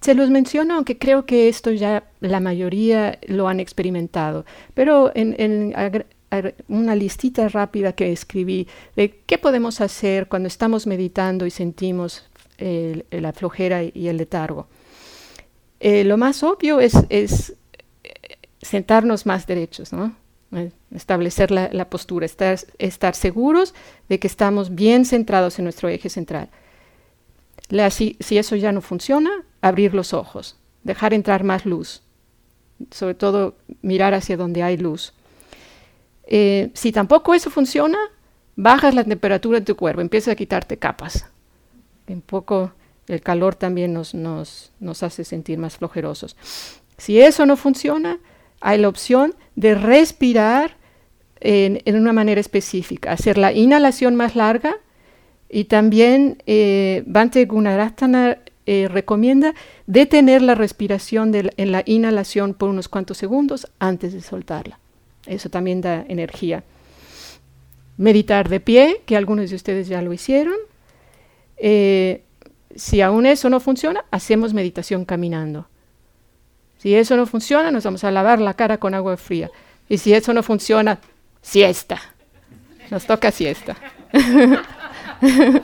Se 0.00 0.14
los 0.14 0.28
menciono, 0.28 0.74
aunque 0.74 0.98
creo 0.98 1.24
que 1.24 1.48
esto 1.48 1.70
ya 1.70 2.04
la 2.20 2.38
mayoría 2.38 3.18
lo 3.26 3.48
han 3.48 3.58
experimentado, 3.58 4.44
pero 4.74 5.10
en, 5.14 5.72
una 6.68 6.94
listita 6.94 7.48
rápida 7.48 7.92
que 7.94 8.12
escribí 8.12 8.68
de 8.96 9.22
qué 9.24 9.38
podemos 9.38 9.80
hacer 9.80 10.26
cuando 10.26 10.48
estamos 10.48 10.86
meditando 10.86 11.46
y 11.46 11.50
sentimos 11.50 12.28
la 12.58 13.32
flojera 13.32 13.82
y 13.82 14.08
el 14.08 14.18
letargo. 14.18 14.68
Eh, 15.80 16.04
lo 16.04 16.16
más 16.16 16.42
obvio 16.42 16.80
es, 16.80 16.94
es, 17.08 17.54
sentarnos 18.64 19.26
más 19.26 19.46
derechos, 19.46 19.92
¿no? 19.92 20.14
Eh, 20.52 20.70
establecer 20.94 21.50
la, 21.50 21.90
postura, 21.90 22.26
estar, 22.26 23.14
seguros 23.14 23.74
de 24.08 24.18
que 24.18 24.26
estamos 24.26 24.74
bien 24.74 25.04
centrados 25.04 25.58
en 25.58 25.64
nuestro 25.64 25.88
eje 25.88 26.08
central. 26.08 26.48
La, 27.68 27.90
si, 27.90 28.16
si, 28.20 28.38
eso 28.38 28.54
ya 28.56 28.72
no 28.72 28.80
funciona, 28.80 29.30
abrir 29.60 29.94
los 29.94 30.12
ojos, 30.12 30.56
dejar 30.84 31.12
entrar 31.12 31.42
más 31.42 31.66
luz, 31.66 32.02
sobre 32.90 33.14
todo 33.14 33.56
mirar 33.82 34.14
hacia 34.14 34.36
donde 34.36 34.62
hay 34.62 34.76
luz. 34.76 35.12
Eh, 36.26 36.70
si 36.74 36.92
tampoco 36.92 37.34
eso 37.34 37.50
funciona, 37.50 37.98
bajas 38.54 38.94
la 38.94 39.04
temperatura 39.04 39.58
de 39.58 39.66
tu 39.66 39.76
cuerpo, 39.76 40.00
empiezas 40.00 40.32
a 40.32 40.36
quitarte 40.36 40.78
capas. 40.78 41.26
Un 42.06 42.20
poco 42.20 42.72
el 43.08 43.20
calor 43.20 43.54
también 43.54 43.92
nos, 43.92 44.12
hace 45.02 45.24
sentir 45.24 45.58
más 45.58 45.76
flojerosos. 45.76 46.36
Si 46.96 47.20
eso 47.20 47.46
no 47.46 47.56
funciona, 47.56 48.18
hay 48.60 48.78
la 48.78 48.88
opción 48.88 49.34
de 49.56 49.74
respirar 49.74 50.76
en, 51.40 51.80
una 51.96 52.12
manera 52.12 52.40
específica, 52.40 53.12
hacer 53.12 53.36
la 53.36 53.52
inhalación 53.52 54.14
más 54.14 54.36
larga 54.36 54.76
y 55.50 55.64
también 55.64 56.42
eh, 56.46 57.02
Bante 57.06 57.44
Gunaratana 57.44 58.38
eh, 58.66 58.88
recomienda 58.90 59.54
detener 59.86 60.40
la 60.40 60.54
respiración 60.54 61.32
en 61.34 61.72
la 61.72 61.82
inhalación 61.84 62.54
por 62.54 62.70
unos 62.70 62.88
cuantos 62.88 63.18
segundos 63.18 63.70
antes 63.78 64.14
de 64.14 64.22
soltarla. 64.22 64.78
Eso 65.26 65.50
también 65.50 65.82
da 65.82 66.04
energía. 66.08 66.64
Meditar 67.98 68.48
de 68.48 68.60
pie, 68.60 69.02
que 69.04 69.16
algunos 69.16 69.50
de 69.50 69.56
ustedes 69.56 69.88
ya 69.88 70.00
lo 70.00 70.12
hicieron. 70.12 70.56
Eh, 71.58 72.22
si 72.76 73.00
aún 73.00 73.26
eso 73.26 73.50
no 73.50 73.60
funciona, 73.60 74.04
hacemos 74.10 74.54
meditación 74.54 75.04
caminando. 75.04 75.68
Si 76.78 76.94
eso 76.94 77.16
no 77.16 77.26
funciona, 77.26 77.70
nos 77.70 77.84
vamos 77.84 78.04
a 78.04 78.10
lavar 78.10 78.40
la 78.40 78.54
cara 78.54 78.78
con 78.78 78.94
agua 78.94 79.16
fría. 79.16 79.50
Y 79.88 79.98
si 79.98 80.12
eso 80.12 80.34
no 80.34 80.42
funciona, 80.42 80.98
siesta. 81.40 82.00
Nos 82.90 83.06
toca 83.06 83.30
siesta. 83.30 83.76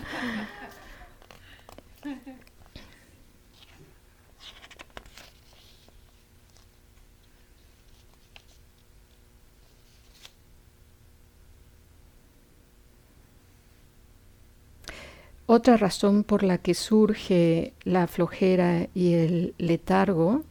Otra 15.53 15.77
razón 15.77 16.23
por 16.23 16.45
la 16.45 16.59
que 16.59 16.75
surge 16.75 17.75
la 17.83 18.07
flojera 18.07 18.87
y 18.95 19.15
el 19.15 19.53
letargo 19.59 20.45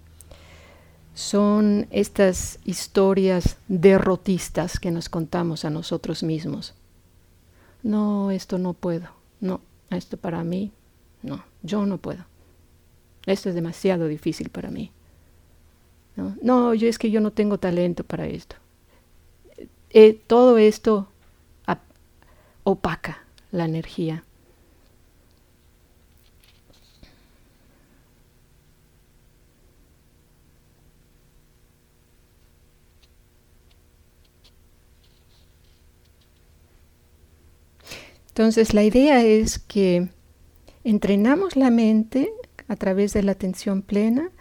son 1.14 1.88
estas 1.89 2.60
historias 2.66 3.56
derrotistas 3.70 4.78
que 4.78 4.91
nos 4.91 5.08
contamos 5.08 5.64
a 5.64 5.70
nosotros 5.70 6.22
mismos. 6.22 6.74
No, 7.82 8.30
esto 8.30 8.58
no 8.58 8.74
puedo. 8.74 9.08
No, 9.39 9.62
esto 9.89 10.18
para 10.18 10.43
mí, 10.43 10.74
no, 11.24 11.45
yo 11.64 11.86
no 11.86 11.97
puedo. 11.97 12.26
Esto 13.26 13.47
es 13.47 13.56
demasiado 13.56 14.06
difícil 14.06 14.50
para 14.50 14.70
mí. 14.70 14.91
No, 16.18 16.36
no 16.41 16.74
yo 16.74 16.89
es 16.89 17.00
que 17.00 17.10
yo 17.10 17.22
no 17.22 17.32
tengo 17.32 17.58
talento 17.58 18.04
para 18.04 18.28
esto. 18.28 18.58
Eh, 19.91 20.22
todo 20.28 20.58
esto 20.58 21.08
opaca 22.66 23.24
la 23.54 23.64
energía. 23.64 24.26
Entonces 38.39 38.73
la 38.73 38.85
idea 38.85 39.21
es 39.25 39.59
que 39.59 40.07
entrenamos 40.85 41.57
la 41.57 41.69
mente 41.69 42.31
a 42.69 42.77
través 42.77 43.11
de 43.11 43.21
la 43.21 43.33
atención 43.33 43.81
plena 43.81 44.31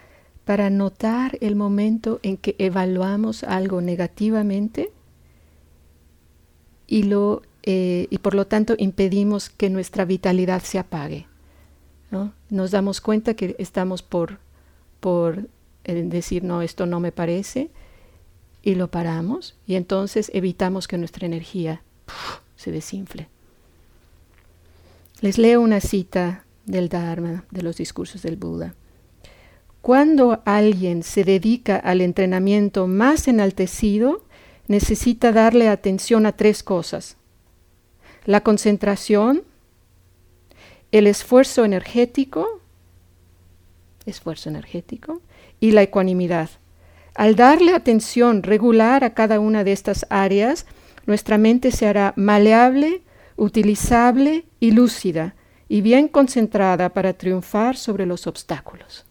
para 0.44 0.70
notar 0.70 1.36
el 1.40 1.56
momento 1.56 2.20
en 2.22 2.36
que 2.36 2.54
evaluamos 2.60 3.42
algo 3.42 3.80
negativamente 3.80 4.92
y, 6.86 7.02
lo, 7.02 7.42
eh, 7.64 8.06
y 8.08 8.18
por 8.18 8.36
lo 8.36 8.46
tanto 8.46 8.76
impedimos 8.78 9.50
que 9.50 9.68
nuestra 9.68 10.04
vitalidad 10.04 10.62
se 10.62 10.78
apague. 10.78 11.26
Nos 12.50 12.70
damos 12.70 13.00
cuenta 13.00 13.34
que 13.34 13.56
estamos 13.58 14.02
por, 14.02 14.38
por 15.00 15.48
eh, 15.82 16.04
decir, 16.04 16.44
no, 16.44 16.62
esto 16.62 16.86
no 16.86 17.00
me 17.00 17.10
parece, 17.10 17.68
y 18.62 18.76
lo 18.76 18.92
paramos, 18.92 19.56
y 19.66 19.74
entonces 19.74 20.30
evitamos 20.34 20.86
que 20.86 20.98
nuestra 20.98 21.26
energía 21.26 21.82
se 22.54 22.70
desinfle. 22.70 23.28
Les 25.20 25.36
leo 25.36 25.60
una 25.60 25.80
cita 25.80 26.44
del 26.64 26.88
Dharma, 26.88 27.44
de 27.50 27.62
los 27.62 27.76
discursos 27.76 28.22
del 28.22 28.36
Buda. 28.36 28.74
Cuando 29.80 30.42
alguien 30.44 31.02
se 31.02 31.24
dedica 31.24 31.76
al 31.76 32.00
entrenamiento 32.00 32.86
más 32.86 33.26
enaltecido, 33.26 34.22
necesita 34.68 35.32
darle 35.32 35.68
atención 35.68 36.24
a 36.26 36.32
tres 36.32 36.62
cosas. 36.62 37.16
La 38.26 38.42
concentración, 38.42 39.42
el 40.92 41.06
esfuerzo 41.06 41.64
energético, 41.64 42.60
esfuerzo 44.06 44.50
energético, 44.50 45.20
y 45.58 45.72
la 45.72 45.82
ecuanimidad. 45.82 46.50
Al 47.14 47.34
darle 47.34 47.74
atención 47.74 48.44
regular 48.44 49.02
a 49.02 49.14
cada 49.14 49.40
una 49.40 49.64
de 49.64 49.72
estas 49.72 50.06
áreas, 50.10 50.66
nuestra 51.06 51.38
mente 51.38 51.72
se 51.72 51.86
hará 51.86 52.12
maleable, 52.14 53.02
utilizable 53.38 54.44
y 54.60 54.72
lúcida 54.72 55.34
y 55.68 55.80
bien 55.80 56.08
concentrada 56.08 56.90
para 56.90 57.14
triunfar 57.14 57.76
sobre 57.76 58.04
los 58.04 58.26
obstáculos. 58.26 59.06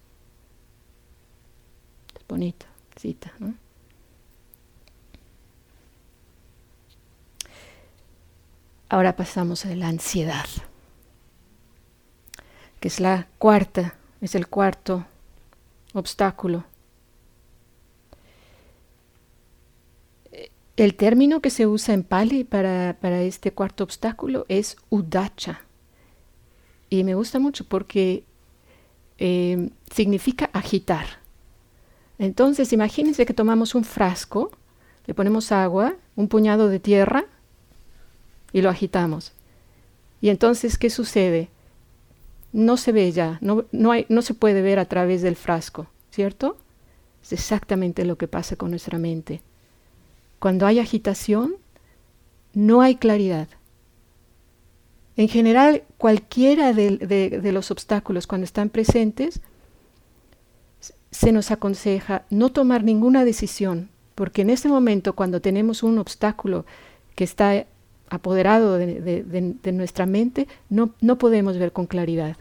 Es 2.16 2.24
cita, 2.96 3.34
¿no? 3.40 3.56
Ahora 8.90 9.16
pasamos 9.16 9.66
a 9.66 9.76
la 9.76 9.88
ansiedad, 9.88 10.46
que 12.80 12.88
es 12.88 13.00
la 13.00 13.28
cuarta, 13.38 13.96
es 14.22 14.36
el 14.36 14.48
cuarto 14.48 15.06
obstáculo 15.94 16.66
El 20.78 20.94
término 20.94 21.42
que 21.42 21.50
se 21.50 21.66
usa 21.66 21.96
en 21.96 22.04
Pali 22.04 22.44
para, 22.44 22.96
este 23.24 23.52
cuarto 23.52 23.84
obstáculo 23.84 24.46
es 24.48 24.78
udacha. 24.90 25.62
Y 26.88 27.04
me 27.04 27.16
gusta 27.16 27.40
mucho 27.40 27.66
porque 27.68 28.26
eh, 29.18 29.72
significa 29.92 30.52
agitar. 30.54 31.08
Entonces, 32.20 32.74
imagínense 32.74 33.26
que 33.26 33.34
tomamos 33.34 33.74
un 33.74 33.84
frasco, 33.84 34.52
le 35.08 35.16
ponemos 35.16 35.52
agua, 35.52 35.96
un 36.16 36.28
puñado 36.28 36.70
de 36.70 36.80
tierra 36.80 37.26
y 38.54 38.62
lo 38.62 38.70
agitamos. 38.70 39.34
Y 40.22 40.30
entonces, 40.30 40.78
¿qué 40.78 40.92
sucede? 40.92 41.50
No 42.54 42.78
se 42.78 42.92
ve 42.92 43.12
ya, 43.12 43.40
no, 43.42 43.66
no 43.72 44.22
se 44.22 44.34
puede 44.36 44.62
ver 44.62 44.78
a 44.78 44.86
través 44.86 45.24
del 45.24 45.36
frasco, 45.36 45.88
¿cierto? 46.12 46.56
Es 47.24 47.34
exactamente 47.34 48.06
lo 48.06 48.16
que 48.18 48.28
pasa 48.28 48.56
con 48.56 48.70
nuestra 48.70 49.00
mente. 49.00 49.42
Cuando 50.40 50.66
hay 50.66 50.80
agitación, 50.80 51.56
no 52.54 52.82
hay 52.82 52.96
claridad. 52.96 53.48
En 55.16 55.28
general, 55.28 55.84
cualquiera 55.98 56.74
de, 56.74 57.52
los 57.52 57.72
obstáculos 57.72 58.28
cuando 58.28 58.46
están 58.46 58.70
presentes, 58.70 59.42
se 61.10 61.32
nos 61.32 61.50
aconseja 61.50 62.26
no 62.30 62.52
tomar 62.52 62.84
ninguna 62.84 63.26
decisión, 63.26 63.90
porque 64.14 64.44
en 64.44 64.52
ese 64.52 64.68
momento, 64.70 65.14
cuando 65.14 65.42
tenemos 65.42 65.82
un 65.82 65.98
obstáculo 65.98 66.66
que 67.16 67.24
está 67.24 67.66
apoderado 68.10 68.78
de, 68.78 69.72
nuestra 69.74 70.06
mente, 70.06 70.48
no, 70.70 70.92
no, 71.02 71.18
podemos 71.18 71.58
ver 71.58 71.72
con 71.72 71.88
claridad. 71.88 72.38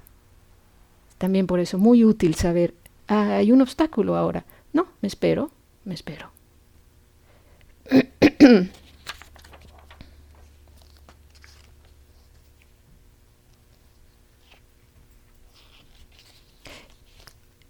También 1.16 1.46
por 1.46 1.60
eso 1.60 1.78
muy 1.78 2.04
útil 2.04 2.34
saber, 2.34 2.74
ah, 3.08 3.36
hay 3.36 3.52
un 3.52 3.62
obstáculo 3.62 4.16
ahora. 4.16 4.44
No, 4.74 4.86
me 5.00 5.08
espero, 5.08 5.50
me 5.86 5.94
espero. 5.94 6.35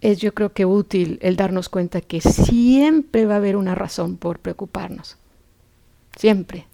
Es 0.01 0.19
yo 0.19 0.35
creo 0.35 0.53
que 0.53 0.65
útil 0.67 1.19
el 1.21 1.37
darnos 1.37 1.69
cuenta 1.69 2.01
que 2.01 2.21
siempre 2.21 3.27
va 3.27 3.35
a 3.35 3.39
haber 3.39 3.57
una 3.57 3.75
razón 3.75 4.17
por 4.17 4.39
preocuparnos. 4.39 5.17
Siempre. 6.17 6.67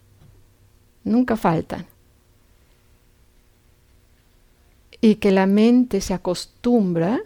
Nunca 1.05 1.37
faltan. 1.37 1.87
Y 5.01 5.17
que 5.17 5.31
la 5.31 5.47
mente 5.47 6.01
se 6.01 6.15
acostumbra 6.15 7.21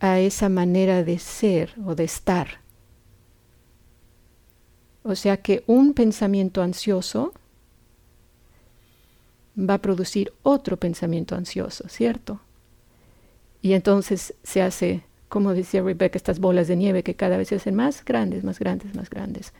a 0.00 0.18
esa 0.18 0.48
manera 0.48 1.04
de 1.04 1.18
ser 1.18 1.74
o 1.86 1.94
de 1.94 2.04
estar. 2.04 2.60
O 5.02 5.14
sea 5.14 5.38
que 5.38 5.64
un 5.66 5.94
pensamiento 5.94 6.62
ansioso 6.62 7.32
va 9.56 9.74
a 9.74 9.82
producir 9.82 10.32
otro 10.42 10.76
pensamiento 10.76 11.34
ansioso, 11.34 11.88
¿cierto? 11.88 12.40
Y 13.62 13.74
entonces 13.74 14.34
se 14.42 14.62
hace, 14.62 15.02
como 15.28 15.54
decía 15.54 15.82
Rebecca, 15.82 16.16
estas 16.16 16.38
bolas 16.38 16.68
de 16.68 16.76
nieve 16.76 17.02
que 17.02 17.14
cada 17.14 17.36
vez 17.36 17.48
se 17.48 17.56
hacen 17.56 17.74
más 17.74 18.04
grandes, 18.04 18.44
más 18.44 18.58
grandes, 18.58 18.94
más 18.94 19.10
grandes. 19.10 19.52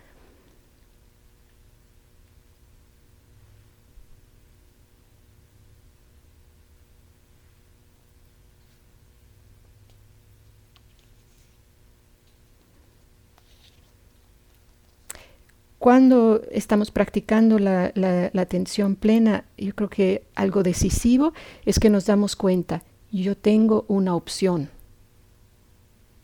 Cuando 15.80 16.42
estamos 16.50 16.90
practicando 16.90 17.58
la, 17.58 17.90
atención 18.36 18.96
plena, 18.96 19.46
yo 19.56 19.74
creo 19.74 19.88
que 19.88 20.24
algo 20.34 20.62
decisivo 20.62 21.32
es 21.64 21.80
que 21.80 21.88
nos 21.88 22.04
damos 22.04 22.36
cuenta, 22.36 22.82
yo 23.10 23.34
tengo 23.34 23.86
una 23.88 24.14
opción 24.14 24.68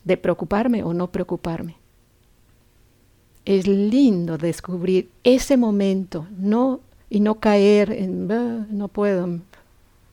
de 0.04 0.18
preocuparme 0.18 0.84
o 0.84 0.92
no 0.92 1.10
preocuparme. 1.10 1.78
Es 3.46 3.66
lindo 3.66 4.36
descubrir 4.36 5.08
ese 5.24 5.56
momento 5.56 6.26
y 7.08 7.20
no 7.20 7.40
caer 7.40 7.92
en, 7.92 8.28
no 8.28 8.88
puedo, 8.88 9.40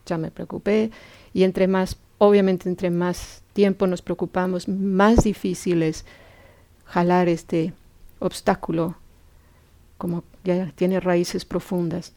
ya 0.06 0.16
me 0.16 0.30
preocupé. 0.30 0.90
Y 1.34 1.42
entre 1.42 1.68
más, 1.68 1.98
obviamente, 2.16 2.66
entre 2.66 2.88
más 2.88 3.42
tiempo 3.52 3.86
nos 3.86 4.00
preocupamos, 4.00 4.68
más 4.68 5.24
difícil 5.24 5.82
es 5.82 6.06
jalar 6.86 7.28
este 7.28 7.74
obstáculo, 8.20 8.96
como 10.04 10.22
ya 10.44 10.70
tiene 10.76 11.00
raíces 11.00 11.46
profundas. 11.46 12.12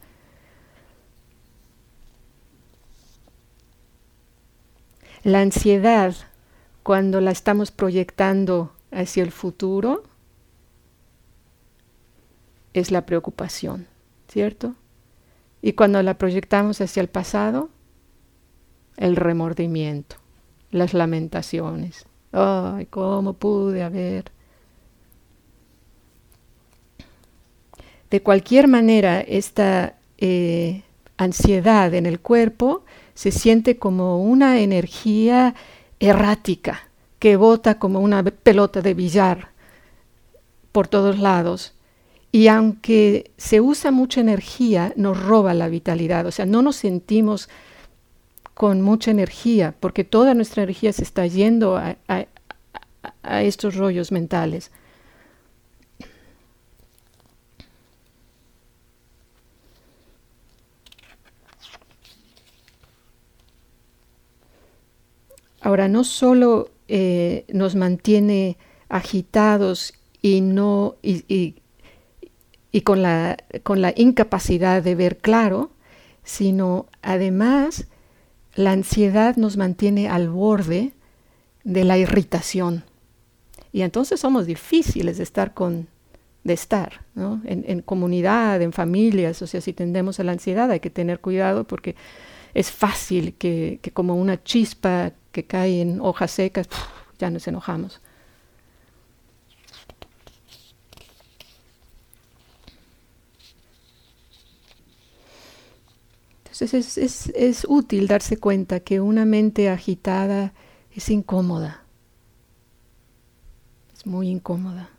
La 5.22 5.40
ansiedad, 5.40 6.14
cuando 6.82 7.22
la 7.22 7.30
estamos 7.30 7.70
proyectando 7.70 8.74
hacia 8.90 9.22
el 9.22 9.32
futuro, 9.32 10.02
es 12.74 12.90
la 12.90 13.06
preocupación, 13.06 13.86
¿cierto? 14.28 14.74
Y 15.62 15.72
cuando 15.72 16.02
la 16.02 16.18
proyectamos 16.18 16.82
hacia 16.82 17.00
el 17.00 17.08
pasado, 17.08 17.70
el 18.98 19.16
remordimiento, 19.16 20.16
las 20.70 20.92
lamentaciones. 20.92 22.04
Ay, 22.32 22.84
¿cómo 22.84 23.32
pude 23.32 23.82
haber? 23.82 24.30
De 28.10 28.22
cualquier 28.22 28.68
manera, 28.68 29.20
esta 29.20 29.94
eh, 30.16 30.82
ansiedad 31.16 31.92
en 31.94 32.06
el 32.06 32.20
cuerpo 32.20 32.84
se 33.14 33.30
siente 33.30 33.78
como 33.78 34.22
una 34.22 34.60
energía 34.60 35.54
errática 36.00 36.88
que 37.18 37.36
bota 37.36 37.78
como 37.78 38.00
una 38.00 38.22
pelota 38.22 38.80
de 38.80 38.94
billar 38.94 39.48
por 40.72 40.88
todos 40.88 41.18
lados. 41.18 41.74
Y 42.30 42.48
aunque 42.48 43.30
se 43.36 43.60
usa 43.60 43.90
mucha 43.90 44.20
energía, 44.20 44.92
nos 44.96 45.20
roba 45.20 45.54
la 45.54 45.68
vitalidad. 45.68 46.26
O 46.26 46.30
sea, 46.30 46.46
no 46.46 46.62
nos 46.62 46.76
sentimos 46.76 47.48
con 48.54 48.82
mucha 48.82 49.10
energía, 49.10 49.74
porque 49.80 50.04
toda 50.04 50.34
nuestra 50.34 50.62
energía 50.62 50.92
se 50.92 51.02
está 51.02 51.26
yendo 51.26 51.76
a, 51.76 51.96
a 53.22 53.42
estos 53.42 53.76
rollos 53.76 54.12
mentales. 54.12 54.70
Ahora, 65.60 65.88
no 65.88 66.04
solo 66.04 66.70
eh, 66.88 67.44
nos 67.52 67.74
mantiene 67.74 68.56
agitados 68.88 69.94
y, 70.22 70.40
no, 70.40 70.96
y, 71.02 71.54
con, 72.84 73.02
la, 73.02 73.36
con 73.62 73.80
la 73.80 73.92
incapacidad 73.96 74.82
de 74.82 74.94
ver 74.94 75.18
claro, 75.18 75.70
sino 76.24 76.86
además 77.02 77.86
la 78.54 78.72
ansiedad 78.72 79.36
nos 79.36 79.56
mantiene 79.56 80.08
al 80.08 80.28
borde 80.28 80.92
de 81.64 81.84
la 81.84 81.98
irritación. 81.98 82.84
Y 83.72 83.82
entonces 83.82 84.20
somos 84.20 84.46
difíciles 84.46 85.18
de 85.18 85.22
estar 85.22 85.54
con, 85.54 85.88
de 86.44 86.54
estar, 86.54 87.04
¿no? 87.14 87.42
en, 87.44 87.64
en, 87.68 87.82
comunidad, 87.82 88.62
en 88.62 88.72
familias, 88.72 89.42
o 89.42 89.46
sea, 89.46 89.60
si 89.60 89.72
tendemos 89.72 90.18
a 90.18 90.24
la 90.24 90.32
ansiedad 90.32 90.70
hay 90.70 90.80
que 90.80 90.90
tener 90.90 91.20
cuidado 91.20 91.64
porque 91.64 91.94
es 92.54 92.70
fácil 92.70 93.34
que, 93.34 93.78
que 93.82 93.90
como 93.90 94.16
una 94.16 94.42
chispa 94.42 95.12
que 95.38 95.46
cae 95.46 95.80
en 95.80 96.00
hojas 96.00 96.32
secas, 96.32 96.68
ya 97.20 97.30
nos 97.30 97.46
enojamos. 97.46 98.00
Entonces 106.42 106.98
es, 106.98 107.28
es 107.28 107.66
útil 107.68 108.08
darse 108.08 108.36
cuenta 108.36 108.80
que 108.80 109.00
una 109.00 109.24
mente 109.24 109.70
agitada 109.70 110.52
es 110.92 111.08
incómoda, 111.08 111.84
es 113.96 114.04
muy 114.04 114.28
incómoda. 114.28 114.90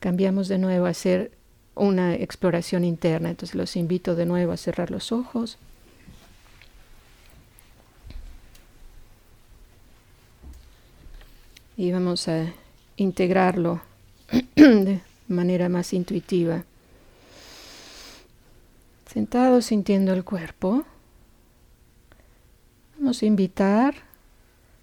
Cambiamos 0.00 0.48
de 0.48 0.58
nuevo 0.58 0.86
a 0.86 0.90
hacer 0.90 1.30
una 1.76 2.16
exploración 2.16 2.84
interna, 2.84 3.30
entonces 3.30 3.54
los 3.54 3.76
invito 3.76 4.16
de 4.16 4.26
nuevo 4.26 4.50
a 4.50 4.56
cerrar 4.56 4.90
los 4.90 5.12
ojos. 5.12 5.56
Y 11.76 11.92
vamos 11.92 12.28
a 12.28 12.52
integrarlo 12.96 13.80
de 14.56 15.00
manera 15.28 15.68
más 15.68 15.92
intuitiva. 15.92 16.64
Sentado 19.12 19.62
sintiendo 19.62 20.12
el 20.12 20.24
cuerpo, 20.24 20.84
vamos 22.98 23.22
a 23.22 23.26
invitar 23.26 23.94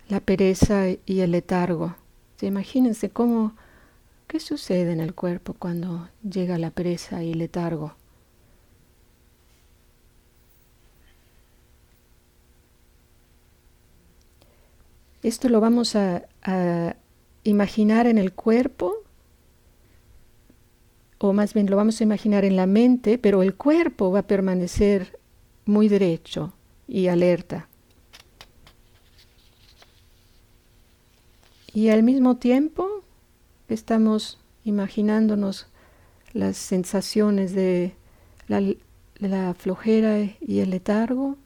la 0.09 0.19
pereza 0.19 0.85
y 1.05 1.21
el 1.21 1.31
letargo. 1.31 1.95
Imagínense 2.41 3.09
cómo, 3.09 3.53
qué 4.27 4.39
sucede 4.39 4.91
en 4.91 4.99
el 4.99 5.13
cuerpo 5.13 5.55
cuando 5.57 6.09
llega 6.29 6.57
la 6.57 6.71
pereza 6.71 7.23
y 7.23 7.31
el 7.31 7.39
letargo. 7.39 7.95
Esto 15.23 15.47
lo 15.47 15.61
vamos 15.61 15.95
a, 15.95 16.25
imaginar 17.45 18.07
en 18.07 18.17
el 18.17 18.33
cuerpo, 18.33 18.93
o 21.17 21.31
más 21.33 21.53
bien 21.53 21.69
lo 21.69 21.77
vamos 21.77 21.99
a 21.99 22.03
imaginar 22.03 22.43
en 22.45 22.57
la 22.57 22.67
mente, 22.67 23.17
pero 23.17 23.41
el 23.41 23.55
cuerpo 23.55 24.11
va 24.11 24.19
a 24.19 24.27
permanecer 24.27 25.19
muy 25.65 25.87
derecho 25.87 26.53
y 26.87 27.07
alerta. 27.07 27.69
Y 31.73 31.89
al 31.89 32.03
mismo 32.03 32.37
tiempo 32.37 33.03
estamos 33.69 34.39
imaginándonos 34.63 35.67
las 36.33 36.57
sensaciones 36.57 37.53
de 37.53 37.95
la 38.47 39.53
flojera 39.53 40.19
y 40.19 40.59
el 40.59 40.69
letargo 40.69 41.37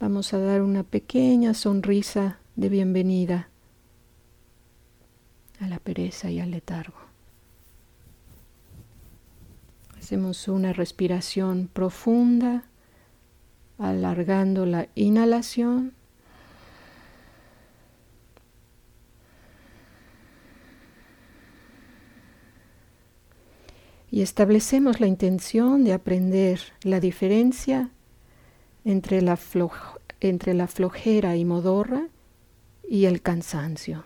Vamos 0.00 0.32
a 0.32 0.38
dar 0.38 0.62
una 0.62 0.82
pequeña 0.82 1.52
sonrisa 1.52 2.38
de 2.56 2.70
bienvenida 2.70 3.50
a 5.60 5.68
la 5.68 5.78
pereza 5.78 6.30
y 6.30 6.40
al 6.40 6.52
letargo. 6.52 6.96
Hacemos 9.98 10.48
una 10.48 10.72
respiración 10.72 11.68
profunda, 11.70 12.64
alargando 13.76 14.64
la 14.64 14.88
inhalación. 14.94 15.92
Y 24.10 24.22
establecemos 24.22 24.98
la 24.98 25.08
intención 25.08 25.84
de 25.84 25.92
aprender 25.92 26.58
la 26.84 27.00
diferencia 27.00 27.90
entre 28.90 29.22
la, 29.22 29.38
entre 30.20 30.54
la 30.54 30.66
flojera 30.66 31.36
y 31.36 31.44
modorra 31.44 32.08
y 32.88 33.04
el 33.06 33.22
cansancio. 33.22 34.04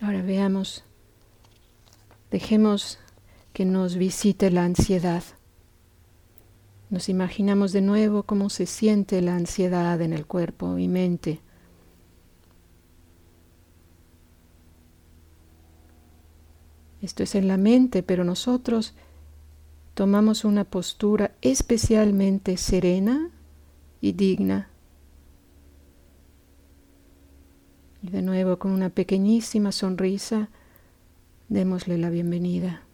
Ahora 0.00 0.22
veamos, 0.22 0.84
dejemos 2.30 2.98
que 3.52 3.64
nos 3.64 3.96
visite 3.96 4.50
la 4.50 4.64
ansiedad. 4.64 5.22
Nos 6.88 7.08
imaginamos 7.08 7.72
de 7.72 7.80
nuevo 7.80 8.22
cómo 8.22 8.48
se 8.48 8.66
siente 8.66 9.20
la 9.20 9.34
ansiedad 9.34 10.00
en 10.00 10.12
el 10.12 10.26
cuerpo 10.26 10.78
y 10.78 10.86
mente. 10.86 11.40
Esto 17.02 17.24
es 17.24 17.34
en 17.34 17.48
la 17.48 17.56
mente, 17.56 18.02
pero 18.02 18.24
nosotros 18.24 18.94
tomamos 19.94 20.44
una 20.44 20.64
postura 20.64 21.32
especialmente 21.40 22.56
serena 22.56 23.30
y 24.00 24.12
digna. 24.12 24.70
Y 28.02 28.10
de 28.10 28.22
nuevo 28.22 28.58
con 28.58 28.70
una 28.70 28.90
pequeñísima 28.90 29.72
sonrisa, 29.72 30.50
démosle 31.48 31.98
la 31.98 32.10
bienvenida. 32.10 32.85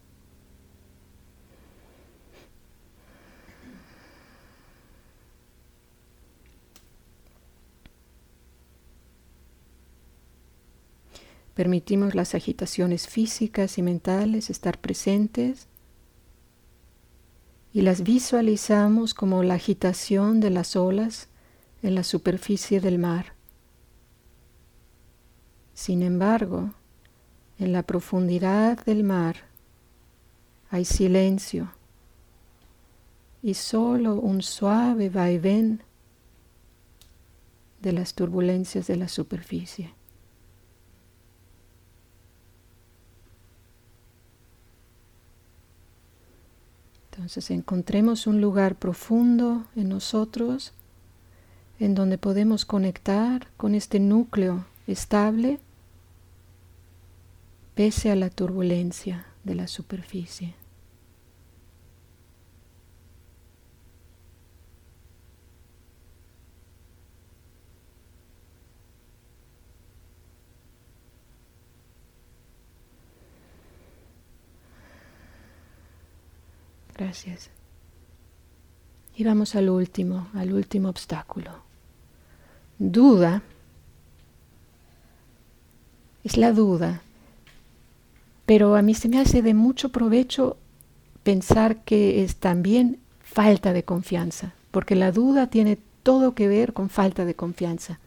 Permitimos 11.55 12.15
las 12.15 12.35
agitaciones 12.35 13.09
físicas 13.09 13.79
y 13.79 13.83
mentales 13.83 14.51
estar 14.51 14.81
presentes. 14.81 15.69
y 17.73 17.81
las 17.81 18.03
visualizamos 18.03 19.15
como 19.15 19.43
la 19.43 19.55
agitación 19.55 20.41
de 20.41 20.51
las 20.51 20.77
olas 20.77 21.29
en 21.83 21.95
la 21.95 22.05
superficie 22.05 22.81
del 22.81 22.99
mar. 22.99 23.35
Sin 25.73 26.03
embargo, 26.03 26.75
en 27.59 27.73
la 27.73 27.83
profundidad 27.83 28.85
del 28.85 29.05
mar 29.05 29.37
hay 30.71 30.85
silencio 30.85 31.73
y 33.43 33.55
solo 33.55 34.15
un 34.15 34.43
suave 34.43 35.09
vaivén 35.09 35.83
de 37.81 37.93
las 37.93 38.15
turbulencias 38.15 38.87
de 38.87 38.97
la 38.97 39.09
superficie. 39.09 39.95
Entonces 47.13 47.51
encontremos 47.51 48.27
un 48.27 48.41
lugar 48.41 48.77
profundo 48.77 49.67
en 49.77 49.91
nosotros 49.91 50.73
en 51.79 51.95
donde 51.95 52.17
podemos 52.17 52.65
conectar 52.65 53.49
con 53.59 53.75
este 53.75 54.01
núcleo 54.01 54.65
estable 54.87 55.61
pese 57.75 58.11
a 58.11 58.17
la 58.17 58.31
turbulencia 58.31 59.27
de 59.45 59.55
la 59.55 59.67
superficie. 59.67 60.55
Gracias. 77.03 77.51
Y 79.17 79.25
vamos 79.25 79.57
al 79.57 79.71
último, 79.71 80.29
al 80.35 80.53
último 80.53 80.89
obstáculo. 80.89 81.51
Duda 82.79 83.43
es 86.23 86.37
la 86.37 86.53
duda, 86.53 87.03
pero 88.47 88.77
a 88.77 88.83
mí 88.83 88.95
se 88.95 89.09
me 89.09 89.19
hace 89.19 89.43
de 89.43 89.53
mucho 89.53 89.89
provecho 89.89 90.57
pensar 91.25 91.79
que 91.83 92.23
es 92.23 92.37
también 92.37 93.01
falta 93.21 93.73
de 93.73 93.83
confianza, 93.83 94.55
porque 94.71 94.95
la 94.95 95.11
duda 95.11 95.49
tiene 95.49 95.79
todo 96.05 96.37
que 96.37 96.47
ver 96.47 96.73
con 96.73 96.89
falta 96.89 97.25
de 97.25 97.35
confianza. 97.35 97.99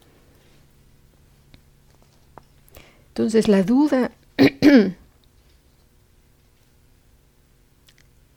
Entonces 3.08 3.46
la 3.48 3.62
duda 3.62 4.10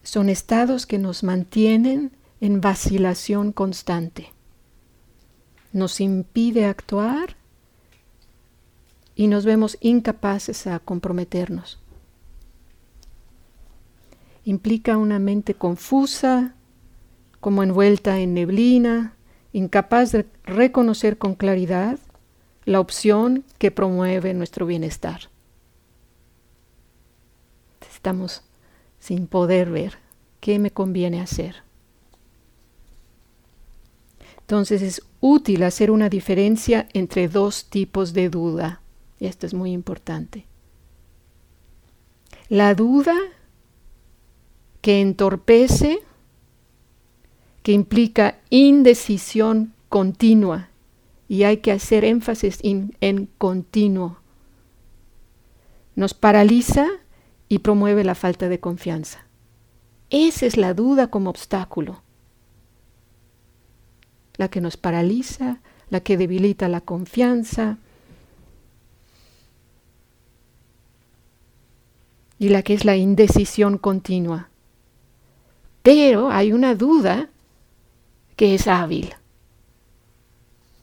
son 0.10 0.28
estados 0.28 0.88
que 0.88 0.98
nos 0.98 1.22
mantienen 1.22 2.12
en 2.42 2.62
vacilación 2.62 3.52
constante. 3.52 4.34
Nos 5.72 6.02
impide 6.02 6.66
actuar 6.66 7.36
y 9.14 9.28
nos 9.28 9.46
vemos 9.46 9.78
incapaces 9.82 10.66
a 10.66 10.80
comprometernos. 10.80 11.80
Implica 14.46 14.98
una 14.98 15.20
mente 15.20 15.54
confusa, 15.54 16.56
como 17.40 17.62
envuelta 17.62 18.18
en 18.18 18.34
neblina, 18.34 19.14
incapaz 19.54 20.12
de 20.12 20.26
reconocer 20.44 21.20
con 21.20 21.36
claridad 21.36 22.00
la 22.66 22.80
opción 22.80 23.44
que 23.60 23.70
promueve 23.70 24.34
nuestro 24.34 24.66
bienestar. 24.66 25.30
Estamos 27.88 28.49
sin 29.00 29.28
poder 29.28 29.70
ver 29.70 29.98
qué 30.40 30.60
me 30.60 30.72
conviene 30.72 31.22
hacer. 31.22 31.64
Entonces 34.42 34.82
es 34.82 35.04
útil 35.22 35.64
hacer 35.64 35.92
una 35.92 36.10
diferencia 36.10 36.88
entre 36.94 37.28
dos 37.28 37.66
tipos 37.70 38.14
de 38.14 38.30
duda. 38.30 38.82
Esto 39.20 39.46
es 39.46 39.54
muy 39.54 39.72
importante. 39.72 40.46
La 42.48 42.74
duda 42.74 43.16
que 44.82 45.02
entorpece, 45.02 46.00
que 47.62 47.74
implica 47.74 48.40
indecisión 48.50 49.74
continua, 49.88 50.70
y 51.28 51.44
hay 51.44 51.58
que 51.58 51.72
hacer 51.72 52.06
énfasis 52.06 52.60
en 52.64 53.30
continuo, 53.38 54.18
nos 55.96 56.16
paraliza 56.16 56.88
y 57.50 57.60
promueve 57.60 58.04
la 58.04 58.16
falta 58.16 58.48
de 58.48 58.60
confianza. 58.60 59.26
Esa 60.10 60.46
es 60.46 60.56
la 60.56 60.74
duda 60.74 61.08
como 61.08 61.30
obstáculo, 61.30 62.02
la 64.38 64.50
que 64.50 64.62
nos 64.62 64.78
paraliza, 64.78 65.60
la 65.90 66.00
que 66.00 66.16
debilita 66.16 66.68
la 66.68 66.82
confianza 66.82 67.78
y 72.38 72.50
la 72.50 72.62
que 72.64 72.74
es 72.74 72.86
la 72.86 72.96
indecisión 72.96 73.78
continua. 73.78 74.50
Pero 75.84 76.32
hay 76.32 76.54
una 76.54 76.76
duda 76.76 77.30
que 78.36 78.56
es 78.56 78.68
hábil. 78.68 79.14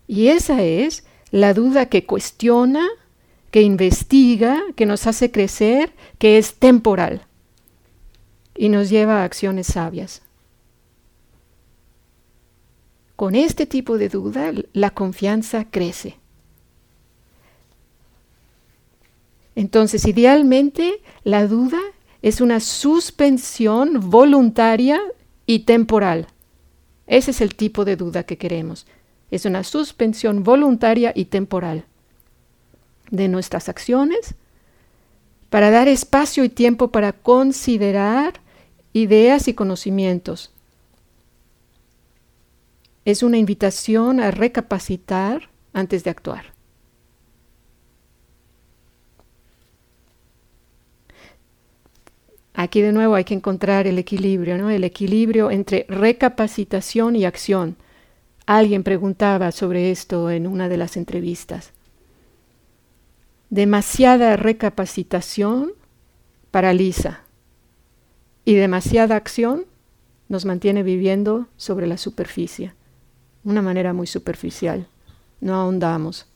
Y 0.06 0.28
esa 0.28 0.62
es 0.62 1.04
la 1.30 1.54
duda 1.54 1.86
que 1.86 2.06
cuestiona, 2.06 2.86
que 3.56 3.62
investiga, 3.62 4.62
que 4.74 4.84
nos 4.84 5.06
hace 5.06 5.30
crecer, 5.30 5.94
que 6.18 6.36
es 6.36 6.56
temporal 6.56 7.22
y 8.54 8.68
nos 8.68 8.90
lleva 8.90 9.22
a 9.22 9.24
acciones 9.24 9.68
sabias. 9.68 10.20
Con 13.16 13.34
este 13.34 13.64
tipo 13.64 13.96
de 13.96 14.10
duda, 14.10 14.52
la 14.74 14.90
confianza 14.90 15.64
crece. 15.70 16.18
Entonces, 19.54 20.06
idealmente, 20.06 21.00
la 21.24 21.46
duda 21.46 21.80
es 22.20 22.42
una 22.42 22.60
suspensión 22.60 24.10
voluntaria 24.10 25.00
y 25.46 25.60
temporal. 25.60 26.26
Ese 27.06 27.30
es 27.30 27.40
el 27.40 27.54
tipo 27.54 27.86
de 27.86 27.96
duda 27.96 28.24
que 28.24 28.36
queremos. 28.36 28.86
Es 29.30 29.46
una 29.46 29.64
suspensión 29.64 30.44
voluntaria 30.44 31.14
y 31.16 31.24
temporal 31.24 31.86
de 33.10 33.28
nuestras 33.28 33.68
acciones 33.68 34.34
para 35.50 35.70
dar 35.70 35.88
espacio 35.88 36.44
y 36.44 36.48
tiempo 36.48 36.88
para 36.88 37.12
considerar 37.12 38.40
ideas 38.92 39.48
y 39.48 39.54
conocimientos. 39.54 40.52
Es 43.04 43.22
una 43.22 43.38
invitación 43.38 44.20
a 44.20 44.30
recapacitar 44.30 45.48
antes 45.72 46.02
de 46.02 46.10
actuar. 46.10 46.56
Aquí 52.54 52.80
de 52.80 52.92
nuevo 52.92 53.14
hay 53.14 53.24
que 53.24 53.34
encontrar 53.34 53.86
el 53.86 53.98
equilibrio, 53.98 54.56
¿no? 54.56 54.70
El 54.70 54.82
equilibrio 54.82 55.50
entre 55.50 55.84
recapacitación 55.90 57.14
y 57.14 57.26
acción. 57.26 57.76
Alguien 58.46 58.82
preguntaba 58.82 59.52
sobre 59.52 59.90
esto 59.90 60.30
en 60.30 60.46
una 60.46 60.68
de 60.70 60.78
las 60.78 60.96
entrevistas. 60.96 61.72
Demasiada 63.50 64.36
recapacitación 64.36 65.72
paraliza 66.50 67.20
y 68.44 68.54
demasiada 68.54 69.14
acción 69.14 69.66
nos 70.28 70.44
mantiene 70.44 70.82
viviendo 70.82 71.46
sobre 71.56 71.86
la 71.86 71.96
superficie, 71.96 72.74
una 73.44 73.62
manera 73.62 73.92
muy 73.92 74.08
superficial. 74.08 74.88
No 75.40 75.54
ahondamos. 75.54 76.26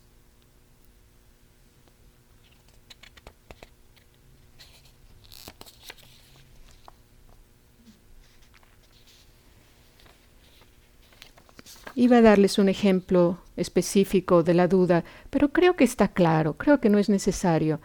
Iba 12.00 12.16
a 12.16 12.22
darles 12.22 12.58
un 12.58 12.70
ejemplo 12.70 13.36
específico 13.58 14.42
de 14.42 14.54
la 14.54 14.68
duda, 14.68 15.04
pero 15.28 15.50
creo 15.50 15.76
que 15.76 15.84
está 15.84 16.08
claro, 16.08 16.54
creo 16.54 16.80
que 16.80 16.88
no 16.88 16.96
es 16.96 17.10
necesario. 17.10 17.78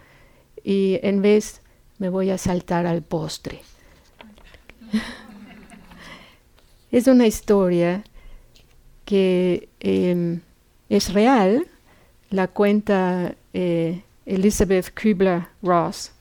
Y 0.63 1.01
en 1.03 1.21
vez 1.21 1.61
me 1.97 2.07
voy 2.07 2.29
a 2.29 2.37
saltar 2.37 2.87
al 2.87 3.01
postre. 3.01 3.59
es 6.91 7.07
una 7.07 7.27
historia 7.27 8.05
que 9.03 9.67
em, 9.81 10.39
es 10.87 11.11
real, 11.11 11.67
la 12.29 12.47
cuenta 12.47 13.35
eh, 13.51 14.01
Elizabeth 14.25 14.97
Kubler-Ross. 14.97 16.13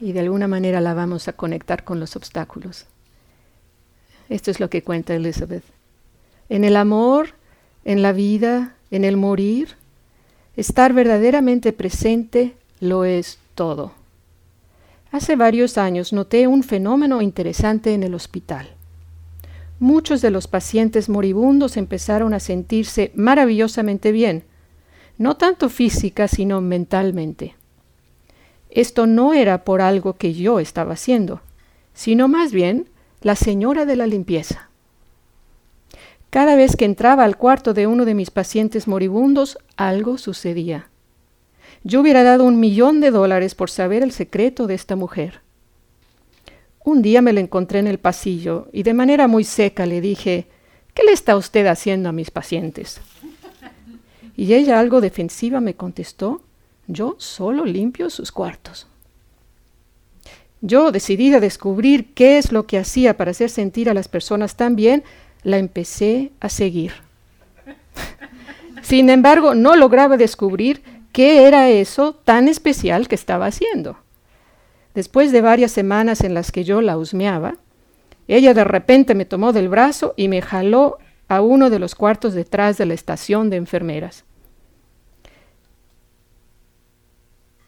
Y 0.00 0.12
de 0.12 0.20
alguna 0.20 0.48
manera 0.48 0.80
la 0.80 0.94
vamos 0.94 1.28
a 1.28 1.34
conectar 1.34 1.84
con 1.84 2.00
los 2.00 2.16
obstáculos. 2.16 2.86
Esto 4.28 4.50
es 4.50 4.60
lo 4.60 4.70
que 4.70 4.82
cuenta 4.82 5.14
Elizabeth. 5.14 5.64
En 6.48 6.64
el 6.64 6.76
amor, 6.76 7.30
en 7.84 8.02
la 8.02 8.12
vida, 8.12 8.74
en 8.90 9.04
el 9.04 9.16
morir, 9.16 9.76
estar 10.56 10.92
verdaderamente 10.92 11.72
presente 11.72 12.54
lo 12.80 13.04
es 13.04 13.38
todo. 13.54 13.92
Hace 15.10 15.36
varios 15.36 15.78
años 15.78 16.12
noté 16.12 16.46
un 16.46 16.62
fenómeno 16.62 17.22
interesante 17.22 17.94
en 17.94 18.02
el 18.02 18.14
hospital. 18.14 18.68
Muchos 19.80 20.20
de 20.20 20.30
los 20.30 20.48
pacientes 20.48 21.08
moribundos 21.08 21.76
empezaron 21.76 22.34
a 22.34 22.40
sentirse 22.40 23.12
maravillosamente 23.14 24.12
bien, 24.12 24.44
no 25.16 25.36
tanto 25.36 25.68
física 25.68 26.28
sino 26.28 26.60
mentalmente. 26.60 27.54
Esto 28.70 29.06
no 29.06 29.32
era 29.32 29.64
por 29.64 29.80
algo 29.80 30.14
que 30.14 30.34
yo 30.34 30.60
estaba 30.60 30.92
haciendo, 30.92 31.40
sino 31.94 32.28
más 32.28 32.52
bien 32.52 32.88
la 33.20 33.36
señora 33.36 33.84
de 33.84 33.96
la 33.96 34.06
limpieza. 34.06 34.68
Cada 36.30 36.56
vez 36.56 36.76
que 36.76 36.84
entraba 36.84 37.24
al 37.24 37.36
cuarto 37.36 37.74
de 37.74 37.86
uno 37.86 38.04
de 38.04 38.14
mis 38.14 38.30
pacientes 38.30 38.86
moribundos, 38.86 39.58
algo 39.76 40.18
sucedía. 40.18 40.88
Yo 41.84 42.00
hubiera 42.00 42.22
dado 42.22 42.44
un 42.44 42.60
millón 42.60 43.00
de 43.00 43.10
dólares 43.10 43.54
por 43.54 43.70
saber 43.70 44.02
el 44.02 44.12
secreto 44.12 44.66
de 44.66 44.74
esta 44.74 44.96
mujer. 44.96 45.40
Un 46.84 47.02
día 47.02 47.22
me 47.22 47.32
la 47.32 47.40
encontré 47.40 47.78
en 47.78 47.86
el 47.86 47.98
pasillo 47.98 48.68
y 48.72 48.82
de 48.82 48.94
manera 48.94 49.28
muy 49.28 49.44
seca 49.44 49.86
le 49.86 50.00
dije, 50.00 50.46
¿qué 50.94 51.02
le 51.04 51.12
está 51.12 51.36
usted 51.36 51.66
haciendo 51.66 52.08
a 52.08 52.12
mis 52.12 52.30
pacientes? 52.30 53.00
Y 54.36 54.54
ella, 54.54 54.78
algo 54.78 55.00
defensiva, 55.00 55.60
me 55.60 55.74
contestó, 55.74 56.42
yo 56.86 57.16
solo 57.18 57.64
limpio 57.64 58.10
sus 58.10 58.32
cuartos. 58.32 58.87
Yo, 60.60 60.90
decidida 60.90 61.36
a 61.36 61.40
descubrir 61.40 62.14
qué 62.14 62.38
es 62.38 62.50
lo 62.50 62.66
que 62.66 62.78
hacía 62.78 63.16
para 63.16 63.30
hacer 63.30 63.50
sentir 63.50 63.88
a 63.88 63.94
las 63.94 64.08
personas 64.08 64.56
tan 64.56 64.74
bien, 64.74 65.04
la 65.42 65.58
empecé 65.58 66.32
a 66.40 66.48
seguir. 66.48 66.92
Sin 68.82 69.10
embargo, 69.10 69.54
no 69.54 69.76
lograba 69.76 70.16
descubrir 70.16 70.82
qué 71.12 71.46
era 71.46 71.68
eso 71.68 72.14
tan 72.14 72.48
especial 72.48 73.06
que 73.06 73.14
estaba 73.14 73.46
haciendo. 73.46 73.98
Después 74.94 75.30
de 75.30 75.42
varias 75.42 75.70
semanas 75.70 76.22
en 76.22 76.34
las 76.34 76.50
que 76.50 76.64
yo 76.64 76.80
la 76.80 76.98
husmeaba, 76.98 77.56
ella 78.26 78.52
de 78.52 78.64
repente 78.64 79.14
me 79.14 79.24
tomó 79.24 79.52
del 79.52 79.68
brazo 79.68 80.14
y 80.16 80.28
me 80.28 80.42
jaló 80.42 80.98
a 81.28 81.40
uno 81.40 81.70
de 81.70 81.78
los 81.78 81.94
cuartos 81.94 82.34
detrás 82.34 82.78
de 82.78 82.86
la 82.86 82.94
estación 82.94 83.50
de 83.50 83.56
enfermeras. 83.56 84.24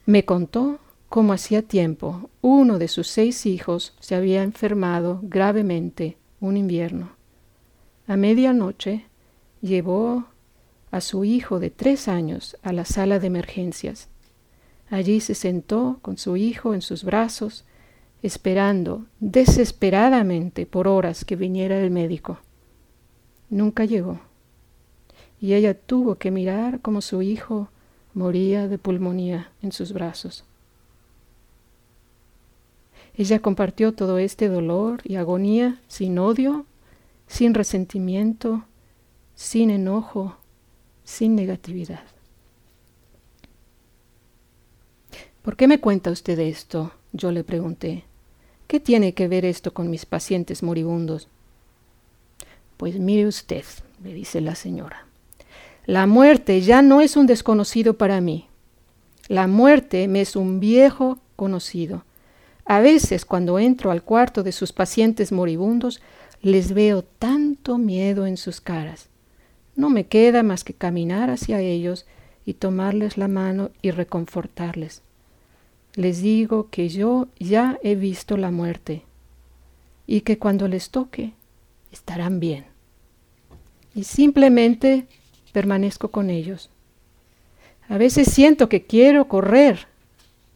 Me 0.07 0.25
contó 0.25 0.81
cómo 1.11 1.33
hacía 1.33 1.63
tiempo 1.63 2.31
uno 2.41 2.79
de 2.79 2.87
sus 2.87 3.09
seis 3.09 3.45
hijos 3.45 3.95
se 3.99 4.15
había 4.15 4.45
enfermado 4.45 5.19
gravemente 5.25 6.17
un 6.41 6.57
invierno. 6.57 7.11
A 8.07 8.17
medianoche 8.17 9.07
llevó 9.61 10.27
a 10.93 11.01
su 11.01 11.25
hijo 11.25 11.59
de 11.59 11.71
tres 11.71 12.07
años 12.07 12.57
a 12.63 12.73
la 12.73 12.85
sala 12.85 13.19
de 13.19 13.27
emergencias. 13.27 14.09
Allí 14.89 15.21
se 15.21 15.35
sentó 15.35 15.99
con 16.01 16.17
su 16.17 16.37
hijo 16.37 16.75
en 16.75 16.81
sus 16.81 17.03
brazos, 17.03 17.65
esperando 18.23 19.07
desesperadamente 19.19 20.65
por 20.65 20.87
horas 20.87 21.25
que 21.25 21.35
viniera 21.35 21.81
el 21.81 21.91
médico. 21.91 22.39
Nunca 23.49 23.85
llegó, 23.85 24.21
y 25.41 25.55
ella 25.55 25.75
tuvo 25.75 26.17
que 26.17 26.31
mirar 26.31 26.81
como 26.81 27.01
su 27.01 27.21
hijo 27.21 27.69
moría 28.15 28.69
de 28.69 28.79
pulmonía 28.79 29.51
en 29.61 29.73
sus 29.73 29.93
brazos. 29.93 30.45
Ella 33.21 33.41
compartió 33.41 33.93
todo 33.93 34.17
este 34.17 34.49
dolor 34.49 35.03
y 35.05 35.17
agonía 35.17 35.79
sin 35.89 36.19
odio, 36.19 36.65
sin 37.27 37.53
resentimiento, 37.53 38.65
sin 39.35 39.69
enojo, 39.69 40.39
sin 41.05 41.35
negatividad. 41.35 42.01
¿Por 45.43 45.59
qué 45.59 45.69
me 45.69 45.81
cuenta 45.81 46.11
usted 46.11 46.39
esto? 46.39 46.93
Yo 47.13 47.31
le 47.31 47.45
pregunté. 47.45 48.05
¿Qué 48.67 48.81
tiene 48.81 49.13
que 49.13 49.29
ver 49.29 49.45
esto 49.45 49.75
con 49.75 49.91
mis 49.91 50.07
pacientes 50.07 50.63
moribundos? 50.63 51.29
Pues 52.79 52.99
mire 52.99 53.27
usted, 53.27 53.67
le 54.03 54.15
dice 54.15 54.41
la 54.41 54.55
señora. 54.55 55.05
La 55.85 56.07
muerte 56.07 56.63
ya 56.63 56.81
no 56.81 57.03
es 57.03 57.19
un 57.19 57.27
desconocido 57.27 57.99
para 57.99 58.23
mí. 58.23 58.49
La 59.29 59.47
muerte 59.47 60.09
me 60.09 60.23
es 60.23 60.37
un 60.37 60.59
viejo 60.59 61.19
conocido. 61.37 62.03
A 62.71 62.79
veces 62.79 63.25
cuando 63.25 63.59
entro 63.59 63.91
al 63.91 64.05
cuarto 64.05 64.45
de 64.45 64.53
sus 64.53 64.73
pacientes 64.73 65.33
moribundos, 65.33 66.01
les 66.41 66.73
veo 66.73 67.03
tanto 67.03 67.79
miedo 67.79 68.27
en 68.27 68.37
sus 68.37 68.61
caras. 68.61 69.09
No 69.75 69.91
me 69.91 70.07
queda 70.07 70.45
más 70.45 70.63
que 70.63 70.73
caminar 70.73 71.31
hacia 71.31 71.59
ellos 71.59 72.07
y 72.47 72.55
tomarles 72.55 73.19
la 73.19 73.27
mano 73.27 73.73
y 73.83 73.91
reconfortarles. 73.91 75.03
Les 75.97 76.23
digo 76.23 76.69
que 76.71 76.89
yo 76.89 77.27
ya 77.41 77.77
he 77.83 77.97
visto 77.97 78.37
la 78.37 78.53
muerte 78.53 79.03
y 80.07 80.21
que 80.21 80.39
cuando 80.39 80.69
les 80.69 80.91
toque 80.91 81.33
estarán 81.91 82.39
bien. 82.39 82.67
Y 83.97 84.05
simplemente 84.05 85.09
permanezco 85.53 86.13
con 86.13 86.31
ellos. 86.31 86.71
A 87.89 87.99
veces 87.99 88.31
siento 88.31 88.69
que 88.69 88.85
quiero 88.85 89.27
correr, 89.27 89.89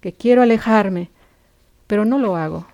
que 0.00 0.12
quiero 0.12 0.42
alejarme, 0.42 1.10
pero 1.94 2.04
no 2.04 2.18
lo 2.18 2.34
hago. 2.34 2.66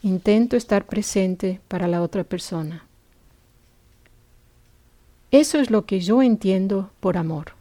Intento 0.00 0.56
estar 0.56 0.86
presente 0.86 1.60
para 1.68 1.86
la 1.88 2.00
otra 2.00 2.24
persona. 2.24 2.86
Eso 5.30 5.58
es 5.60 5.70
lo 5.70 5.84
que 5.84 6.00
yo 6.00 6.22
entiendo 6.22 6.88
por 7.00 7.18
amor. 7.18 7.52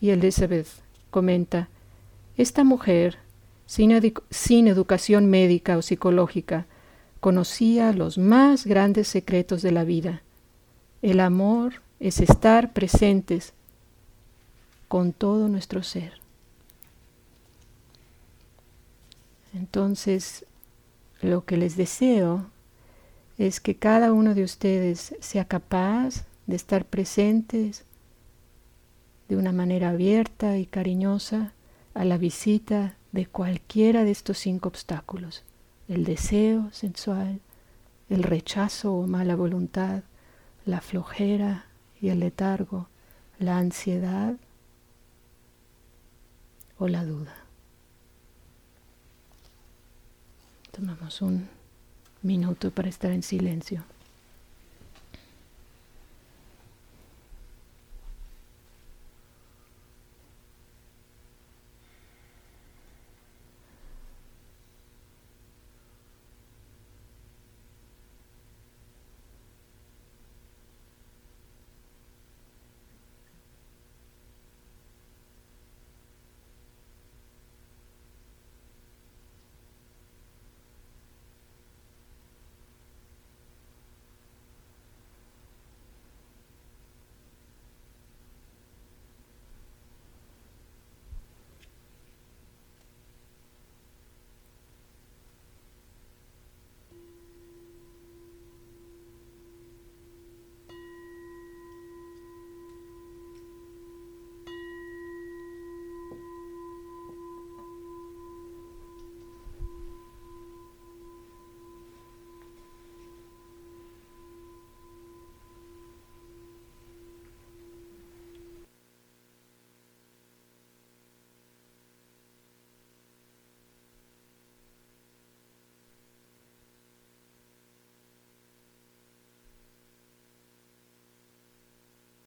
Y 0.00 0.10
Elizabeth 0.10 0.66
comenta, 1.12 1.68
esta 2.36 2.64
mujer, 2.64 3.18
sin, 3.66 4.12
sin 4.30 4.66
educación 4.66 5.26
médica 5.26 5.78
o 5.78 5.82
psicológica, 5.82 6.66
conocía 7.20 7.92
los 7.92 8.18
más 8.18 8.66
grandes 8.66 9.06
secretos 9.06 9.62
de 9.62 9.70
la 9.70 9.84
vida. 9.84 10.22
El 11.02 11.20
amor 11.20 11.74
es 12.00 12.18
estar 12.18 12.72
presentes 12.72 13.52
con 14.88 15.12
todo 15.12 15.46
nuestro 15.46 15.84
ser. 15.84 16.19
Entonces, 19.54 20.46
lo 21.20 21.44
que 21.44 21.56
les 21.56 21.76
deseo 21.76 22.46
es 23.38 23.60
que 23.60 23.76
cada 23.76 24.12
uno 24.12 24.34
de 24.34 24.44
ustedes 24.44 25.14
sea 25.20 25.44
capaz 25.46 26.26
de 26.46 26.56
estar 26.56 26.84
presentes 26.84 27.84
de 29.28 29.36
una 29.36 29.52
manera 29.52 29.90
abierta 29.90 30.58
y 30.58 30.66
cariñosa 30.66 31.52
a 31.94 32.04
la 32.04 32.18
visita 32.18 32.96
de 33.12 33.26
cualquiera 33.26 34.04
de 34.04 34.10
estos 34.10 34.38
cinco 34.38 34.68
obstáculos 34.68 35.44
el 35.90 36.04
deseo 36.04 36.70
sensual, 36.70 37.40
el 38.08 38.22
rechazo 38.22 38.94
o 38.94 39.08
mala 39.08 39.34
voluntad, 39.34 40.04
la 40.64 40.80
flojera 40.80 41.66
y 42.00 42.10
el 42.10 42.20
letargo, 42.20 42.86
la 43.40 43.58
ansiedad 43.58 44.36
o 46.78 46.86
la 46.86 47.04
duda. 47.04 47.39
Tomamos 50.80 51.20
un 51.20 51.46
minuto 52.22 52.70
para 52.70 52.88
estar 52.88 53.10
en 53.10 53.22
silencio. 53.22 53.84